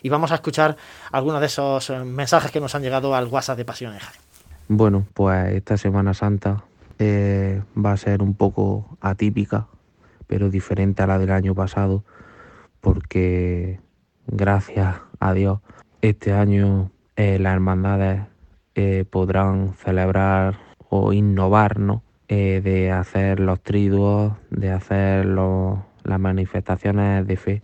Y 0.06 0.10
vamos 0.10 0.32
a 0.32 0.36
escuchar 0.36 0.78
algunos 1.12 1.40
de 1.40 1.48
esos 1.48 1.90
eh, 1.90 2.04
mensajes 2.04 2.52
que 2.52 2.60
nos 2.60 2.76
han 2.76 2.84
llegado 2.84 3.16
al 3.16 3.26
WhatsApp 3.26 3.58
de 3.58 3.66
Pasión. 3.66 3.96
Bueno, 4.68 5.04
pues 5.16 5.56
esta 5.56 5.78
Semana 5.78 6.14
Santa 6.14 6.64
eh, 7.00 7.64
va 7.76 7.94
a 7.94 7.98
ser 7.98 8.22
un 8.22 8.36
poco 8.36 9.00
atípica, 9.02 9.66
pero 10.28 10.52
diferente 10.52 11.02
a 11.02 11.08
la 11.08 11.18
del 11.18 11.32
año 11.32 11.56
pasado, 11.56 12.04
porque 12.82 13.80
gracias 14.28 14.98
a 15.20 15.34
Dios 15.34 15.62
este 16.04 16.34
año 16.34 16.92
eh, 17.16 17.40
las 17.40 17.56
hermandades 17.56 18.22
podrán 19.10 19.74
celebrar 19.74 20.60
o 20.88 21.14
innovar, 21.14 21.80
¿no? 21.80 22.04
Eh, 22.28 22.62
de 22.64 22.92
hacer 22.92 23.40
los 23.40 23.60
triduos, 23.60 24.34
de 24.52 24.70
hacer 24.72 25.26
las 25.26 26.20
manifestaciones 26.20 27.26
de 27.26 27.38
fe 27.38 27.64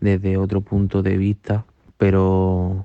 desde 0.00 0.38
otro 0.38 0.62
punto 0.62 1.02
de 1.02 1.18
vista, 1.18 1.66
pero 2.02 2.84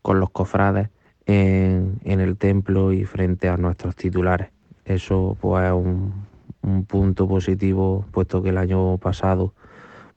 con 0.00 0.20
los 0.20 0.30
cofrades 0.30 0.88
en, 1.26 2.00
el 2.06 2.38
templo 2.38 2.94
y 2.94 3.04
frente 3.04 3.50
a 3.50 3.58
nuestros 3.58 3.94
titulares. 3.94 4.52
Eso 4.86 5.36
pues 5.38 5.66
es 5.66 5.72
un, 5.72 6.24
un 6.62 6.86
punto 6.86 7.28
positivo, 7.28 8.06
puesto 8.10 8.42
que 8.42 8.48
el 8.48 8.56
año 8.56 8.96
pasado 8.96 9.52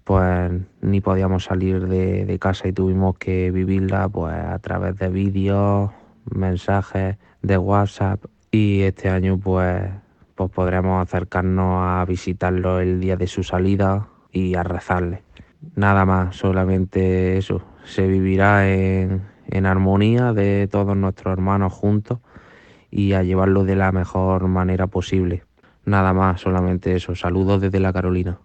pues 0.06 0.50
ni 0.80 1.02
podíamos 1.02 1.44
salir 1.44 1.90
de, 1.90 2.24
de, 2.24 2.40
casa 2.40 2.70
y 2.70 2.72
tuvimos 2.72 3.18
que 3.18 3.52
vivirla 3.52 4.08
pues 4.08 4.34
a 4.34 4.58
través 4.60 4.96
de 4.96 5.10
vídeos, 5.10 5.92
mensajes 6.34 7.18
de 7.42 7.58
WhatsApp 7.58 8.24
y 8.50 8.84
este 8.84 9.10
año 9.10 9.38
pues, 9.38 9.92
pues 10.36 10.50
podremos 10.52 11.06
acercarnos 11.06 11.84
a 11.84 12.06
visitarlo 12.06 12.80
el 12.80 13.02
día 13.02 13.18
de 13.18 13.28
su 13.28 13.44
salida 13.44 14.08
y 14.32 14.56
a 14.56 14.64
rezarle. 14.64 15.24
Nada 15.76 16.06
más, 16.06 16.38
solamente 16.38 17.38
eso, 17.38 17.62
se 17.88 18.08
vivirá 18.08 18.70
en, 18.72 19.28
en 19.48 19.66
armonía 19.66 20.34
de 20.34 20.68
todos 20.68 20.96
nuestros 20.96 21.34
hermanos 21.34 21.74
juntos 21.74 22.20
y 22.92 23.14
a 23.14 23.24
llevarlo 23.24 23.64
de 23.64 23.76
la 23.76 23.92
mejor 23.92 24.48
manera 24.48 24.88
posible. 24.88 25.44
Nada 25.86 26.14
más, 26.14 26.42
solamente 26.42 26.96
eso. 26.96 27.16
Saludos 27.16 27.62
desde 27.62 27.80
la 27.80 27.94
Carolina. 27.94 28.40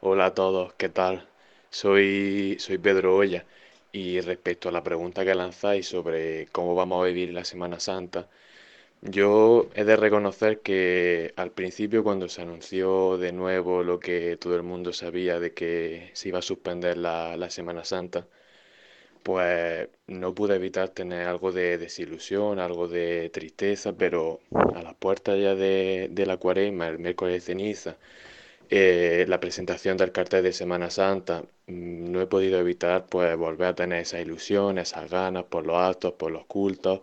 Hola 0.00 0.26
a 0.26 0.34
todos, 0.34 0.72
¿qué 0.74 0.88
tal? 0.88 1.28
Soy, 1.70 2.56
soy 2.58 2.78
Pedro 2.78 3.16
Olla 3.16 3.44
y 3.92 4.20
respecto 4.20 4.68
a 4.68 4.72
la 4.72 4.82
pregunta 4.82 5.24
que 5.24 5.34
lanzáis 5.34 5.88
sobre 5.88 6.46
cómo 6.52 6.74
vamos 6.74 7.02
a 7.02 7.06
vivir 7.06 7.32
la 7.32 7.44
Semana 7.44 7.78
Santa, 7.78 8.28
yo 9.02 9.68
he 9.74 9.84
de 9.84 9.96
reconocer 9.96 10.60
que 10.60 11.32
al 11.36 11.52
principio 11.52 12.04
cuando 12.04 12.28
se 12.28 12.42
anunció 12.42 13.16
de 13.18 13.32
nuevo 13.32 13.82
lo 13.82 13.98
que 14.00 14.36
todo 14.36 14.56
el 14.56 14.62
mundo 14.62 14.92
sabía 14.92 15.40
de 15.40 15.54
que 15.54 16.10
se 16.14 16.28
iba 16.28 16.38
a 16.40 16.42
suspender 16.42 16.96
la, 16.98 17.36
la 17.36 17.50
Semana 17.50 17.84
Santa, 17.84 18.26
pues 19.22 19.88
no 20.06 20.34
pude 20.34 20.56
evitar 20.56 20.90
tener 20.90 21.26
algo 21.28 21.52
de 21.52 21.78
desilusión, 21.78 22.58
algo 22.58 22.88
de 22.88 23.30
tristeza, 23.30 23.92
pero 23.94 24.40
a 24.74 24.82
las 24.82 24.94
puertas 24.96 25.38
ya 25.40 25.54
de, 25.54 26.08
de 26.10 26.26
la 26.26 26.36
cuaresma, 26.38 26.88
el 26.88 26.98
miércoles 26.98 27.34
de 27.36 27.40
ceniza, 27.40 27.96
eh, 28.70 29.24
la 29.28 29.40
presentación 29.40 29.96
del 29.96 30.12
cartel 30.12 30.42
de 30.44 30.52
Semana 30.52 30.90
Santa, 30.90 31.42
mm, 31.66 32.10
no 32.12 32.20
he 32.20 32.26
podido 32.26 32.58
evitar 32.60 33.06
pues 33.06 33.36
volver 33.36 33.68
a 33.68 33.74
tener 33.74 34.00
esa 34.02 34.20
ilusión, 34.20 34.78
esas 34.78 35.10
ganas 35.10 35.44
por 35.44 35.66
los 35.66 35.76
actos, 35.76 36.12
por 36.14 36.30
los 36.32 36.46
cultos, 36.46 37.00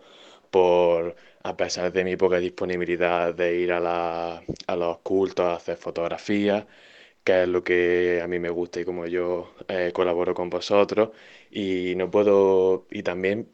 por, 0.50 1.14
a 1.48 1.56
pesar 1.56 1.92
de 1.92 2.04
mi 2.04 2.16
poca 2.16 2.38
disponibilidad 2.38 3.34
de 3.34 3.56
ir 3.56 3.72
a, 3.72 3.80
la, 3.80 4.42
a 4.66 4.76
los 4.76 4.98
cultos, 4.98 5.46
a 5.46 5.56
hacer 5.56 5.76
fotografías, 5.76 6.66
que 7.24 7.42
es 7.42 7.48
lo 7.48 7.62
que 7.64 8.20
a 8.22 8.28
mí 8.28 8.38
me 8.38 8.50
gusta 8.50 8.80
y 8.80 8.84
como 8.84 9.06
yo 9.06 9.54
eh, 9.68 9.92
colaboro 9.94 10.34
con 10.34 10.50
vosotros, 10.50 11.10
y 11.50 11.94
no 11.96 12.10
puedo, 12.10 12.86
y 12.90 13.02
también 13.02 13.48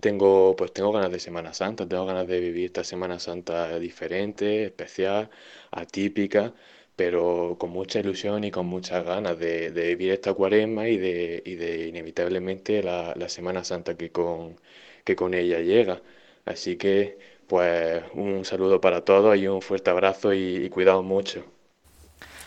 tengo, 0.00 0.54
pues 0.56 0.72
tengo 0.72 0.92
ganas 0.92 1.10
de 1.12 1.20
Semana 1.20 1.52
Santa, 1.54 1.86
tengo 1.88 2.06
ganas 2.06 2.26
de 2.26 2.40
vivir 2.40 2.66
esta 2.66 2.84
Semana 2.84 3.18
Santa 3.18 3.78
diferente, 3.78 4.64
especial, 4.64 5.30
atípica 5.70 6.54
pero 6.96 7.56
con 7.58 7.70
mucha 7.70 8.00
ilusión 8.00 8.44
y 8.44 8.50
con 8.50 8.66
muchas 8.66 9.04
ganas 9.04 9.38
de, 9.38 9.70
de 9.70 9.88
vivir 9.96 10.12
esta 10.12 10.34
cuaresma 10.34 10.88
y 10.88 10.98
de, 10.98 11.42
y 11.44 11.54
de 11.56 11.88
inevitablemente 11.88 12.82
la, 12.82 13.14
la, 13.16 13.28
Semana 13.30 13.64
Santa 13.64 13.96
que 13.96 14.12
con, 14.12 14.56
que 15.04 15.16
con 15.16 15.32
ella 15.34 15.60
llega. 15.60 16.02
Así 16.44 16.76
que, 16.76 17.18
pues, 17.48 18.02
un 18.14 18.44
saludo 18.44 18.80
para 18.80 19.04
todos 19.04 19.36
y 19.36 19.46
un 19.46 19.62
fuerte 19.62 19.90
abrazo 19.90 20.32
y, 20.32 20.56
y 20.56 20.68
cuidaos 20.68 21.04
mucho. 21.04 21.44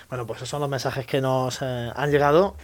Bueno, 0.09 0.27
pues 0.27 0.37
esos 0.37 0.49
son 0.49 0.61
los 0.61 0.69
mensajes 0.69 1.05
que 1.05 1.19
nos 1.19 1.61
eh, 1.61 1.91
han 1.95 2.11
llegado. 2.11 2.55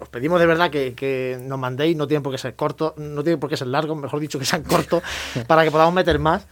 Os 0.00 0.08
pedimos 0.08 0.38
de 0.38 0.46
verdad 0.46 0.70
que, 0.70 1.38
nos 1.42 1.58
mandéis, 1.58 1.96
no 1.96 2.06
tienen 2.06 2.22
por 2.22 2.32
qué 2.32 2.38
ser 2.38 2.54
cortos, 2.54 2.96
no 2.96 3.22
tienen 3.22 3.40
por 3.40 3.50
qué 3.50 3.56
ser 3.56 3.66
largos, 3.66 3.96
mejor 3.96 4.20
dicho 4.20 4.38
que 4.38 4.44
sean 4.44 4.62
cortos, 4.68 5.02
para 5.46 5.64
que 5.64 5.70
podamos 5.70 5.94
meter 5.94 6.18
más. 6.18 6.46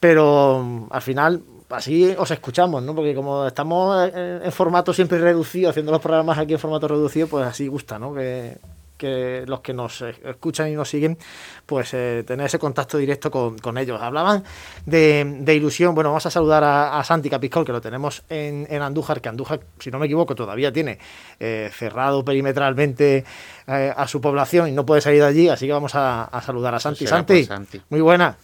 Pero 0.00 0.88
al 0.90 1.02
final 1.02 1.42
así 1.70 2.14
os 2.18 2.30
escuchamos, 2.30 2.82
¿no? 2.82 2.94
Porque 2.94 3.14
como 3.14 3.46
estamos 3.46 4.10
en, 4.12 4.42
en, 4.42 4.52
formato 4.52 4.92
siempre 4.92 5.18
reducido, 5.18 5.70
haciendo 5.70 5.92
los 5.92 6.00
programas 6.00 6.38
aquí 6.38 6.54
en 6.54 6.58
formato 6.58 6.88
reducido, 6.88 7.26
pues 7.26 7.46
así 7.46 7.68
gusta, 7.68 7.98
¿no? 7.98 8.14
Que, 8.14 8.58
que 9.04 9.44
los 9.46 9.60
que 9.60 9.74
nos 9.74 10.00
escuchan 10.00 10.68
y 10.68 10.74
nos 10.74 10.88
siguen, 10.88 11.18
pues 11.66 11.92
eh, 11.92 12.24
tener 12.26 12.46
ese 12.46 12.58
contacto 12.58 12.96
directo 12.96 13.30
con, 13.30 13.58
con 13.58 13.76
ellos. 13.76 14.00
Hablaban 14.00 14.42
de, 14.86 15.40
de, 15.40 15.54
ilusión, 15.54 15.94
bueno, 15.94 16.10
vamos 16.10 16.24
a 16.24 16.30
saludar 16.30 16.64
a, 16.64 16.98
a 16.98 17.04
Santi 17.04 17.28
Capiscol, 17.28 17.64
que 17.64 17.72
lo 17.72 17.80
tenemos 17.80 18.24
en, 18.30 18.66
en, 18.70 18.80
Andújar, 18.80 19.20
que 19.20 19.28
Andújar, 19.28 19.60
si 19.78 19.90
no 19.90 19.98
me 19.98 20.06
equivoco, 20.06 20.34
todavía 20.34 20.72
tiene 20.72 20.98
eh, 21.38 21.68
cerrado 21.70 22.24
perimetralmente 22.24 23.24
eh, 23.66 23.92
a 23.94 24.06
su 24.08 24.20
población 24.20 24.68
y 24.68 24.72
no 24.72 24.86
puede 24.86 25.02
salir 25.02 25.20
de 25.20 25.28
allí, 25.28 25.48
así 25.48 25.66
que 25.66 25.72
vamos 25.72 25.94
a, 25.94 26.24
a 26.24 26.40
saludar 26.40 26.74
a 26.74 26.80
Santi. 26.80 27.06
Santi, 27.06 27.44
Santi, 27.44 27.82
muy 27.90 28.00
buena. 28.00 28.36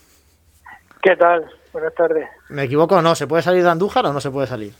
¿Qué 1.02 1.16
tal? 1.16 1.46
Buenas 1.72 1.94
tardes. 1.94 2.28
¿Me 2.50 2.64
equivoco 2.64 2.96
o 2.96 3.02
no? 3.02 3.14
¿Se 3.14 3.26
puede 3.26 3.42
salir 3.42 3.62
de 3.62 3.70
Andújar 3.70 4.04
o 4.04 4.12
no 4.12 4.20
se 4.20 4.30
puede 4.30 4.46
salir? 4.46 4.74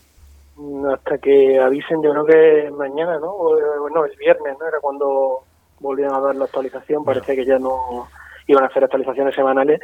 Hasta 0.93 1.17
que 1.17 1.59
avisen, 1.59 2.03
yo 2.03 2.11
creo 2.11 2.27
que 2.27 2.71
mañana, 2.73 3.19
¿no? 3.19 3.31
O, 3.31 3.57
bueno, 3.81 4.05
el 4.05 4.15
viernes, 4.19 4.57
¿no? 4.61 4.69
Era 4.69 4.79
cuando 4.81 5.45
volvían 5.81 6.15
a 6.15 6.21
dar 6.21 6.37
la 6.37 6.45
actualización, 6.45 7.05
parece 7.05 7.33
bueno. 7.35 7.43
que 7.43 7.49
ya 7.49 7.59
no 7.59 8.09
iban 8.47 8.65
a 8.65 8.67
hacer 8.69 8.85
actualizaciones 8.85 9.35
semanales. 9.35 9.81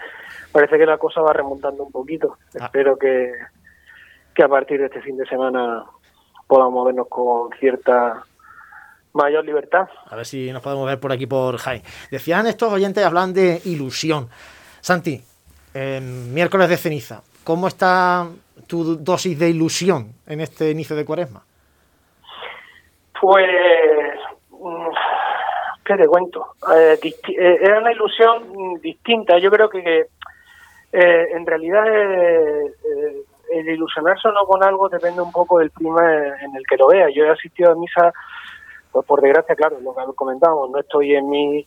Parece 0.53 0.79
que 0.79 0.87
la 0.87 0.99
cosa 0.99 1.21
va 1.21 1.33
remontando 1.33 1.85
un 1.85 1.93
poquito. 1.93 2.37
Ah. 2.61 2.67
Espero 2.67 2.97
que, 2.97 3.33
que 4.35 4.43
a 4.43 4.49
partir 4.49 4.79
de 4.79 4.87
este 4.87 5.01
fin 5.01 5.17
de 5.17 5.27
semana 5.27 5.85
podamos 6.47 6.73
movernos 6.73 7.09
con 7.09 7.51
cierta 7.59 8.23
mayor 9.13 9.45
libertad. 9.45 9.89
A 10.09 10.17
ver 10.17 10.27
si 10.27 10.53
nos 10.53 10.63
podemos 10.63 10.87
ver 10.87 11.01
por 11.01 11.13
aquí 11.13 11.27
por 11.27 11.57
Jai. 11.57 11.83
Decían 12.11 12.47
estos 12.47 12.73
oyentes, 12.73 13.05
hablan 13.05 13.33
de 13.33 13.61
ilusión. 13.65 14.29
Santi, 14.81 15.21
eh, 15.75 16.01
miércoles 16.01 16.69
de 16.69 16.77
ceniza, 16.77 17.23
¿cómo 17.43 17.67
está 17.67 18.27
tu 18.67 18.97
dosis 18.97 19.39
de 19.39 19.51
ilusión 19.51 20.13
en 20.27 20.41
este 20.41 20.71
inicio 20.71 20.95
de 20.95 21.05
cuaresma? 21.05 21.43
Pues, 23.21 23.47
¿qué 25.87 25.97
te 25.97 26.09
cuento? 26.09 26.47
Eh, 26.75 26.99
eh, 27.03 27.59
era 27.61 27.79
una 27.79 27.93
ilusión 27.93 28.81
distinta. 28.83 29.39
Yo 29.39 29.51
creo 29.51 29.71
que 29.71 30.07
eh, 30.93 31.29
en 31.33 31.47
realidad 31.47 31.85
eh, 31.89 32.75
el 33.53 33.69
ilusionarse 33.69 34.29
o 34.29 34.33
no 34.33 34.45
con 34.47 34.63
algo 34.65 34.89
depende 34.89 35.23
un 35.23 35.33
poco 35.33 35.61
del 35.61 35.71
clima 35.71 36.03
en 36.43 36.57
el 36.57 36.67
que 36.67 36.77
lo 36.77 36.89
vea. 36.89 37.09
Yo 37.11 37.25
he 37.25 37.31
asistido 37.31 37.71
a 37.71 37.77
misa, 37.77 38.13
pues 38.91 39.07
por 39.07 39.23
desgracia, 39.23 39.55
claro, 39.55 39.79
lo 39.81 39.95
que 39.95 40.03
comentábamos, 40.15 40.71
no 40.71 40.81
estoy 40.81 41.15
en 41.15 41.29
mi 41.29 41.67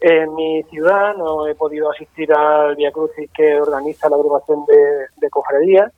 en 0.00 0.34
mi 0.34 0.62
ciudad, 0.64 1.14
no 1.16 1.46
he 1.46 1.54
podido 1.54 1.90
asistir 1.90 2.30
al 2.34 2.76
Via 2.76 2.90
Crucis 2.90 3.30
que 3.32 3.58
organiza 3.58 4.08
la 4.10 4.16
agrupación 4.16 4.66
de, 4.66 5.06
de 5.16 5.30
cofradías 5.30 5.90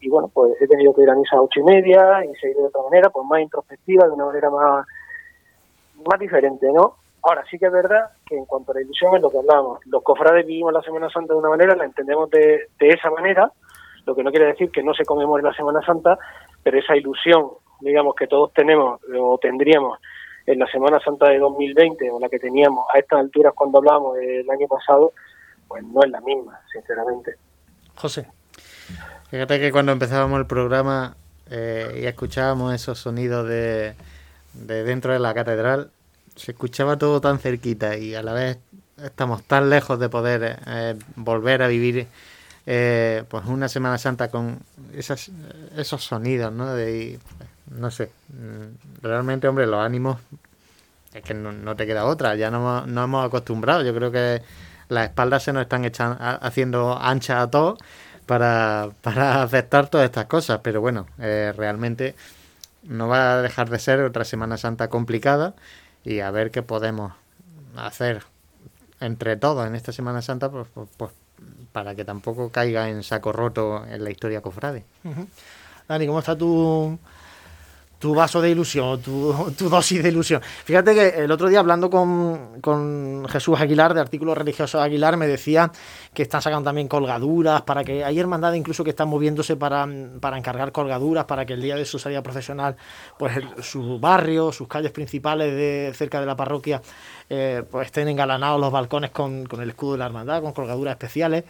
y 0.00 0.08
bueno, 0.08 0.28
pues 0.32 0.60
he 0.60 0.66
tenido 0.66 0.92
que 0.92 1.02
ir 1.02 1.10
a 1.10 1.14
misa 1.14 1.36
a 1.36 1.42
ocho 1.42 1.60
y 1.60 1.62
media 1.62 2.24
y 2.24 2.34
seguir 2.36 2.56
de 2.56 2.64
otra 2.64 2.82
manera, 2.82 3.10
pues 3.10 3.24
más 3.26 3.40
introspectiva, 3.40 4.06
de 4.06 4.12
una 4.12 4.26
manera 4.26 4.50
más, 4.50 4.86
más 6.08 6.18
diferente, 6.18 6.66
¿no? 6.72 6.96
Ahora 7.22 7.42
sí 7.50 7.58
que 7.58 7.66
es 7.66 7.72
verdad 7.72 8.10
que 8.26 8.36
en 8.36 8.44
cuanto 8.44 8.72
a 8.72 8.74
la 8.74 8.82
ilusión 8.82 9.16
es 9.16 9.22
lo 9.22 9.30
que 9.30 9.38
hablábamos. 9.38 9.80
Los 9.86 10.02
cofrades 10.02 10.46
vivimos 10.46 10.72
la 10.72 10.82
Semana 10.82 11.08
Santa 11.08 11.32
de 11.32 11.38
una 11.38 11.48
manera, 11.48 11.74
la 11.74 11.84
entendemos 11.84 12.28
de, 12.30 12.68
esa 12.80 13.10
manera, 13.10 13.50
lo 14.04 14.14
que 14.14 14.22
no 14.22 14.30
quiere 14.30 14.46
decir 14.46 14.70
que 14.70 14.82
no 14.82 14.92
se 14.92 15.04
conmemore 15.04 15.42
la 15.42 15.54
Semana 15.54 15.80
Santa, 15.86 16.18
pero 16.62 16.78
esa 16.78 16.94
ilusión, 16.96 17.48
digamos, 17.80 18.14
que 18.14 18.26
todos 18.26 18.52
tenemos 18.52 19.00
o 19.18 19.38
tendríamos 19.38 19.98
en 20.44 20.58
la 20.58 20.66
Semana 20.66 21.00
Santa 21.00 21.30
de 21.30 21.38
2020 21.38 22.10
o 22.10 22.20
la 22.20 22.28
que 22.28 22.38
teníamos 22.38 22.84
a 22.94 22.98
estas 22.98 23.20
alturas 23.20 23.54
cuando 23.56 23.78
hablamos 23.78 24.16
del 24.16 24.48
año 24.50 24.68
pasado, 24.68 25.12
pues 25.66 25.82
no 25.82 26.02
es 26.02 26.10
la 26.10 26.20
misma, 26.20 26.60
sinceramente. 26.70 27.36
José. 27.94 28.26
Fíjate 29.30 29.58
que 29.58 29.72
cuando 29.72 29.92
empezábamos 29.92 30.38
el 30.38 30.46
programa 30.46 31.16
eh, 31.50 32.00
y 32.02 32.06
escuchábamos 32.06 32.74
esos 32.74 32.98
sonidos 32.98 33.48
de, 33.48 33.94
de 34.54 34.84
dentro 34.84 35.12
de 35.12 35.18
la 35.18 35.34
catedral, 35.34 35.90
se 36.36 36.52
escuchaba 36.52 36.96
todo 36.96 37.20
tan 37.20 37.38
cerquita 37.38 37.96
y 37.96 38.14
a 38.14 38.22
la 38.22 38.32
vez 38.32 38.58
estamos 39.02 39.42
tan 39.42 39.70
lejos 39.70 39.98
de 39.98 40.08
poder 40.08 40.60
eh, 40.66 40.96
volver 41.16 41.62
a 41.62 41.68
vivir 41.68 42.06
eh, 42.66 43.24
pues 43.28 43.44
una 43.46 43.68
Semana 43.68 43.98
Santa 43.98 44.28
con 44.28 44.58
esas, 44.94 45.30
esos 45.76 46.04
sonidos, 46.04 46.52
¿no? 46.52 46.74
De, 46.74 47.18
no 47.70 47.90
sé, 47.90 48.10
mm, 48.28 49.02
realmente, 49.02 49.48
hombre, 49.48 49.66
los 49.66 49.80
ánimos 49.80 50.18
es 51.12 51.22
que 51.22 51.34
no, 51.34 51.76
te 51.76 51.86
queda 51.86 52.06
otra, 52.06 52.34
ya 52.34 52.50
no, 52.50 52.86
no 52.86 53.04
hemos 53.04 53.24
acostumbrado, 53.24 53.82
yo 53.82 53.94
creo 53.94 54.10
que 54.10 54.42
las 54.88 55.08
espaldas 55.08 55.42
se 55.42 55.52
nos 55.52 55.62
están 55.62 55.84
echando, 55.84 56.16
haciendo 56.20 56.98
anchas 57.00 57.42
a 57.42 57.50
todos 57.50 57.78
para, 58.26 58.88
para 59.02 59.42
aceptar 59.44 59.88
todas 59.88 60.06
estas 60.06 60.26
cosas, 60.26 60.60
pero 60.62 60.80
bueno, 60.80 61.06
eh, 61.18 61.52
realmente 61.56 62.14
no 62.84 63.08
va 63.08 63.34
a 63.34 63.42
dejar 63.42 63.70
de 63.70 63.78
ser 63.78 64.00
otra 64.00 64.24
Semana 64.24 64.56
Santa 64.56 64.88
complicada 64.88 65.54
y 66.04 66.20
a 66.20 66.30
ver 66.30 66.50
qué 66.50 66.62
podemos 66.62 67.12
hacer 67.76 68.22
entre 69.00 69.36
todos 69.36 69.66
en 69.66 69.74
esta 69.74 69.92
Semana 69.92 70.22
Santa 70.22 70.50
pues, 70.50 70.68
pues, 70.72 70.88
pues 70.96 71.10
para 71.72 71.94
que 71.94 72.04
tampoco 72.04 72.50
caiga 72.50 72.88
en 72.88 73.02
saco 73.02 73.32
roto 73.32 73.84
en 73.86 74.04
la 74.04 74.10
historia 74.10 74.40
cofrade. 74.40 74.84
Dani, 75.88 76.06
¿cómo 76.06 76.20
está 76.20 76.38
tu, 76.38 76.98
tu 78.04 78.14
vaso 78.14 78.42
de 78.42 78.50
ilusión, 78.50 79.00
tu, 79.00 79.32
tu, 79.56 79.70
dosis 79.70 80.02
de 80.02 80.10
ilusión. 80.10 80.42
Fíjate 80.42 80.92
que 80.92 81.24
el 81.24 81.30
otro 81.30 81.48
día 81.48 81.60
hablando 81.60 81.88
con, 81.88 82.60
con, 82.60 83.26
Jesús 83.30 83.58
Aguilar 83.58 83.94
de 83.94 84.02
Artículos 84.02 84.36
Religiosos 84.36 84.78
Aguilar 84.78 85.16
me 85.16 85.26
decía 85.26 85.72
que 86.12 86.20
están 86.20 86.42
sacando 86.42 86.68
también 86.68 86.86
colgaduras, 86.86 87.62
para 87.62 87.82
que 87.82 88.04
hay 88.04 88.20
hermandades 88.20 88.58
incluso 88.58 88.84
que 88.84 88.90
están 88.90 89.08
moviéndose 89.08 89.56
para, 89.56 89.88
para 90.20 90.36
encargar 90.36 90.70
colgaduras, 90.70 91.24
para 91.24 91.46
que 91.46 91.54
el 91.54 91.62
día 91.62 91.76
de 91.76 91.86
su 91.86 91.98
salida 91.98 92.22
profesional, 92.22 92.76
pues 93.18 93.38
su 93.62 93.98
barrio, 93.98 94.52
sus 94.52 94.68
calles 94.68 94.92
principales 94.92 95.54
de 95.54 95.90
cerca 95.94 96.20
de 96.20 96.26
la 96.26 96.36
parroquia, 96.36 96.82
eh, 97.30 97.62
pues 97.70 97.86
estén 97.86 98.08
engalanados 98.08 98.60
los 98.60 98.70
balcones 98.70 99.12
con, 99.12 99.46
con 99.46 99.62
el 99.62 99.70
escudo 99.70 99.92
de 99.92 99.98
la 100.00 100.06
hermandad, 100.06 100.42
con 100.42 100.52
colgaduras 100.52 100.92
especiales. 100.92 101.44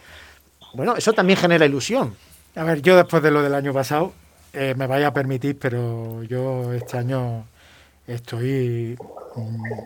Bueno, 0.73 0.95
eso 0.95 1.11
también 1.11 1.37
genera 1.37 1.65
ilusión. 1.65 2.15
A 2.55 2.63
ver, 2.63 2.81
yo 2.81 2.95
después 2.95 3.21
de 3.21 3.31
lo 3.31 3.41
del 3.41 3.55
año 3.55 3.73
pasado, 3.73 4.13
eh, 4.55 4.73
me 4.75 4.87
vaya 4.87 5.07
a 5.07 5.13
permitir, 5.13 5.59
pero 5.59 6.23
yo 6.23 6.73
este 6.73 6.97
año 6.97 7.45
estoy, 8.07 8.97
mm, 9.35 9.79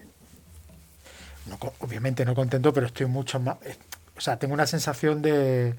obviamente 1.79 2.23
no 2.23 2.35
contento, 2.35 2.71
pero 2.71 2.85
estoy 2.87 3.07
mucho 3.07 3.39
más, 3.39 3.57
eh, 3.63 3.75
o 4.15 4.21
sea, 4.21 4.37
tengo 4.37 4.53
una 4.53 4.67
sensación 4.67 5.21
de, 5.21 5.73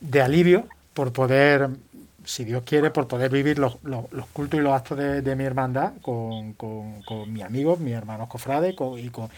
de 0.00 0.22
alivio 0.22 0.68
por 0.94 1.12
poder, 1.12 1.70
si 2.24 2.44
Dios 2.44 2.62
quiere, 2.64 2.90
por 2.90 3.08
poder 3.08 3.30
vivir 3.30 3.58
los, 3.58 3.78
los, 3.82 4.06
cultos 4.32 4.60
y 4.60 4.62
los 4.62 4.72
actos 4.72 4.98
de, 4.98 5.36
mi 5.36 5.44
hermandad 5.44 5.94
con, 6.00 6.52
con, 6.52 7.02
con, 7.02 7.32
mis 7.32 7.42
amigos, 7.42 7.80
mis 7.80 7.94
hermanos 7.94 8.28
cofrades 8.28 8.72
y 8.72 9.08
con 9.10 9.30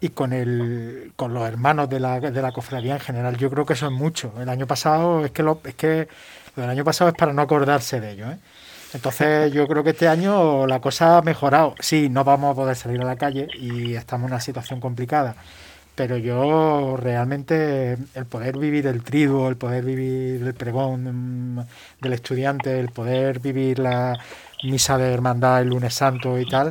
y 0.00 0.08
con 0.10 0.32
el 0.32 1.12
con 1.16 1.32
los 1.32 1.46
hermanos 1.46 1.88
de 1.88 2.00
la, 2.00 2.20
de 2.20 2.42
la 2.42 2.52
cofradía 2.52 2.94
en 2.94 3.00
general. 3.00 3.36
Yo 3.36 3.50
creo 3.50 3.64
que 3.64 3.74
eso 3.74 3.86
es 3.86 3.92
mucho. 3.92 4.32
El 4.40 4.48
año 4.48 4.66
pasado 4.66 5.24
es 5.24 5.30
que 5.30 5.44
es 5.64 5.74
que 5.74 6.08
lo 6.56 6.62
del 6.62 6.70
año 6.70 6.84
pasado 6.84 7.10
es 7.10 7.16
para 7.16 7.32
no 7.32 7.42
acordarse 7.42 8.00
de 8.00 8.12
ello. 8.12 8.30
¿eh? 8.30 8.38
Entonces 8.94 9.52
yo 9.54 9.66
creo 9.68 9.84
que 9.84 9.90
este 9.90 10.08
año 10.08 10.66
la 10.66 10.80
cosa 10.80 11.18
ha 11.18 11.22
mejorado. 11.22 11.74
Sí, 11.80 12.08
no 12.08 12.24
vamos 12.24 12.52
a 12.52 12.56
poder 12.56 12.76
salir 12.76 13.00
a 13.00 13.04
la 13.04 13.16
calle 13.16 13.48
y 13.58 13.94
estamos 13.94 14.26
en 14.26 14.32
una 14.32 14.40
situación 14.40 14.80
complicada. 14.80 15.36
Pero 15.94 16.18
yo 16.18 16.96
realmente 16.98 17.96
el 18.14 18.26
poder 18.26 18.58
vivir 18.58 18.86
el 18.86 19.02
triduo, 19.02 19.48
el 19.48 19.56
poder 19.56 19.82
vivir 19.84 20.42
el 20.42 20.54
pregón 20.54 21.54
mm, 21.54 21.66
del 22.02 22.12
estudiante, 22.12 22.78
el 22.78 22.90
poder 22.90 23.38
vivir 23.40 23.78
la 23.78 24.18
misa 24.62 24.98
de 24.98 25.12
hermandad 25.12 25.62
el 25.62 25.68
lunes 25.68 25.94
santo 25.94 26.38
y 26.38 26.46
tal, 26.46 26.70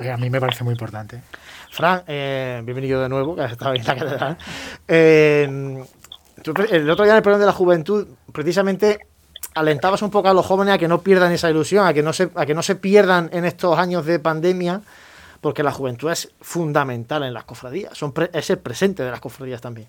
eh, 0.00 0.10
a 0.10 0.16
mí 0.16 0.28
me 0.30 0.40
parece 0.40 0.64
muy 0.64 0.72
importante. 0.72 1.20
Fran, 1.70 2.02
eh, 2.06 2.62
bienvenido 2.64 3.02
de 3.02 3.08
nuevo, 3.08 3.36
que 3.36 3.42
has 3.42 3.52
estado 3.52 3.74
en 3.74 3.84
la 3.84 3.94
catedral. 3.94 4.38
Eh, 4.88 5.84
el 6.46 6.90
otro 6.90 7.04
día 7.04 7.12
en 7.12 7.18
el 7.18 7.22
perdón 7.22 7.40
de 7.40 7.46
la 7.46 7.52
juventud, 7.52 8.06
precisamente 8.32 9.06
alentabas 9.54 10.02
un 10.02 10.10
poco 10.10 10.28
a 10.28 10.34
los 10.34 10.44
jóvenes 10.44 10.74
a 10.74 10.78
que 10.78 10.88
no 10.88 11.00
pierdan 11.00 11.32
esa 11.32 11.50
ilusión, 11.50 11.86
a 11.86 11.94
que 11.94 12.02
no 12.02 12.12
se, 12.12 12.30
a 12.34 12.46
que 12.46 12.54
no 12.54 12.62
se 12.62 12.76
pierdan 12.76 13.30
en 13.32 13.44
estos 13.44 13.78
años 13.78 14.04
de 14.04 14.18
pandemia, 14.18 14.82
porque 15.40 15.62
la 15.62 15.72
juventud 15.72 16.10
es 16.10 16.32
fundamental 16.40 17.22
en 17.22 17.32
las 17.32 17.44
cofradías, 17.44 17.98
es 18.32 18.50
el 18.50 18.58
presente 18.58 19.02
de 19.02 19.10
las 19.10 19.20
cofradías 19.20 19.60
también. 19.60 19.88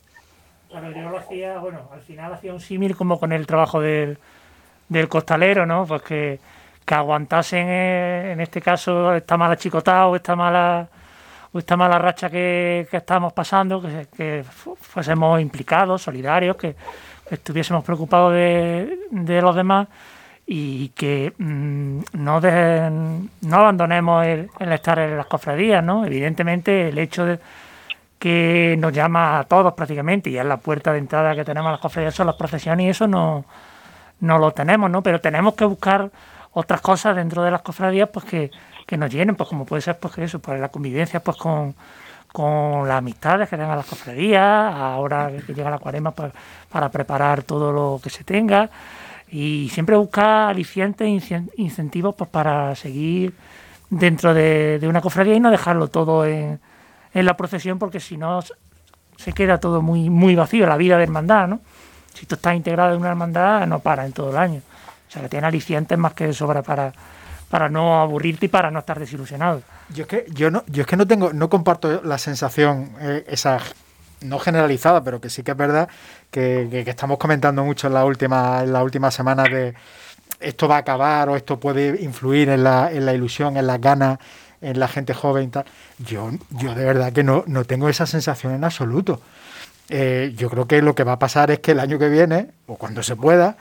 Bueno, 0.70 0.92
yo 0.92 1.10
lo 1.10 1.18
hacía, 1.18 1.58
bueno, 1.60 1.90
al 1.94 2.02
final 2.02 2.34
hacía 2.34 2.54
un 2.54 2.60
símil 2.60 2.96
como 2.96 3.20
con 3.20 3.32
el 3.32 3.48
trabajo 3.48 3.80
del, 3.80 4.18
del 4.90 5.08
costalero, 5.08 5.66
¿no? 5.66 5.86
Pues 5.86 6.02
que, 6.02 6.40
que 6.86 6.94
aguantasen, 6.94 7.68
eh, 7.68 8.32
en 8.34 8.42
este 8.42 8.62
caso, 8.62 9.16
esta 9.16 9.38
mala 9.38 9.58
chicotado, 9.58 10.16
esta 10.16 10.36
mala 10.36 10.90
esta 11.54 11.78
mala 11.78 11.98
racha 12.00 12.30
que, 12.30 12.88
estamos 12.92 13.34
pasando, 13.34 13.82
que, 14.16 14.44
fuésemos 14.80 15.40
implicados, 15.42 16.02
solidarios, 16.02 16.56
que, 16.56 16.76
estuviésemos 17.30 17.84
preocupados 17.84 18.34
de, 18.34 19.40
los 19.42 19.56
demás 19.56 19.88
y 20.46 20.90
que 20.90 21.34
mm, 21.38 22.00
no, 22.14 22.40
no 22.40 23.56
abandonemos 23.58 24.26
el, 24.26 24.50
estar 24.72 25.00
en 25.00 25.18
las 25.18 25.26
cofradías, 25.26 25.84
¿no? 25.84 26.06
Evidentemente 26.06 26.88
el 26.88 26.98
hecho 26.98 27.26
de 27.26 27.40
que 28.18 28.76
nos 28.80 28.94
llama 28.94 29.40
a 29.40 29.44
todos 29.44 29.74
prácticamente 29.74 30.30
y 30.30 30.38
es 30.38 30.46
la 30.46 30.58
puerta 30.58 30.94
de 30.94 31.00
entrada 31.00 31.36
que 31.36 31.44
tenemos 31.44 31.68
a 31.68 31.74
las 31.74 31.82
cofradías 31.82 32.16
son 32.16 32.28
las 32.28 32.36
procesiones 32.38 32.86
y 32.86 32.90
eso 32.90 33.08
no, 33.08 33.46
no 34.22 34.40
lo 34.40 34.52
tenemos, 34.52 34.90
¿no? 34.90 35.04
Pero 35.04 35.20
tenemos 35.20 35.54
que 35.56 35.66
buscar 35.66 36.10
otras 36.54 36.82
cosas 36.82 37.16
dentro 37.16 37.44
de 37.44 37.52
las 37.52 37.62
cofradías 37.62 38.10
pues 38.10 38.26
que, 38.26 38.52
que 38.88 38.98
nos 38.98 39.12
llenen, 39.12 39.36
pues 39.36 39.50
como 39.50 39.66
puede 39.66 39.82
ser 39.82 40.00
pues 40.00 40.18
eso, 40.18 40.40
pues 40.40 40.60
la 40.60 40.70
convivencia 40.70 41.20
pues 41.20 41.38
con, 41.38 41.76
con 42.32 42.88
las 42.88 42.98
amistades 42.98 43.50
que 43.50 43.58
tengan 43.58 43.78
las 43.78 43.86
cofradías, 43.86 44.74
ahora 44.74 45.30
que 45.46 45.54
llega 45.54 45.70
la 45.70 45.78
cuarema 45.78 46.12
pues, 46.12 46.32
para 46.72 46.90
preparar 46.90 47.44
todo 47.44 47.72
lo 47.72 48.00
que 48.02 48.10
se 48.10 48.24
tenga 48.24 48.70
y 49.30 49.70
siempre 49.74 49.98
buscar 49.98 50.50
alicientes 50.50 51.08
incentivos 51.58 52.16
pues 52.16 52.30
para 52.30 52.74
seguir 52.76 53.34
dentro 53.90 54.34
de, 54.34 54.80
una 54.88 55.02
cofradía 55.02 55.36
y 55.36 55.42
no 55.42 55.52
dejarlo 55.52 55.90
todo 55.90 56.26
en, 56.26 56.60
en 57.14 57.26
la 57.26 57.36
procesión 57.36 57.78
porque 57.78 58.00
si 58.00 58.16
no 58.16 58.40
se 59.18 59.34
queda 59.34 59.60
todo 59.60 59.82
muy 59.82 60.10
muy 60.10 60.36
vacío 60.36 60.66
la 60.66 60.78
vida 60.78 60.96
de 60.98 61.04
hermandad, 61.04 61.50
¿no? 61.50 61.60
Si 62.14 62.26
tú 62.26 62.36
estás 62.36 62.56
integrado 62.56 62.94
en 62.94 63.02
una 63.02 63.10
hermandad 63.10 63.68
no 63.68 63.80
para 63.80 64.06
en 64.06 64.14
todo 64.14 64.30
el 64.30 64.38
año. 64.38 64.62
O 65.08 65.12
sea 65.12 65.22
que 65.22 65.30
tiene 65.30 65.48
alicientes 65.48 65.98
más 65.98 66.14
que 66.14 66.32
sobra 66.34 66.62
para, 66.62 66.94
para 67.50 67.70
no 67.70 68.00
aburrirte 68.00 68.48
y 68.48 68.50
para 68.50 68.72
no 68.72 68.80
estar 68.80 69.00
desilusionado. 69.00 69.62
Yo 69.90 70.04
es 70.04 70.08
que 70.08 70.26
yo 70.34 70.52
no, 70.52 70.64
yo 70.68 70.82
es 70.82 70.88
que 70.88 70.98
no 70.98 71.08
tengo, 71.08 71.34
no 71.34 71.50
comparto 71.50 72.02
la 72.04 72.18
sensación 72.18 72.92
eh, 73.00 73.26
esa 73.28 73.60
no 74.22 74.40
generalizada, 74.40 75.04
pero 75.04 75.22
que 75.22 75.30
sí 75.30 75.44
que 75.44 75.52
es 75.52 75.58
verdad 75.58 75.88
que, 76.32 76.84
estamos 76.88 77.18
comentando 77.18 77.64
mucho 77.64 77.88
en 77.88 77.94
la 77.94 78.06
última, 78.06 78.64
en 78.64 78.74
la 78.74 78.84
última 78.84 79.12
semana 79.12 79.44
de 79.44 79.76
esto 80.40 80.68
va 80.68 80.76
a 80.76 80.80
acabar 80.80 81.30
o 81.30 81.36
esto 81.36 81.60
puede 81.60 82.02
influir 82.02 82.50
en 82.50 82.64
la, 82.64 82.92
en 82.92 83.06
la 83.06 83.14
ilusión, 83.14 83.58
en 83.58 83.68
las 83.68 83.80
ganas, 83.80 84.20
en 84.62 84.80
la 84.80 84.88
gente 84.88 85.14
joven 85.14 85.46
y 85.46 85.48
tal. 85.48 85.66
Yo, 86.00 86.32
yo 86.50 86.76
de 86.76 86.86
verdad 86.86 87.14
que 87.14 87.24
no, 87.24 87.44
no 87.48 87.64
tengo 87.66 87.90
esa 87.90 88.06
sensación 88.06 88.54
en 88.54 88.64
absoluto. 88.64 89.22
Eh, 89.90 90.34
yo 90.36 90.50
creo 90.50 90.68
que 90.68 90.82
lo 90.82 90.96
que 90.96 91.04
va 91.04 91.14
a 91.14 91.20
pasar 91.20 91.50
es 91.52 91.60
que 91.60 91.72
el 91.72 91.80
año 91.80 91.98
que 91.98 92.10
viene, 92.10 92.50
o 92.66 92.76
cuando 92.76 93.04
se 93.04 93.16
pueda, 93.16 93.58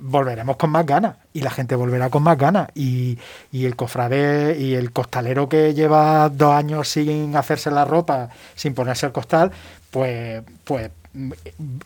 volveremos 0.00 0.56
con 0.56 0.70
más 0.70 0.86
ganas 0.86 1.16
y 1.32 1.40
la 1.40 1.50
gente 1.50 1.74
volverá 1.74 2.08
con 2.08 2.22
más 2.22 2.38
ganas 2.38 2.68
y, 2.74 3.18
y, 3.52 3.66
el 3.66 3.76
cofrade 3.76 4.58
y 4.58 4.74
el 4.74 4.92
costalero 4.92 5.48
que 5.48 5.74
lleva 5.74 6.28
dos 6.30 6.54
años 6.54 6.88
sin 6.88 7.36
hacerse 7.36 7.70
la 7.70 7.84
ropa, 7.84 8.30
sin 8.54 8.74
ponerse 8.74 9.06
el 9.06 9.12
costal, 9.12 9.52
pues, 9.90 10.42
pues 10.64 10.90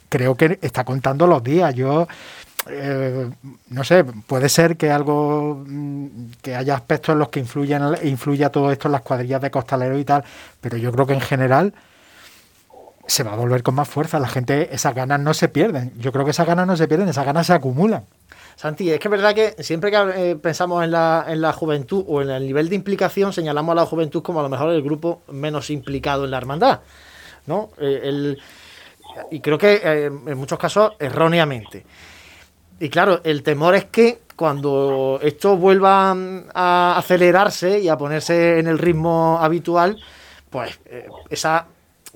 creo 0.09 0.37
que 0.37 0.59
está 0.63 0.85
contando 0.85 1.27
los 1.27 1.43
días. 1.43 1.75
Yo 1.75 2.07
eh, 2.71 3.31
no 3.71 3.85
sé, 3.85 4.05
puede 4.05 4.49
ser 4.49 4.77
que 4.77 4.91
algo 4.91 5.65
mm, 5.67 6.07
que 6.43 6.55
haya 6.55 6.75
aspectos 6.75 7.15
en 7.15 7.19
los 7.19 7.29
que 7.29 7.41
influyen, 7.41 7.83
influya 8.03 8.51
todo 8.51 8.71
esto 8.73 8.89
en 8.89 8.93
las 8.93 9.03
cuadrillas 9.03 9.41
de 9.41 9.51
costaleros 9.51 10.01
y 10.01 10.05
tal, 10.05 10.25
pero 10.61 10.77
yo 10.77 10.93
creo 10.93 11.07
que 11.07 11.15
en 11.15 11.21
general 11.21 11.75
se 13.09 13.23
va 13.23 13.33
a 13.33 13.37
volver 13.37 13.63
con 13.63 13.75
más 13.75 13.89
fuerza. 13.89 14.21
La 14.21 14.29
gente, 14.29 14.73
esas 14.73 14.95
ganas 14.95 15.19
no 15.19 15.35
se 15.35 15.49
pierden. 15.49 15.93
Yo 15.99 16.13
creo 16.13 16.25
que 16.25 16.31
esas 16.31 16.47
ganas 16.47 16.67
no 16.67 16.77
se 16.77 16.87
pierden, 16.87 17.09
esas 17.09 17.25
ganas 17.25 17.47
se 17.47 17.55
acumulan. 17.55 18.05
Santi, 18.55 18.91
es 18.91 19.01
que 19.01 19.09
es 19.09 19.11
verdad 19.11 19.35
que 19.35 19.63
siempre 19.63 19.91
que 19.91 19.97
eh, 20.17 20.37
pensamos 20.37 20.85
en 20.85 20.91
la, 20.91 21.25
en 21.27 21.41
la 21.41 21.53
juventud 21.53 22.05
o 22.07 22.21
en 22.21 22.31
el 22.31 22.45
nivel 22.45 22.69
de 22.69 22.75
implicación, 22.75 23.33
señalamos 23.33 23.73
a 23.73 23.77
la 23.77 23.87
juventud 23.87 24.23
como 24.23 24.41
a 24.41 24.43
lo 24.43 24.49
mejor 24.49 24.71
el 24.71 24.83
grupo 24.83 25.23
menos 25.33 25.71
implicado 25.71 26.27
en 26.27 26.33
la 26.33 26.37
hermandad. 26.37 26.81
¿no? 27.47 27.71
Eh, 27.79 28.37
y 29.31 29.41
creo 29.41 29.57
que 29.57 29.81
eh, 29.83 30.07
en 30.07 30.37
muchos 30.37 30.59
casos 30.59 30.93
erróneamente. 30.99 31.87
Y 32.79 32.91
claro, 32.91 33.23
el 33.25 33.43
temor 33.43 33.75
es 33.75 33.87
que 33.87 34.21
cuando 34.37 35.19
esto 35.23 35.57
vuelva 35.57 36.15
a 36.55 36.99
acelerarse 36.99 37.81
y 37.81 37.89
a 37.89 37.97
ponerse 37.97 38.59
en 38.59 38.67
el 38.67 38.79
ritmo 38.79 39.39
habitual, 39.41 39.99
pues 40.51 40.79
esa 41.29 41.67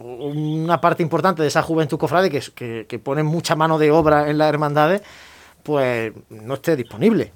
una 0.03 0.80
parte 0.80 1.03
importante 1.03 1.42
de 1.42 1.48
esa 1.48 1.62
juventud 1.62 1.98
cofrade 1.98 2.30
que, 2.30 2.40
que, 2.55 2.86
que 2.86 3.22
mucha 3.22 3.57
mano 3.57 3.78
de 3.78 3.90
obra 3.90 4.28
en 4.28 4.38
las 4.38 4.48
hermandades, 4.48 5.03
pues 5.62 6.12
no 6.30 6.55
esté 6.55 6.76
disponible. 6.76 7.32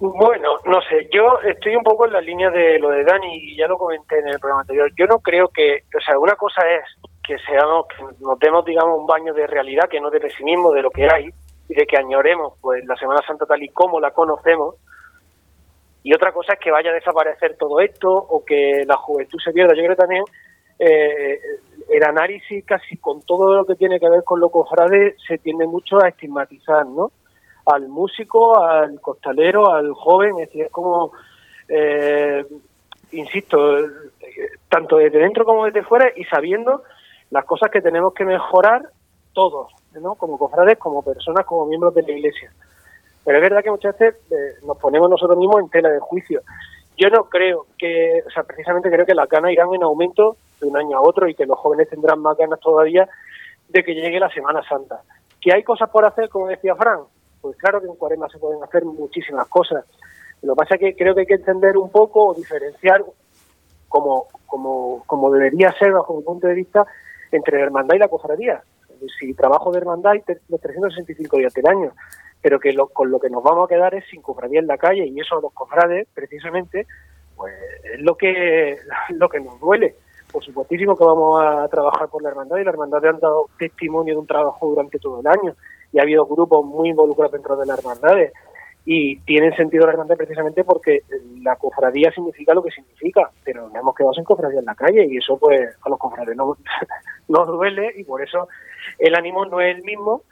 Bueno, 0.00 0.54
no 0.64 0.80
sé, 0.88 1.10
yo 1.12 1.38
estoy 1.46 1.76
un 1.76 1.82
poco 1.82 2.06
en 2.06 2.14
la 2.14 2.22
línea 2.22 2.50
de 2.50 2.78
lo 2.78 2.88
de 2.88 3.04
Dani 3.04 3.36
y 3.36 3.56
ya 3.56 3.66
lo 3.66 3.76
comenté 3.76 4.18
en 4.18 4.28
el 4.28 4.38
programa 4.38 4.62
anterior. 4.62 4.90
Yo 4.96 5.06
no 5.06 5.18
creo 5.18 5.48
que, 5.48 5.80
o 5.94 6.00
sea, 6.00 6.18
una 6.18 6.36
cosa 6.36 6.62
es 6.70 6.84
que 7.22 7.36
seamos, 7.40 7.86
que 7.88 8.02
nos 8.18 8.38
demos, 8.38 8.64
digamos, 8.64 8.98
un 8.98 9.06
baño 9.06 9.34
de 9.34 9.46
realidad, 9.46 9.90
que 9.90 10.00
no 10.00 10.08
de 10.08 10.20
pesimismo 10.20 10.72
de 10.72 10.80
lo 10.80 10.90
que 10.90 11.04
hay 11.04 11.28
y 11.68 11.74
de 11.74 11.86
que 11.86 11.98
añoremos, 11.98 12.54
pues, 12.62 12.82
la 12.86 12.96
Semana 12.96 13.20
Santa 13.26 13.44
tal 13.44 13.62
y 13.62 13.68
como 13.68 14.00
la 14.00 14.12
conocemos. 14.12 14.76
Y 16.02 16.14
otra 16.14 16.32
cosa 16.32 16.54
es 16.54 16.60
que 16.60 16.70
vaya 16.70 16.90
a 16.90 16.94
desaparecer 16.94 17.58
todo 17.58 17.78
esto 17.80 18.10
o 18.10 18.42
que 18.42 18.84
la 18.86 18.96
juventud 18.96 19.38
se 19.44 19.52
pierda. 19.52 19.74
Yo 19.74 19.84
creo 19.84 19.96
también 19.96 20.24
eh, 20.82 21.38
el 21.90 22.04
análisis 22.04 22.64
casi 22.64 22.96
con 22.96 23.20
todo 23.22 23.54
lo 23.54 23.66
que 23.66 23.74
tiene 23.74 24.00
que 24.00 24.08
ver 24.08 24.24
con 24.24 24.40
lo 24.40 24.48
cofrade 24.48 25.14
se 25.28 25.36
tiende 25.36 25.66
mucho 25.66 26.02
a 26.02 26.08
estigmatizar, 26.08 26.86
¿no? 26.86 27.12
Al 27.66 27.88
músico, 27.88 28.58
al 28.58 28.98
costalero, 29.00 29.70
al 29.70 29.92
joven, 29.92 30.30
es 30.40 30.46
decir, 30.48 30.62
es 30.64 30.72
como, 30.72 31.12
eh, 31.68 32.46
insisto, 33.12 33.76
tanto 34.70 34.96
desde 34.96 35.18
dentro 35.18 35.44
como 35.44 35.66
desde 35.66 35.82
fuera 35.82 36.10
y 36.16 36.24
sabiendo 36.24 36.82
las 37.28 37.44
cosas 37.44 37.70
que 37.70 37.82
tenemos 37.82 38.14
que 38.14 38.24
mejorar 38.24 38.88
todos, 39.34 39.70
¿no? 40.00 40.14
Como 40.14 40.38
cofrades, 40.38 40.78
como 40.78 41.02
personas, 41.02 41.44
como 41.44 41.66
miembros 41.66 41.94
de 41.94 42.02
la 42.02 42.12
Iglesia. 42.12 42.50
Pero 43.22 43.36
es 43.36 43.42
verdad 43.42 43.62
que 43.62 43.70
muchas 43.70 43.98
veces 43.98 44.18
eh, 44.30 44.64
nos 44.66 44.78
ponemos 44.78 45.10
nosotros 45.10 45.36
mismos 45.36 45.60
en 45.60 45.68
tela 45.68 45.90
de 45.90 46.00
juicio. 46.00 46.40
Yo 47.00 47.08
no 47.08 47.24
creo 47.24 47.66
que, 47.78 48.22
o 48.26 48.30
sea, 48.30 48.42
precisamente 48.42 48.90
creo 48.90 49.06
que 49.06 49.14
las 49.14 49.26
ganas 49.26 49.52
irán 49.52 49.72
en 49.74 49.82
aumento 49.82 50.36
de 50.60 50.68
un 50.68 50.76
año 50.76 50.98
a 50.98 51.00
otro 51.00 51.26
y 51.26 51.34
que 51.34 51.46
los 51.46 51.58
jóvenes 51.58 51.88
tendrán 51.88 52.20
más 52.20 52.36
ganas 52.36 52.60
todavía 52.60 53.08
de 53.70 53.82
que 53.82 53.94
llegue 53.94 54.20
la 54.20 54.28
Semana 54.28 54.60
Santa. 54.68 55.00
¿Que 55.40 55.54
hay 55.54 55.62
cosas 55.62 55.88
por 55.88 56.04
hacer, 56.04 56.28
como 56.28 56.48
decía 56.48 56.74
Fran? 56.74 57.00
Pues 57.40 57.56
claro 57.56 57.80
que 57.80 57.86
en 57.86 57.94
Cuaresma 57.94 58.28
se 58.28 58.38
pueden 58.38 58.62
hacer 58.62 58.84
muchísimas 58.84 59.48
cosas. 59.48 59.86
Lo 60.42 60.52
que 60.52 60.58
pasa 60.58 60.74
es 60.74 60.80
que 60.80 60.94
creo 60.94 61.14
que 61.14 61.22
hay 61.22 61.26
que 61.26 61.34
entender 61.34 61.78
un 61.78 61.90
poco 61.90 62.26
o 62.26 62.34
diferenciar 62.34 63.02
como, 63.88 64.26
como, 64.44 65.02
como 65.06 65.30
debería 65.30 65.72
ser 65.78 65.92
bajo 65.92 66.18
mi 66.18 66.22
punto 66.22 66.48
de 66.48 66.54
vista 66.54 66.84
entre 67.32 67.60
la 67.60 67.64
hermandad 67.64 67.94
y 67.94 67.98
la 67.98 68.08
cofradía. 68.08 68.62
Si 69.18 69.32
trabajo 69.32 69.72
de 69.72 69.78
hermandad 69.78 70.12
los 70.50 70.60
365 70.60 71.38
días 71.38 71.54
del 71.54 71.66
año, 71.66 71.92
pero 72.42 72.58
que 72.58 72.72
lo, 72.72 72.88
con 72.88 73.10
lo 73.10 73.18
que 73.18 73.30
nos 73.30 73.42
vamos 73.42 73.66
a 73.66 73.68
quedar 73.68 73.94
es 73.94 74.04
sin 74.10 74.22
cofradía 74.22 74.60
en 74.60 74.66
la 74.66 74.78
calle 74.78 75.06
y 75.06 75.20
eso 75.20 75.36
a 75.36 75.40
los 75.40 75.52
cofrades 75.52 76.08
precisamente 76.14 76.86
pues 77.36 77.54
es 77.94 78.00
lo 78.00 78.16
que 78.16 78.76
lo 79.10 79.28
que 79.28 79.40
nos 79.40 79.58
duele. 79.60 79.96
Por 80.32 80.44
supuestísimo 80.44 80.96
que 80.96 81.04
vamos 81.04 81.42
a 81.42 81.66
trabajar 81.68 82.08
por 82.08 82.22
la 82.22 82.28
hermandad 82.28 82.58
y 82.58 82.64
la 82.64 82.70
hermandad 82.70 83.04
han 83.04 83.18
dado 83.18 83.46
testimonio 83.58 84.14
de 84.14 84.20
un 84.20 84.26
trabajo 84.26 84.68
durante 84.68 84.98
todo 84.98 85.20
el 85.20 85.26
año 85.26 85.56
y 85.92 85.98
ha 85.98 86.02
habido 86.02 86.24
grupos 86.24 86.64
muy 86.64 86.90
involucrados 86.90 87.32
dentro 87.32 87.56
de 87.56 87.66
las 87.66 87.78
hermandades. 87.78 88.32
Y 88.84 89.18
tienen 89.20 89.54
sentido 89.56 89.86
la 89.86 89.92
hermandad 89.92 90.16
precisamente 90.16 90.62
porque 90.62 91.00
la 91.42 91.56
cofradía 91.56 92.12
significa 92.12 92.54
lo 92.54 92.62
que 92.62 92.70
significa, 92.70 93.28
pero 93.44 93.68
nos 93.68 93.74
hemos 93.74 93.94
quedado 93.94 94.14
sin 94.14 94.24
cofradía 94.24 94.60
en 94.60 94.64
la 94.64 94.74
calle 94.74 95.04
y 95.04 95.16
eso 95.16 95.36
pues 95.36 95.76
a 95.84 95.88
los 95.88 95.98
cofrades 95.98 96.36
no, 96.36 96.56
nos 97.28 97.46
duele 97.48 97.92
y 97.96 98.04
por 98.04 98.22
eso 98.22 98.48
el 98.98 99.16
ánimo 99.16 99.44
no 99.46 99.60
es 99.60 99.76
el 99.76 99.82
mismo 99.82 100.22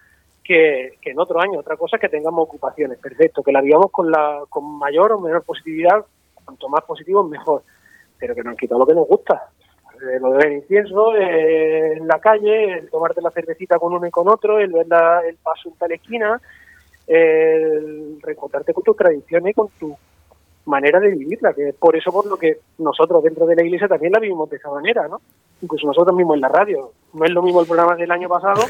que, 0.49 0.99
en 1.03 1.21
otro 1.21 1.41
año. 1.41 1.61
Otra 1.61 1.77
cosa 1.77 1.97
es 1.97 2.01
que 2.01 2.09
tengamos 2.09 2.43
ocupaciones, 2.45 2.99
perfecto, 2.99 3.43
que 3.43 3.53
la 3.53 3.61
vivamos 3.61 3.91
con, 3.93 4.11
la, 4.11 4.43
con 4.49 4.79
mayor 4.79 5.13
o 5.13 5.21
menor 5.21 5.45
positividad, 5.45 6.05
cuanto 6.45 6.69
más 6.69 6.83
positivo 6.85 7.23
mejor, 7.23 7.63
pero 8.19 8.35
que 8.35 8.43
nos 8.43 8.53
han 8.53 8.57
quitado 8.57 8.81
lo 8.81 8.87
que 8.87 8.95
nos 8.95 9.07
gusta. 9.07 9.51
Eh, 9.97 10.19
lo 10.21 10.31
de 10.33 10.39
ver 10.39 10.53
incienso 10.53 11.15
eh, 11.17 11.99
en 11.99 12.07
la 12.07 12.19
calle, 12.19 12.79
el 12.79 12.91
tomarte 12.91 13.21
la 13.21 13.31
cervecita 13.31 13.79
con 13.79 13.93
uno 13.93 14.07
y 14.07 14.11
con 14.11 14.29
otro, 14.29 14.59
el 14.59 14.73
ver 14.73 14.87
la, 14.89 15.21
el 15.29 15.37
paso 15.37 15.69
en 15.69 15.75
tal 15.75 15.93
esquina, 15.93 16.41
el 17.07 18.19
reencontrarte 18.23 18.73
con 18.73 18.85
tus 18.85 18.97
tradiciones 18.97 19.55
con 19.55 19.69
tu 19.79 19.97
manera 20.67 21.01
de 21.01 21.11
vivirla, 21.11 21.53
que 21.53 21.71
es 21.71 21.75
por 21.75 21.97
eso 21.97 22.13
por 22.13 22.27
lo 22.27 22.37
que 22.37 22.59
nosotros 22.79 23.23
dentro 23.23 23.47
de 23.47 23.57
la 23.57 23.65
iglesia 23.65 23.89
también 23.89 24.13
la 24.13 24.21
vivimos 24.21 24.49
de 24.51 24.57
esa 24.57 24.71
manera, 24.71 25.09
¿no? 25.09 25.21
Incluso 25.63 25.87
nosotros 25.87 26.15
mismos 26.15 26.37
en 26.37 26.43
la 26.43 26.49
radio. 26.49 26.93
No 27.15 27.25
es 27.25 27.31
lo 27.31 27.43
mismo 27.43 27.61
el 27.61 27.67
programa 27.67 27.97
del 27.97 28.11
año 28.11 28.29
pasado 28.29 28.63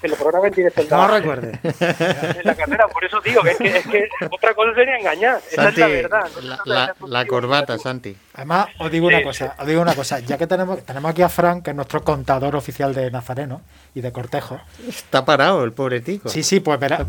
que 0.00 0.08
los 0.08 0.18
programas 0.18 0.48
en 0.48 0.54
directo. 0.54 0.82
No 0.90 1.08
recuerde. 1.08 1.58
En 1.62 2.44
la 2.44 2.54
carrera, 2.54 2.88
por 2.88 3.04
eso 3.04 3.20
digo 3.20 3.42
que 3.42 3.50
es 3.50 3.58
que, 3.58 3.76
es 3.78 3.86
que 3.86 4.08
otra 4.30 4.54
cosa 4.54 4.74
sería 4.74 4.96
engañar. 4.98 5.40
Esa 5.50 5.64
Santi, 5.64 5.80
es 5.82 5.88
la 5.88 5.94
verdad. 5.94 6.28
La, 6.42 6.60
la, 6.64 6.94
la 7.06 7.26
corbata, 7.26 7.78
Santi. 7.78 8.16
Además, 8.38 8.68
os 8.78 8.88
digo 8.88 9.08
una 9.08 9.20
cosa, 9.20 9.56
os 9.58 9.66
digo 9.66 9.82
una 9.82 9.96
cosa, 9.96 10.20
ya 10.20 10.38
que 10.38 10.46
tenemos, 10.46 10.80
tenemos 10.84 11.10
aquí 11.10 11.22
a 11.22 11.28
Frank, 11.28 11.64
que 11.64 11.70
es 11.70 11.76
nuestro 11.76 12.04
contador 12.04 12.54
oficial 12.54 12.94
de 12.94 13.10
Nazareno 13.10 13.62
y 13.96 14.00
de 14.00 14.12
cortejo. 14.12 14.60
Está 14.88 15.24
parado 15.24 15.64
el 15.64 15.72
pobre 15.72 16.00
tico. 16.00 16.28
Sí, 16.28 16.44
sí, 16.44 16.60
pues 16.60 16.78
verá. 16.78 17.04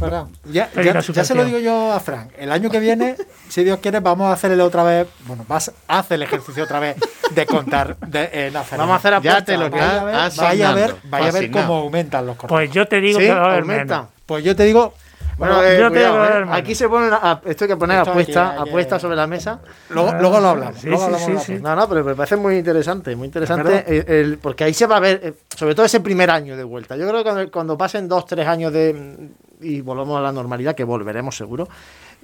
Ya, 0.46 0.70
Hay 0.76 0.86
ya- 0.86 1.00
ya 1.00 1.24
se 1.24 1.36
lo 1.36 1.46
digo 1.46 1.60
yo 1.60 1.94
a 1.94 2.00
Frank. 2.00 2.32
El 2.36 2.52
año 2.52 2.72
que 2.72 2.80
viene, 2.80 3.16
si 3.48 3.64
Dios 3.64 3.78
quiere, 3.78 4.00
vamos 4.00 4.26
a 4.28 4.34
hacerle 4.34 4.64
otra 4.64 4.82
vez. 4.82 5.08
Bueno, 5.28 5.46
vas 5.48 5.72
a 5.88 6.00
hacer 6.00 6.16
el 6.16 6.24
ejercicio 6.24 6.64
otra 6.64 6.80
vez 6.80 6.96
de 7.30 7.46
contar 7.46 7.96
de 7.98 8.30
eh, 8.34 8.50
Nazareno. 8.52 8.88
Vamos 8.88 8.94
a 8.96 8.98
hacer 8.98 9.12
Ya 9.22 9.38
apuestas, 9.38 9.46
te 9.46 9.58
lo 9.58 9.70
vaya 9.70 10.02
vaya 10.02 10.02
a 10.02 10.04
ver, 10.06 10.16
vaya 10.36 10.70
a 10.70 10.74
ver, 10.74 10.96
vaya 11.04 11.28
a 11.28 11.32
ver 11.32 11.52
cómo 11.52 11.76
aumentan 11.76 12.26
los 12.26 12.38
cortejos. 12.38 12.58
Pues 12.60 12.72
yo 12.72 12.88
te 12.88 13.00
digo 13.02 13.20
Sí, 13.20 13.28
que 13.28 13.34
va 13.36 13.40
a 13.42 13.46
haber 13.50 13.62
aumenta. 13.62 13.96
menos. 13.98 14.10
Pues 14.26 14.44
yo 14.44 14.56
te 14.56 14.64
digo. 14.64 14.96
Bueno, 15.40 15.64
eh, 15.64 15.80
yo 15.80 15.88
te 15.88 15.94
cuidado, 15.96 16.24
digo 16.24 16.34
que 16.46 16.52
eh. 16.52 16.54
Aquí 16.54 16.76
se 16.76 16.88
pone 16.90 17.08
a- 17.12 17.42
esto 17.46 17.64
hay 17.64 17.68
que 17.70 17.78
poner 17.78 17.98
Esto 18.00 18.12
aquí, 18.12 18.34
apuestas 18.70 19.02
sobre 19.02 19.16
la 19.16 19.26
mesa. 19.28 19.60
Luego, 19.90 20.14
luego 20.20 20.40
lo 20.40 20.48
hablamos. 20.50 20.80
Sí, 20.80 20.88
luego 20.88 21.00
sí, 21.00 21.06
hablamos 21.06 21.26
sí, 21.44 21.52
apuesta. 21.54 21.70
No, 21.70 21.76
no, 21.82 21.90
pero 21.90 22.04
me 22.04 22.16
parece 22.16 22.36
muy 22.36 22.58
interesante, 22.58 23.16
muy 23.16 23.26
interesante, 23.26 23.64
verdad? 23.64 23.84
el- 23.88 24.10
el- 24.12 24.38
porque 24.38 24.66
ahí 24.66 24.74
se 24.74 24.86
va 24.86 24.98
a 24.98 25.00
ver, 25.00 25.20
eh, 25.24 25.34
sobre 25.56 25.74
todo 25.76 25.86
ese 25.86 26.02
primer 26.02 26.30
año 26.30 26.56
de 26.58 26.64
vuelta. 26.64 26.96
Yo 26.98 27.08
creo 27.08 27.24
que 27.24 27.30
cuando, 27.32 27.52
cuando 27.52 27.78
pasen 27.78 28.08
dos, 28.08 28.26
tres 28.26 28.46
años 28.48 28.72
de 28.74 29.30
y 29.62 29.82
volvamos 29.82 30.18
a 30.18 30.22
la 30.22 30.32
normalidad, 30.32 30.76
que 30.76 30.84
volveremos 30.84 31.36
seguro, 31.36 31.68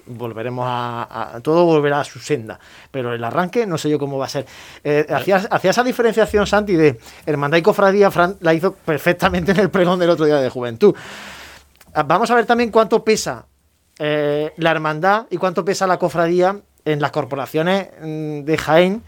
volveremos 0.08 0.66
a, 0.68 1.36
a- 1.36 1.40
todo 1.42 1.66
volverá 1.66 2.02
a 2.02 2.04
su 2.04 2.20
senda. 2.20 2.60
Pero 2.92 3.14
el 3.14 3.24
arranque 3.24 3.66
no 3.66 3.78
sé 3.78 3.90
yo 3.90 3.98
cómo 3.98 4.18
va 4.18 4.26
a 4.26 4.30
ser. 4.30 4.46
Eh, 4.84 5.06
hacía, 5.10 5.38
hacía 5.50 5.72
esa 5.72 5.84
diferenciación 5.84 6.46
Santi 6.46 6.76
de 6.76 7.00
hermandad 7.26 7.58
y 7.58 7.62
cofradía, 7.62 8.12
Fran 8.12 8.36
la 8.42 8.54
hizo 8.54 8.74
perfectamente 8.74 9.52
en 9.54 9.60
el 9.60 9.70
pregón 9.70 10.00
del 10.00 10.10
otro 10.12 10.26
día 10.26 10.38
de 10.38 10.50
juventud. 10.50 10.94
Ah, 11.96 12.04
Vamos 12.04 12.30
a 12.30 12.36
ver 12.36 12.46
también 12.46 12.72
cuánto 12.72 13.06
pesa 13.06 13.46
eh, 14.00 14.52
la 14.58 14.72
hermandad 14.72 15.28
y 15.30 15.38
cuánto 15.38 15.64
pesa 15.64 15.88
la 15.88 15.98
cofradía 15.98 16.60
en 16.84 17.00
las 17.00 17.12
corporaciones 17.12 17.88
mm, 18.02 18.42
de 18.42 18.58
Jaén, 18.58 19.02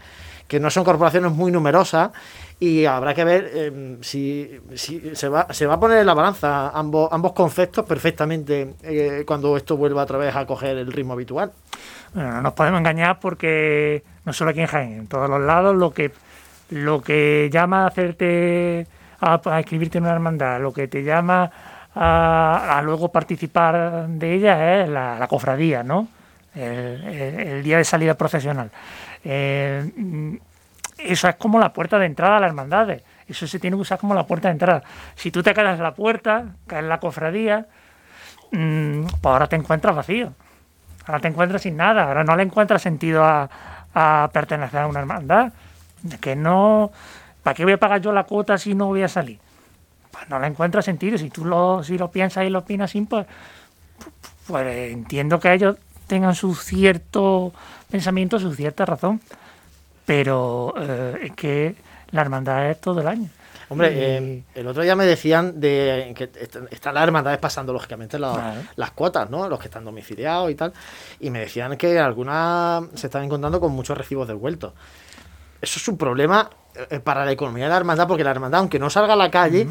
que 0.48 0.58
no 0.58 0.70
son 0.70 0.84
corporaciones 0.84 1.30
muy 1.30 1.52
numerosas, 1.52 2.12
y 2.58 2.86
habrá 2.86 3.12
que 3.12 3.24
ver 3.24 3.50
eh, 3.52 3.98
si, 4.00 4.58
se, 5.12 5.28
va, 5.28 5.52
se 5.52 5.66
va 5.66 5.74
a 5.74 5.80
poner 5.80 5.98
en 5.98 6.06
la 6.06 6.14
balanza 6.14 6.70
ambos, 6.70 7.10
ambos 7.12 7.32
conceptos 7.32 7.84
perfectamente 7.84 8.74
eh, 8.82 9.22
cuando 9.26 9.58
esto 9.58 9.76
vuelva 9.76 10.04
otra 10.04 10.16
vez 10.16 10.34
a 10.34 10.46
coger 10.46 10.78
el 10.78 10.90
ritmo 10.90 11.12
habitual. 11.12 11.52
Bueno, 12.14 12.32
no 12.32 12.40
nos 12.40 12.54
podemos 12.54 12.80
engañar 12.80 13.20
porque 13.20 14.02
no 14.24 14.32
solo 14.32 14.52
aquí 14.52 14.60
en 14.60 14.66
Jaén, 14.66 14.92
en 15.00 15.06
todos 15.08 15.28
los 15.28 15.42
lados 15.42 15.76
lo 15.76 15.92
que 15.92 16.10
lo 16.70 17.02
que 17.02 17.50
llama 17.52 17.84
a 17.84 17.88
hacerte 17.88 18.86
a, 19.20 19.40
a 19.44 19.60
escribirte 19.60 19.98
en 19.98 20.04
una 20.04 20.14
hermandad, 20.14 20.60
lo 20.62 20.72
que 20.72 20.88
te 20.88 21.02
llama 21.02 21.50
a, 21.94 22.80
luego 22.84 23.10
participar 23.10 24.08
de 24.08 24.34
ella 24.34 24.82
es 24.82 24.88
la, 24.88 25.18
la 25.18 25.26
cofradía, 25.26 25.82
¿no? 25.82 26.08
El, 26.54 27.62
día 27.62 27.78
de 27.78 27.84
salida 27.84 28.14
profesional. 28.14 28.70
Eh, 29.24 30.38
eso 30.98 31.28
es 31.28 31.36
como 31.36 31.58
la 31.60 31.72
puerta 31.72 31.98
de 31.98 32.06
entrada 32.06 32.38
a 32.38 32.40
las 32.40 32.48
hermandades. 32.48 33.02
Eso 33.26 33.46
se 33.46 33.58
tiene 33.58 33.76
que 33.76 33.82
usar 33.82 33.98
como 33.98 34.14
la 34.14 34.26
puerta 34.26 34.48
de 34.48 34.52
entrada. 34.52 34.82
Si 35.14 35.30
tú 35.30 35.42
te 35.42 35.54
quedas 35.54 35.76
en 35.76 35.82
la 35.82 35.94
puerta, 35.94 36.46
que 36.68 36.78
es 36.78 36.84
la 36.84 36.98
cofradía, 36.98 37.66
mm, 38.52 39.02
pues 39.02 39.24
ahora 39.24 39.46
te 39.46 39.56
encuentras 39.56 39.94
vacío. 39.94 40.32
Ahora 41.06 41.20
te 41.20 41.28
encuentras 41.28 41.62
sin 41.62 41.76
nada, 41.76 42.04
ahora 42.04 42.24
no 42.24 42.36
le 42.36 42.42
encuentras 42.42 42.82
sentido 42.82 43.24
a, 43.24 43.48
a 43.94 44.30
pertenecer 44.32 44.80
a 44.80 44.86
una 44.86 45.00
hermandad. 45.00 45.52
Que 46.20 46.36
no. 46.36 46.90
¿Para 47.42 47.54
qué 47.54 47.64
voy 47.64 47.74
a 47.74 47.78
pagar 47.78 48.00
yo 48.00 48.12
la 48.12 48.24
cuota 48.24 48.58
si 48.58 48.74
no 48.74 48.86
voy 48.86 49.02
a 49.02 49.08
salir? 49.08 49.38
Pues 50.10 50.28
no 50.28 50.38
le 50.38 50.46
encuentras 50.46 50.84
sentido. 50.84 51.18
Si 51.18 51.30
tú 51.30 51.44
lo, 51.44 51.82
si 51.84 51.98
lo 51.98 52.10
piensas 52.10 52.44
y 52.46 52.50
lo 52.50 52.60
opinas 52.60 52.90
así, 52.90 53.00
pues, 53.02 53.26
pues 54.46 54.90
entiendo 54.92 55.38
que 55.38 55.52
ellos 55.52 55.76
tengan 56.06 56.34
su 56.34 56.54
cierto 56.54 57.52
pensamiento, 57.90 58.38
su 58.38 58.54
cierta 58.54 58.84
razón. 58.86 59.20
Pero 60.06 60.74
eh, 60.78 61.18
es 61.24 61.32
que 61.32 61.74
la 62.12 62.22
hermandad 62.22 62.70
es 62.70 62.80
todo 62.80 63.00
el 63.00 63.08
año. 63.08 63.28
Hombre, 63.70 63.90
eh, 63.92 64.42
el 64.54 64.66
otro 64.66 64.82
día 64.82 64.96
me 64.96 65.04
decían 65.04 65.60
de 65.60 66.14
que 66.16 66.24
est- 66.24 66.56
están 66.70 66.94
las 66.94 67.02
hermandades 67.04 67.38
pasando 67.38 67.74
lógicamente 67.74 68.18
la- 68.18 68.32
Claro. 68.32 68.60
las 68.76 68.90
cuotas, 68.92 69.28
¿no? 69.28 69.46
Los 69.46 69.58
que 69.60 69.66
están 69.66 69.84
domiciliados 69.84 70.50
y 70.50 70.54
tal. 70.54 70.72
Y 71.20 71.28
me 71.28 71.40
decían 71.40 71.76
que 71.76 71.98
algunas 71.98 72.84
se 72.94 73.08
están 73.08 73.24
encontrando 73.24 73.60
con 73.60 73.72
muchos 73.72 73.98
recibos 73.98 74.26
devueltos. 74.26 74.72
Eso 75.60 75.78
es 75.78 75.88
un 75.88 75.96
problema 75.96 76.50
eh, 76.90 77.00
para 77.00 77.24
la 77.24 77.32
economía 77.32 77.64
de 77.64 77.70
la 77.70 77.76
hermandad, 77.76 78.06
porque 78.06 78.24
la 78.24 78.30
hermandad, 78.30 78.60
aunque 78.60 78.78
no 78.78 78.90
salga 78.90 79.14
a 79.14 79.16
la 79.16 79.30
calle, 79.30 79.66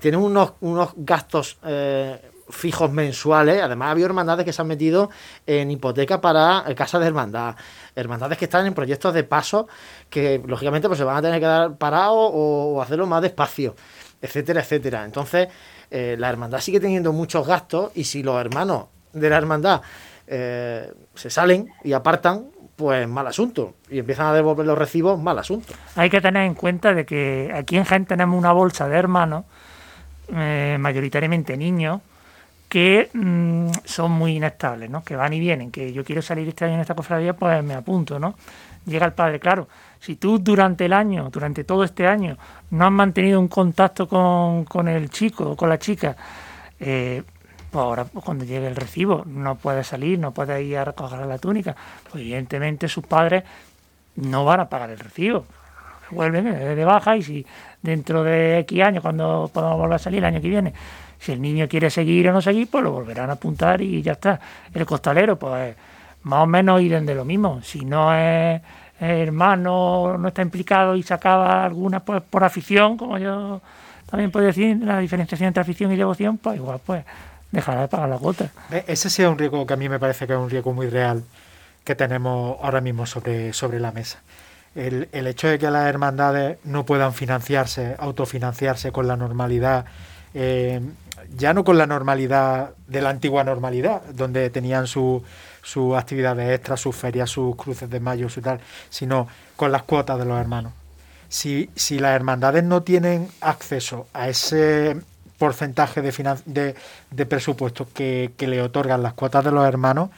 tiene 0.00 0.16
unos, 0.16 0.54
unos 0.60 0.90
gastos 0.96 1.58
eh, 1.64 2.20
fijos 2.50 2.90
mensuales. 2.90 3.62
Además, 3.62 3.88
ha 3.88 3.90
habido 3.92 4.06
hermandades 4.06 4.44
que 4.44 4.52
se 4.52 4.62
han 4.62 4.68
metido 4.68 5.10
en 5.46 5.70
hipoteca 5.70 6.20
para 6.20 6.64
eh, 6.66 6.74
casas 6.74 7.00
de 7.00 7.06
hermandad. 7.06 7.56
Hermandades 7.94 8.38
que 8.38 8.44
están 8.44 8.66
en 8.66 8.74
proyectos 8.74 9.14
de 9.14 9.24
paso 9.24 9.68
que, 10.08 10.42
lógicamente, 10.44 10.88
pues 10.88 10.98
se 10.98 11.04
van 11.04 11.16
a 11.16 11.22
tener 11.22 11.40
que 11.40 11.46
dar 11.46 11.76
parados 11.76 12.30
o, 12.32 12.80
hacerlo 12.82 13.06
más 13.06 13.22
despacio, 13.22 13.74
etcétera, 14.20 14.60
etcétera. 14.60 15.04
Entonces, 15.04 15.48
eh, 15.90 16.16
la 16.18 16.28
hermandad 16.28 16.60
sigue 16.60 16.80
teniendo 16.80 17.12
muchos 17.12 17.46
gastos 17.46 17.92
y 17.94 18.04
si 18.04 18.22
los 18.22 18.40
hermanos 18.40 18.86
de 19.12 19.28
la 19.30 19.36
hermandad 19.36 19.82
eh, 20.26 20.92
se 21.14 21.30
salen 21.30 21.68
y 21.82 21.92
apartan, 21.92 22.46
pues 22.80 23.06
mal 23.06 23.26
asunto. 23.26 23.74
Y 23.90 23.98
empiezan 23.98 24.28
a 24.28 24.32
devolver 24.32 24.64
los 24.64 24.78
recibos, 24.78 25.20
mal 25.20 25.38
asunto. 25.38 25.74
Hay 25.96 26.08
que 26.08 26.22
tener 26.22 26.46
en 26.46 26.54
cuenta 26.54 26.94
de 26.94 27.04
que 27.04 27.52
aquí 27.54 27.76
en 27.76 27.84
Jaén 27.84 28.06
tenemos 28.06 28.38
una 28.38 28.52
bolsa 28.52 28.88
de 28.88 28.96
hermanos, 28.96 29.44
eh, 30.32 30.78
mayoritariamente 30.80 31.58
niños, 31.58 32.00
que 32.70 33.10
mm, 33.12 33.68
son 33.84 34.12
muy 34.12 34.36
inestables, 34.36 34.88
¿no? 34.88 35.04
Que 35.04 35.14
van 35.14 35.30
y 35.34 35.40
vienen, 35.40 35.70
que 35.70 35.92
yo 35.92 36.02
quiero 36.04 36.22
salir 36.22 36.48
este 36.48 36.64
año 36.64 36.76
en 36.76 36.80
esta 36.80 36.94
cofradía, 36.94 37.34
pues 37.34 37.62
me 37.62 37.74
apunto, 37.74 38.18
¿no? 38.18 38.34
Llega 38.86 39.04
el 39.04 39.12
padre, 39.12 39.38
claro. 39.38 39.68
Si 40.00 40.16
tú 40.16 40.38
durante 40.38 40.86
el 40.86 40.94
año, 40.94 41.28
durante 41.30 41.64
todo 41.64 41.84
este 41.84 42.06
año, 42.06 42.38
no 42.70 42.86
has 42.86 42.92
mantenido 42.92 43.38
un 43.38 43.48
contacto 43.48 44.08
con, 44.08 44.64
con 44.64 44.88
el 44.88 45.10
chico 45.10 45.50
o 45.50 45.56
con 45.56 45.68
la 45.68 45.78
chica, 45.78 46.16
eh, 46.78 47.22
pues 47.70 47.82
ahora 47.82 48.04
pues, 48.04 48.24
cuando 48.24 48.44
llegue 48.44 48.66
el 48.66 48.76
recibo 48.76 49.24
no 49.26 49.56
puede 49.56 49.84
salir, 49.84 50.18
no 50.18 50.32
puede 50.32 50.62
ir 50.62 50.78
a 50.78 50.84
recoger 50.84 51.26
la 51.26 51.38
túnica, 51.38 51.76
pues 52.10 52.22
evidentemente 52.22 52.88
sus 52.88 53.04
padres 53.06 53.44
no 54.16 54.44
van 54.44 54.60
a 54.60 54.68
pagar 54.68 54.90
el 54.90 54.98
recibo. 54.98 55.44
Vuelven 56.10 56.44
de 56.44 56.84
baja 56.84 57.16
y 57.16 57.22
si 57.22 57.46
dentro 57.82 58.24
de 58.24 58.58
X 58.60 58.82
años, 58.82 59.02
cuando 59.02 59.48
podamos 59.52 59.78
volver 59.78 59.94
a 59.94 59.98
salir 59.98 60.18
el 60.18 60.24
año 60.24 60.40
que 60.40 60.48
viene, 60.48 60.72
si 61.20 61.32
el 61.32 61.40
niño 61.40 61.68
quiere 61.68 61.88
seguir 61.88 62.28
o 62.28 62.32
no 62.32 62.42
seguir, 62.42 62.68
pues 62.68 62.82
lo 62.82 62.90
volverán 62.90 63.30
a 63.30 63.34
apuntar 63.34 63.80
y 63.80 64.02
ya 64.02 64.12
está. 64.12 64.40
El 64.74 64.84
costalero, 64.86 65.38
pues 65.38 65.76
más 66.22 66.42
o 66.42 66.46
menos 66.46 66.82
irán 66.82 67.06
de 67.06 67.14
lo 67.14 67.24
mismo. 67.24 67.62
Si 67.62 67.84
no 67.84 68.12
es 68.12 68.60
hermano, 68.98 70.18
no 70.18 70.28
está 70.28 70.42
implicado 70.42 70.96
y 70.96 71.02
se 71.02 71.14
acaba 71.14 71.64
alguna 71.64 72.00
pues, 72.00 72.22
por 72.22 72.44
afición, 72.44 72.96
como 72.96 73.16
yo 73.18 73.60
también 74.10 74.30
puedo 74.30 74.46
decir, 74.46 74.78
la 74.82 74.98
diferenciación 74.98 75.48
entre 75.48 75.62
afición 75.62 75.92
y 75.92 75.96
devoción, 75.96 76.36
pues 76.38 76.56
igual 76.56 76.80
pues 76.84 77.04
dejará 77.52 77.82
de 77.82 77.88
pagar 77.88 78.08
la 78.08 78.18
cuota. 78.18 78.50
Ese 78.86 79.10
sí 79.10 79.22
es 79.22 79.28
un 79.28 79.38
riesgo 79.38 79.66
que 79.66 79.74
a 79.74 79.76
mí 79.76 79.88
me 79.88 79.98
parece 79.98 80.26
que 80.26 80.32
es 80.32 80.38
un 80.38 80.50
riesgo 80.50 80.72
muy 80.72 80.88
real 80.88 81.24
que 81.84 81.94
tenemos 81.94 82.58
ahora 82.62 82.80
mismo 82.80 83.06
sobre, 83.06 83.52
sobre 83.52 83.80
la 83.80 83.92
mesa. 83.92 84.20
El, 84.74 85.08
el 85.12 85.26
hecho 85.26 85.48
de 85.48 85.58
que 85.58 85.70
las 85.70 85.88
hermandades 85.88 86.58
no 86.64 86.86
puedan 86.86 87.12
financiarse, 87.12 87.96
autofinanciarse 87.98 88.92
con 88.92 89.08
la 89.08 89.16
normalidad, 89.16 89.84
eh, 90.34 90.80
ya 91.36 91.52
no 91.54 91.64
con 91.64 91.78
la 91.78 91.86
normalidad 91.86 92.74
de 92.86 93.00
la 93.00 93.10
antigua 93.10 93.44
normalidad, 93.44 94.02
donde 94.14 94.50
tenían 94.50 94.86
sus 94.86 95.22
actividades 95.96 96.54
extras, 96.54 96.80
sus 96.80 96.94
ferias, 96.94 97.30
sus 97.30 97.56
cruces 97.56 97.90
de 97.90 98.00
mayo, 98.00 98.28
su 98.28 98.40
tal, 98.40 98.60
sino 98.88 99.26
con 99.56 99.72
las 99.72 99.82
cuotas 99.82 100.18
de 100.18 100.24
los 100.24 100.40
hermanos. 100.40 100.72
Si, 101.28 101.70
si 101.76 101.98
las 101.98 102.14
hermandades 102.14 102.64
no 102.64 102.82
tienen 102.82 103.28
acceso 103.40 104.06
a 104.12 104.28
ese 104.28 105.00
porcentaje 105.40 106.02
de, 106.02 106.74
de, 107.10 107.26
presupuesto 107.26 107.88
que, 107.94 108.30
le 108.38 108.60
otorgan 108.60 109.02
las 109.02 109.14
cuotas 109.14 109.42
de 109.42 109.50
los 109.50 109.66
hermanos, 109.66 110.10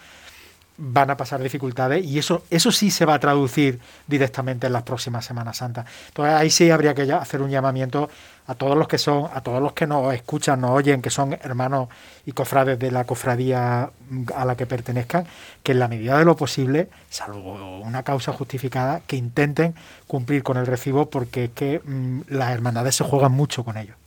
van 0.76 1.10
a 1.10 1.16
pasar 1.16 1.40
dificultades 1.40 2.04
y 2.04 2.18
eso, 2.18 2.42
eso 2.50 2.72
sí 2.72 2.90
se 2.90 3.04
va 3.04 3.14
a 3.14 3.20
traducir 3.20 3.78
directamente 4.08 4.66
en 4.66 4.72
las 4.72 4.82
próximas 4.82 5.24
Semanas 5.24 5.58
Santas. 5.58 5.86
Entonces 6.08 6.34
ahí 6.34 6.50
sí 6.50 6.72
habría 6.72 6.92
que 6.92 7.02
hacer 7.12 7.40
un 7.40 7.50
llamamiento 7.50 8.10
a 8.48 8.56
todos 8.56 8.76
los 8.76 8.88
que 8.88 8.98
son, 8.98 9.28
a 9.32 9.42
todos 9.42 9.62
los 9.62 9.74
que 9.74 9.86
nos 9.86 10.12
escuchan, 10.12 10.60
nos 10.60 10.72
oyen, 10.72 11.02
que 11.02 11.10
son 11.10 11.34
hermanos 11.34 11.88
y 12.26 12.32
cofrades 12.32 12.76
de 12.80 12.90
la 12.90 13.04
cofradía 13.04 13.90
a 14.34 14.44
la 14.44 14.56
que 14.56 14.66
pertenezcan, 14.66 15.24
que 15.62 15.70
en 15.70 15.78
la 15.78 15.86
medida 15.86 16.18
de 16.18 16.24
lo 16.24 16.34
posible, 16.34 16.88
salvo 17.10 17.78
una 17.80 18.02
causa 18.02 18.32
justificada, 18.32 19.02
que 19.06 19.14
intenten 19.14 19.76
cumplir 20.08 20.42
con 20.42 20.56
el 20.56 20.66
recibo 20.66 21.10
porque 21.10 21.44
es 21.44 21.50
que 21.50 21.80
mm, 21.84 22.22
las 22.26 22.50
hermandades 22.50 22.96
se 22.96 23.04
juegan 23.04 23.30
mucho 23.30 23.62
con 23.62 23.76
ellos. 23.76 24.01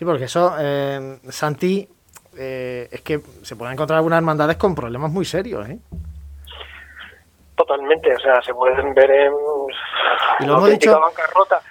Sí, 0.00 0.06
porque 0.06 0.24
eso, 0.24 0.54
eh, 0.58 1.18
Santi, 1.28 1.86
eh, 2.34 2.88
es 2.90 3.02
que 3.02 3.20
se 3.42 3.54
pueden 3.54 3.74
encontrar 3.74 3.98
algunas 3.98 4.16
hermandades 4.16 4.56
con 4.56 4.74
problemas 4.74 5.10
muy 5.10 5.26
serios, 5.26 5.68
¿eh? 5.68 5.78
Totalmente, 7.54 8.14
o 8.14 8.18
sea, 8.18 8.40
se 8.40 8.54
pueden 8.54 8.94
ver 8.94 9.10
en. 9.10 9.34
Y 10.38 10.46
lo 10.46 10.56
hemos 10.56 10.70
dicho, 10.70 10.98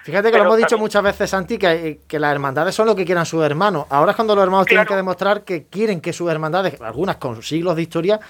fíjate 0.04 0.30
que 0.30 0.38
lo 0.38 0.44
hemos 0.44 0.58
dicho 0.58 0.78
muchas 0.78 1.02
veces, 1.02 1.28
Santi, 1.28 1.58
que, 1.58 2.02
que, 2.06 2.20
las 2.20 2.30
hermandades 2.30 2.72
son 2.72 2.86
lo 2.86 2.94
que 2.94 3.04
quieran 3.04 3.26
sus 3.26 3.44
hermanos. 3.44 3.86
Ahora 3.90 4.12
es 4.12 4.16
cuando 4.16 4.36
los 4.36 4.44
hermanos 4.44 4.68
tienen 4.68 4.86
que 4.86 4.94
demostrar 4.94 5.42
que 5.42 5.66
quieren 5.66 6.00
que 6.00 6.12
sus 6.12 6.30
hermandades, 6.30 6.80
algunas 6.80 7.16
con 7.16 7.42
siglos 7.42 7.74
de 7.74 7.82
historia, 7.82 8.20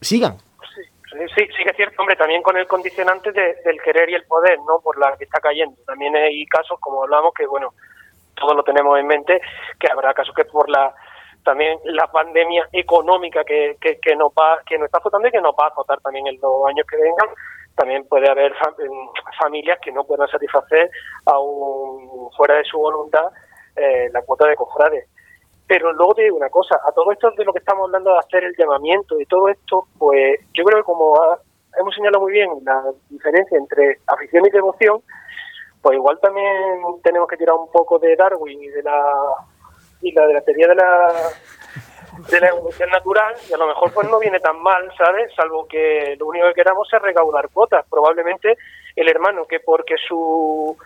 sigan. 0.00 0.38
Sí, 0.74 0.82
sí, 1.36 1.46
sí 1.56 1.62
que 1.62 1.70
es 1.70 1.76
cierto, 1.76 2.02
hombre, 2.02 2.16
también 2.16 2.42
con 2.42 2.56
el 2.56 2.66
condicionante 2.66 3.30
del 3.30 3.80
querer 3.80 4.10
y 4.10 4.14
el 4.14 4.24
poder, 4.24 4.58
¿no? 4.66 4.80
Por 4.82 4.98
la 4.98 5.16
que 5.16 5.22
está 5.22 5.38
cayendo. 5.38 5.76
También 5.86 6.16
hay 6.16 6.44
casos, 6.46 6.80
como 6.80 7.04
hablamos, 7.04 7.32
que, 7.32 7.46
bueno, 7.46 7.72
todos 8.40 8.56
lo 8.56 8.64
tenemos 8.64 8.98
en 8.98 9.06
mente, 9.06 9.40
que 9.78 9.88
habrá 9.92 10.12
casos 10.14 10.34
que 10.34 10.44
por 10.44 10.68
la 10.68 10.92
también 11.44 11.78
la 11.84 12.06
pandemia 12.06 12.68
económica 12.72 13.44
que, 13.44 13.76
que, 13.80 13.98
que, 13.98 14.14
nos 14.14 14.30
va, 14.32 14.60
que 14.66 14.76
nos 14.76 14.86
está 14.86 14.98
azotando 14.98 15.28
y 15.28 15.30
que 15.30 15.40
nos 15.40 15.54
va 15.54 15.66
a 15.66 15.68
azotar 15.68 15.98
también 16.00 16.26
en 16.26 16.38
los 16.40 16.66
años 16.68 16.86
que 16.86 16.96
vengan, 16.96 17.28
también 17.76 18.06
puede 18.08 18.28
haber 18.28 18.52
familias 19.40 19.78
que 19.82 19.92
no 19.92 20.04
puedan 20.04 20.28
satisfacer 20.28 20.90
aún 21.24 22.30
fuera 22.36 22.56
de 22.56 22.64
su 22.64 22.78
voluntad 22.78 23.24
eh, 23.76 24.10
la 24.12 24.22
cuota 24.22 24.46
de 24.46 24.56
cofrades. 24.56 25.08
Pero 25.66 25.92
luego 25.92 26.14
te 26.14 26.24
digo 26.24 26.36
una 26.36 26.50
cosa, 26.50 26.78
a 26.84 26.92
todo 26.92 27.12
esto 27.12 27.30
de 27.30 27.44
lo 27.44 27.52
que 27.52 27.60
estamos 27.60 27.86
hablando 27.86 28.12
de 28.12 28.18
hacer 28.18 28.44
el 28.44 28.54
llamamiento 28.58 29.18
y 29.20 29.24
todo 29.26 29.48
esto, 29.48 29.86
pues 29.98 30.40
yo 30.52 30.64
creo 30.64 30.78
que 30.78 30.84
como 30.84 31.14
hemos 31.78 31.94
señalado 31.94 32.22
muy 32.22 32.32
bien 32.32 32.50
la 32.64 32.82
diferencia 33.08 33.56
entre 33.56 33.98
afición 34.08 34.44
y 34.46 34.50
devoción, 34.50 35.00
pues 35.82 35.96
igual 35.96 36.18
también 36.20 36.82
tenemos 37.02 37.28
que 37.28 37.36
tirar 37.36 37.54
un 37.56 37.70
poco 37.70 37.98
de 37.98 38.16
Darwin 38.16 38.62
y 38.62 38.68
de 38.68 38.82
la 38.82 39.02
y 40.02 40.12
la 40.12 40.26
de 40.26 40.34
la 40.34 40.40
teoría 40.42 40.68
de 40.68 40.74
la 40.74 41.12
de 42.28 42.40
la 42.40 42.48
evolución 42.48 42.90
natural 42.90 43.34
y 43.48 43.52
a 43.52 43.56
lo 43.56 43.66
mejor 43.66 43.92
pues 43.92 44.10
no 44.10 44.18
viene 44.18 44.40
tan 44.40 44.60
mal, 44.62 44.90
¿sabes? 44.96 45.32
Salvo 45.34 45.66
que 45.66 46.16
lo 46.18 46.26
único 46.26 46.48
que 46.48 46.54
queramos 46.54 46.88
es 46.92 47.00
recaudar 47.00 47.48
cuotas. 47.50 47.86
Probablemente 47.88 48.56
el 48.96 49.08
hermano 49.08 49.46
que 49.46 49.60
porque 49.60 49.94
su 50.06 50.76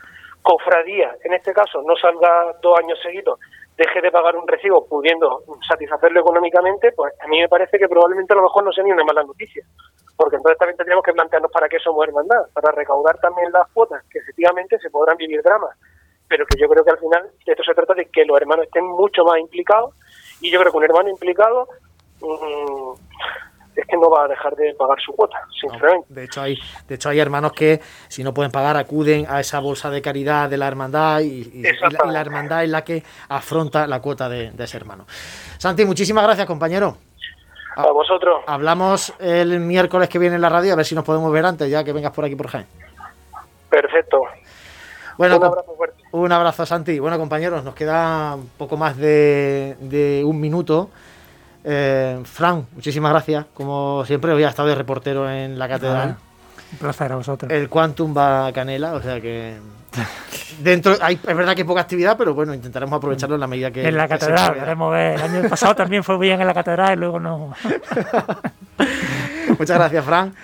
cofradía, 0.43 1.17
en 1.25 1.33
este 1.33 1.53
caso, 1.53 1.83
no 1.83 1.97
salga 1.97 2.55
dos 2.61 2.79
años 2.79 2.99
seguidos, 3.03 3.41
deje 3.77 4.01
de 4.01 4.13
pagar 4.13 4.37
un 4.37 4.47
recibo 4.47 4.87
pudiendo 4.87 5.43
satisfacerlo 5.67 6.21
económicamente, 6.21 6.93
pues 6.93 7.15
a 7.21 7.27
mí 7.27 7.41
me 7.41 7.49
parece 7.49 7.79
que 7.79 7.89
probablemente 7.89 8.35
a 8.35 8.37
lo 8.37 8.43
mejor 8.43 8.63
no 8.63 8.73
sea 8.73 8.85
ni 8.85 8.93
una 8.93 9.05
mala 9.05 9.25
noticia 9.25 9.65
porque 10.17 10.37
entonces 10.37 10.59
también 10.59 10.77
tendríamos 10.77 11.05
que 11.05 11.13
plantearnos 11.13 11.51
para 11.51 11.69
qué 11.69 11.79
somos 11.79 12.07
hermandad, 12.07 12.47
para 12.53 12.73
recaudar 12.73 13.19
también 13.19 13.51
las 13.53 13.69
cuotas, 13.71 14.03
que 14.11 14.19
efectivamente 14.19 14.79
se 14.79 14.91
podrán 14.91 15.17
vivir 15.17 15.43
dramas, 15.43 15.77
pero 16.29 16.47
que 16.47 16.59
yo 16.59 16.69
creo 16.69 16.85
que 16.85 16.91
al 16.91 16.99
final 16.99 17.31
esto 17.45 17.65
se 17.65 17.75
trata 17.75 17.95
de 17.95 18.07
que 18.07 18.25
los 18.25 18.41
hermanos 18.41 18.67
estén 18.67 18.85
mucho 18.85 19.25
más 19.25 19.39
implicados, 19.39 19.95
y 20.41 20.51
yo 20.51 20.61
creo 20.61 20.71
que 20.71 20.79
un 20.79 20.85
hermano 20.85 21.09
implicado 21.11 21.69
mm, 22.21 22.93
es 23.77 23.87
que 23.89 23.97
no 23.97 24.09
va 24.09 24.25
a 24.25 24.29
dejar 24.29 24.55
de 24.55 24.73
pagar 24.75 25.01
su 25.01 25.13
cuota, 25.13 25.37
sinceramente. 25.61 26.07
de 26.09 26.25
hecho 26.25 26.43
hay, 26.43 26.57
de 26.87 26.95
hecho 26.95 27.09
hay 27.09 27.19
hermanos 27.19 27.53
que 27.53 27.81
si 28.09 28.23
no 28.23 28.33
pueden 28.33 28.53
pagar 28.53 28.77
acuden 28.77 29.27
a 29.29 29.41
esa 29.41 29.59
bolsa 29.59 29.91
de 29.91 30.01
caridad 30.01 30.49
de 30.49 30.59
la 30.59 30.69
hermandad 30.69 31.21
y, 31.21 31.63
la, 31.63 32.21
hermandad 32.21 32.63
es 32.63 32.71
la 32.71 32.85
que 32.85 33.03
afronta 33.29 33.89
la 33.89 34.01
cuota 34.01 34.29
de, 34.29 34.53
de 34.53 34.65
ese 34.65 34.77
hermano. 34.77 35.07
Santi, 35.59 35.85
muchísimas 35.85 36.23
gracias, 36.23 36.47
compañero. 36.47 36.99
A 37.77 37.91
vosotros. 37.91 38.43
Hablamos 38.47 39.13
el 39.19 39.61
miércoles 39.61 40.09
que 40.09 40.19
viene 40.19 40.37
en 40.37 40.43
la 40.43 40.49
radio, 40.49 40.73
a 40.73 40.77
ver 40.77 40.87
si 40.87 40.95
nos 40.95 41.05
podemos 41.05 41.33
ver 41.33 41.45
antes, 41.45 41.69
ya 41.69 41.83
que 41.83 41.93
vengas 41.93 42.13
por 42.13 42.25
aquí 42.25 42.37
por 42.37 42.49
Jaén. 42.49 42.67
Perfecto. 43.69 44.23
Bueno, 45.17 45.37
un 45.37 45.45
abrazo 45.45 45.75
fuerte. 45.77 46.03
Un 46.13 46.33
abrazo, 46.33 46.67
Santi. 46.67 46.99
Bueno, 46.99 47.19
compañeros, 47.19 47.65
nos 47.65 47.75
queda 47.75 48.35
un 48.37 48.49
poco 48.57 48.77
más 48.77 48.97
de, 48.97 50.23
un 50.25 50.41
minuto. 50.41 50.91
Eh, 51.65 52.21
Fran, 52.25 52.67
muchísimas 52.73 53.11
gracias. 53.13 53.47
Como 53.55 54.05
siempre, 54.05 54.33
hoy 54.33 54.45
ha 54.45 54.49
estado 54.49 54.69
de 54.69 54.75
reportero 54.75 55.29
en 55.29 55.59
la 55.59 55.69
catedral. 55.69 56.17
Un 56.75 56.79
placer 56.79 57.13
a 57.13 57.17
vosotros. 57.17 57.51
El 57.51 57.69
Quantum 57.69 58.17
va 58.17 58.47
a 58.47 58.53
Canela, 58.53 58.95
o 58.95 59.03
sea 59.03 59.21
que 59.21 59.57
Dentro 60.61 60.97
hay, 61.01 61.15
es 61.15 61.37
verdad 61.37 61.55
que 61.55 61.63
hay 61.63 61.67
poca 61.67 61.81
actividad, 61.81 62.17
pero 62.17 62.35
bueno, 62.35 62.55
intentaremos 62.55 62.97
aprovecharlo 62.97 63.37
en 63.37 63.41
la 63.41 63.47
medida 63.47 63.71
que. 63.71 63.87
En 63.87 63.97
la 63.97 64.09
catedral, 64.09 64.55
veremos 64.55 64.93
ver. 64.93 65.15
El 65.15 65.23
año 65.23 65.49
pasado 65.49 65.75
también 65.75 66.03
fue 66.03 66.19
bien 66.19 66.41
en 66.41 66.47
la 66.47 66.55
catedral 66.55 66.95
y 66.95 67.01
luego 67.01 67.21
no. 67.21 67.55
Muchas 69.59 69.79
gracias, 69.79 70.05
Fran. 70.05 70.35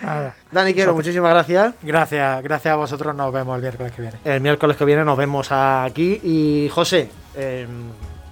Dani 0.53 0.73
Quiero, 0.73 0.95
muchísimas 0.95 1.33
gracias. 1.33 1.75
Gracias, 1.83 2.43
gracias 2.43 2.73
a 2.73 2.77
vosotros. 2.77 3.15
Nos 3.15 3.33
vemos 3.33 3.57
el 3.57 3.63
miércoles 3.63 3.93
que 3.93 4.03
viene. 4.03 4.17
El 4.25 4.41
miércoles 4.41 4.77
que 4.77 4.85
viene 4.85 5.05
nos 5.05 5.19
vemos 5.19 5.51
aquí. 5.51 6.21
Y 6.23 6.69
José, 6.69 7.11
em, 7.35 7.69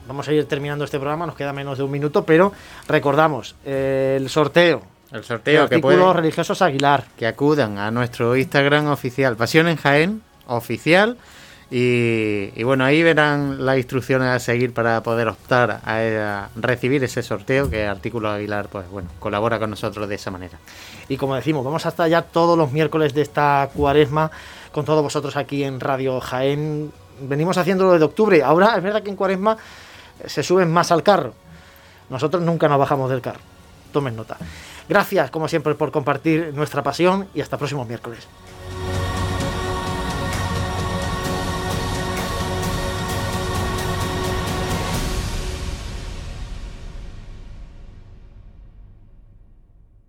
vamos 0.07 0.29
a 0.29 0.33
ir 0.33 0.47
terminando 0.47 0.85
este 0.85 0.99
programa. 0.99 1.27
Nos 1.27 1.35
queda 1.35 1.53
menos 1.53 1.79
de 1.79 1.85
un 1.85 1.91
minuto, 1.91 2.25
pero 2.25 2.53
recordamos 2.87 3.57
el 3.65 4.29
sorteo. 4.29 4.98
El 5.13 5.25
sorteo 5.25 5.69
que 5.69 5.79
pueden, 5.79 6.15
religiosos 6.15 6.61
Aguilar. 6.61 7.05
Que 7.17 7.27
acudan 7.27 7.79
a 7.79 7.91
nuestro 7.91 8.37
Instagram 8.37 8.89
oficial, 8.89 9.37
Pasión 9.37 9.69
en 9.69 9.77
Jaén, 9.77 10.23
oficial 10.47 11.17
Y, 11.71 12.63
bueno, 12.63 12.85
ahí 12.85 13.03
verán 13.03 13.65
las 13.65 13.79
instrucciones 13.79 14.29
a 14.29 14.39
seguir 14.39 14.75
para 14.75 15.03
poder 15.03 15.29
optar 15.29 15.81
a, 15.85 16.49
recibir 16.57 17.03
ese 17.05 17.23
sorteo 17.23 17.71
que 17.71 17.87
Artículo 17.87 18.31
Aguilar, 18.31 18.69
pues 18.69 18.89
bueno, 18.91 19.09
colabora 19.19 19.59
con 19.59 19.71
nosotros 19.71 20.09
de 20.09 20.15
esa 20.15 20.31
manera. 20.31 20.59
Y 21.09 21.17
como 21.17 21.35
decimos, 21.35 21.65
vamos 21.65 21.87
a 21.87 21.89
estar 21.89 22.09
ya 22.09 22.23
todos 22.23 22.57
los 22.59 22.73
miércoles 22.73 23.15
de 23.15 23.23
esta 23.23 23.71
cuaresma 23.75 24.31
con 24.73 24.85
todos 24.85 25.03
vosotros 25.03 25.37
aquí 25.37 25.65
en 25.65 25.81
Radio 25.81 26.21
Jaén. 26.21 26.93
Venimos 27.21 27.57
haciéndolo 27.57 27.93
desde 27.93 28.05
octubre. 28.05 28.43
Ahora 28.43 28.77
es 28.77 28.83
verdad 28.83 29.03
que 29.03 29.11
en 29.11 29.17
cuaresma 29.17 29.57
se 30.27 30.43
suben 30.43 30.71
más 30.71 30.93
al 30.93 31.03
carro. 31.03 31.33
Nosotros 32.11 32.43
nunca 32.43 32.69
nos 32.69 32.79
bajamos 32.79 33.11
del 33.11 33.21
carro. 33.23 33.41
Tomen 33.93 34.17
nota. 34.17 34.37
Gracias, 34.89 35.31
como 35.31 35.49
siempre, 35.49 35.75
por 35.75 35.91
compartir 35.91 36.53
nuestra 36.55 36.83
pasión 36.83 37.29
y 37.35 37.41
hasta 37.41 37.59
próximos 37.59 37.87
miércoles. 37.87 38.27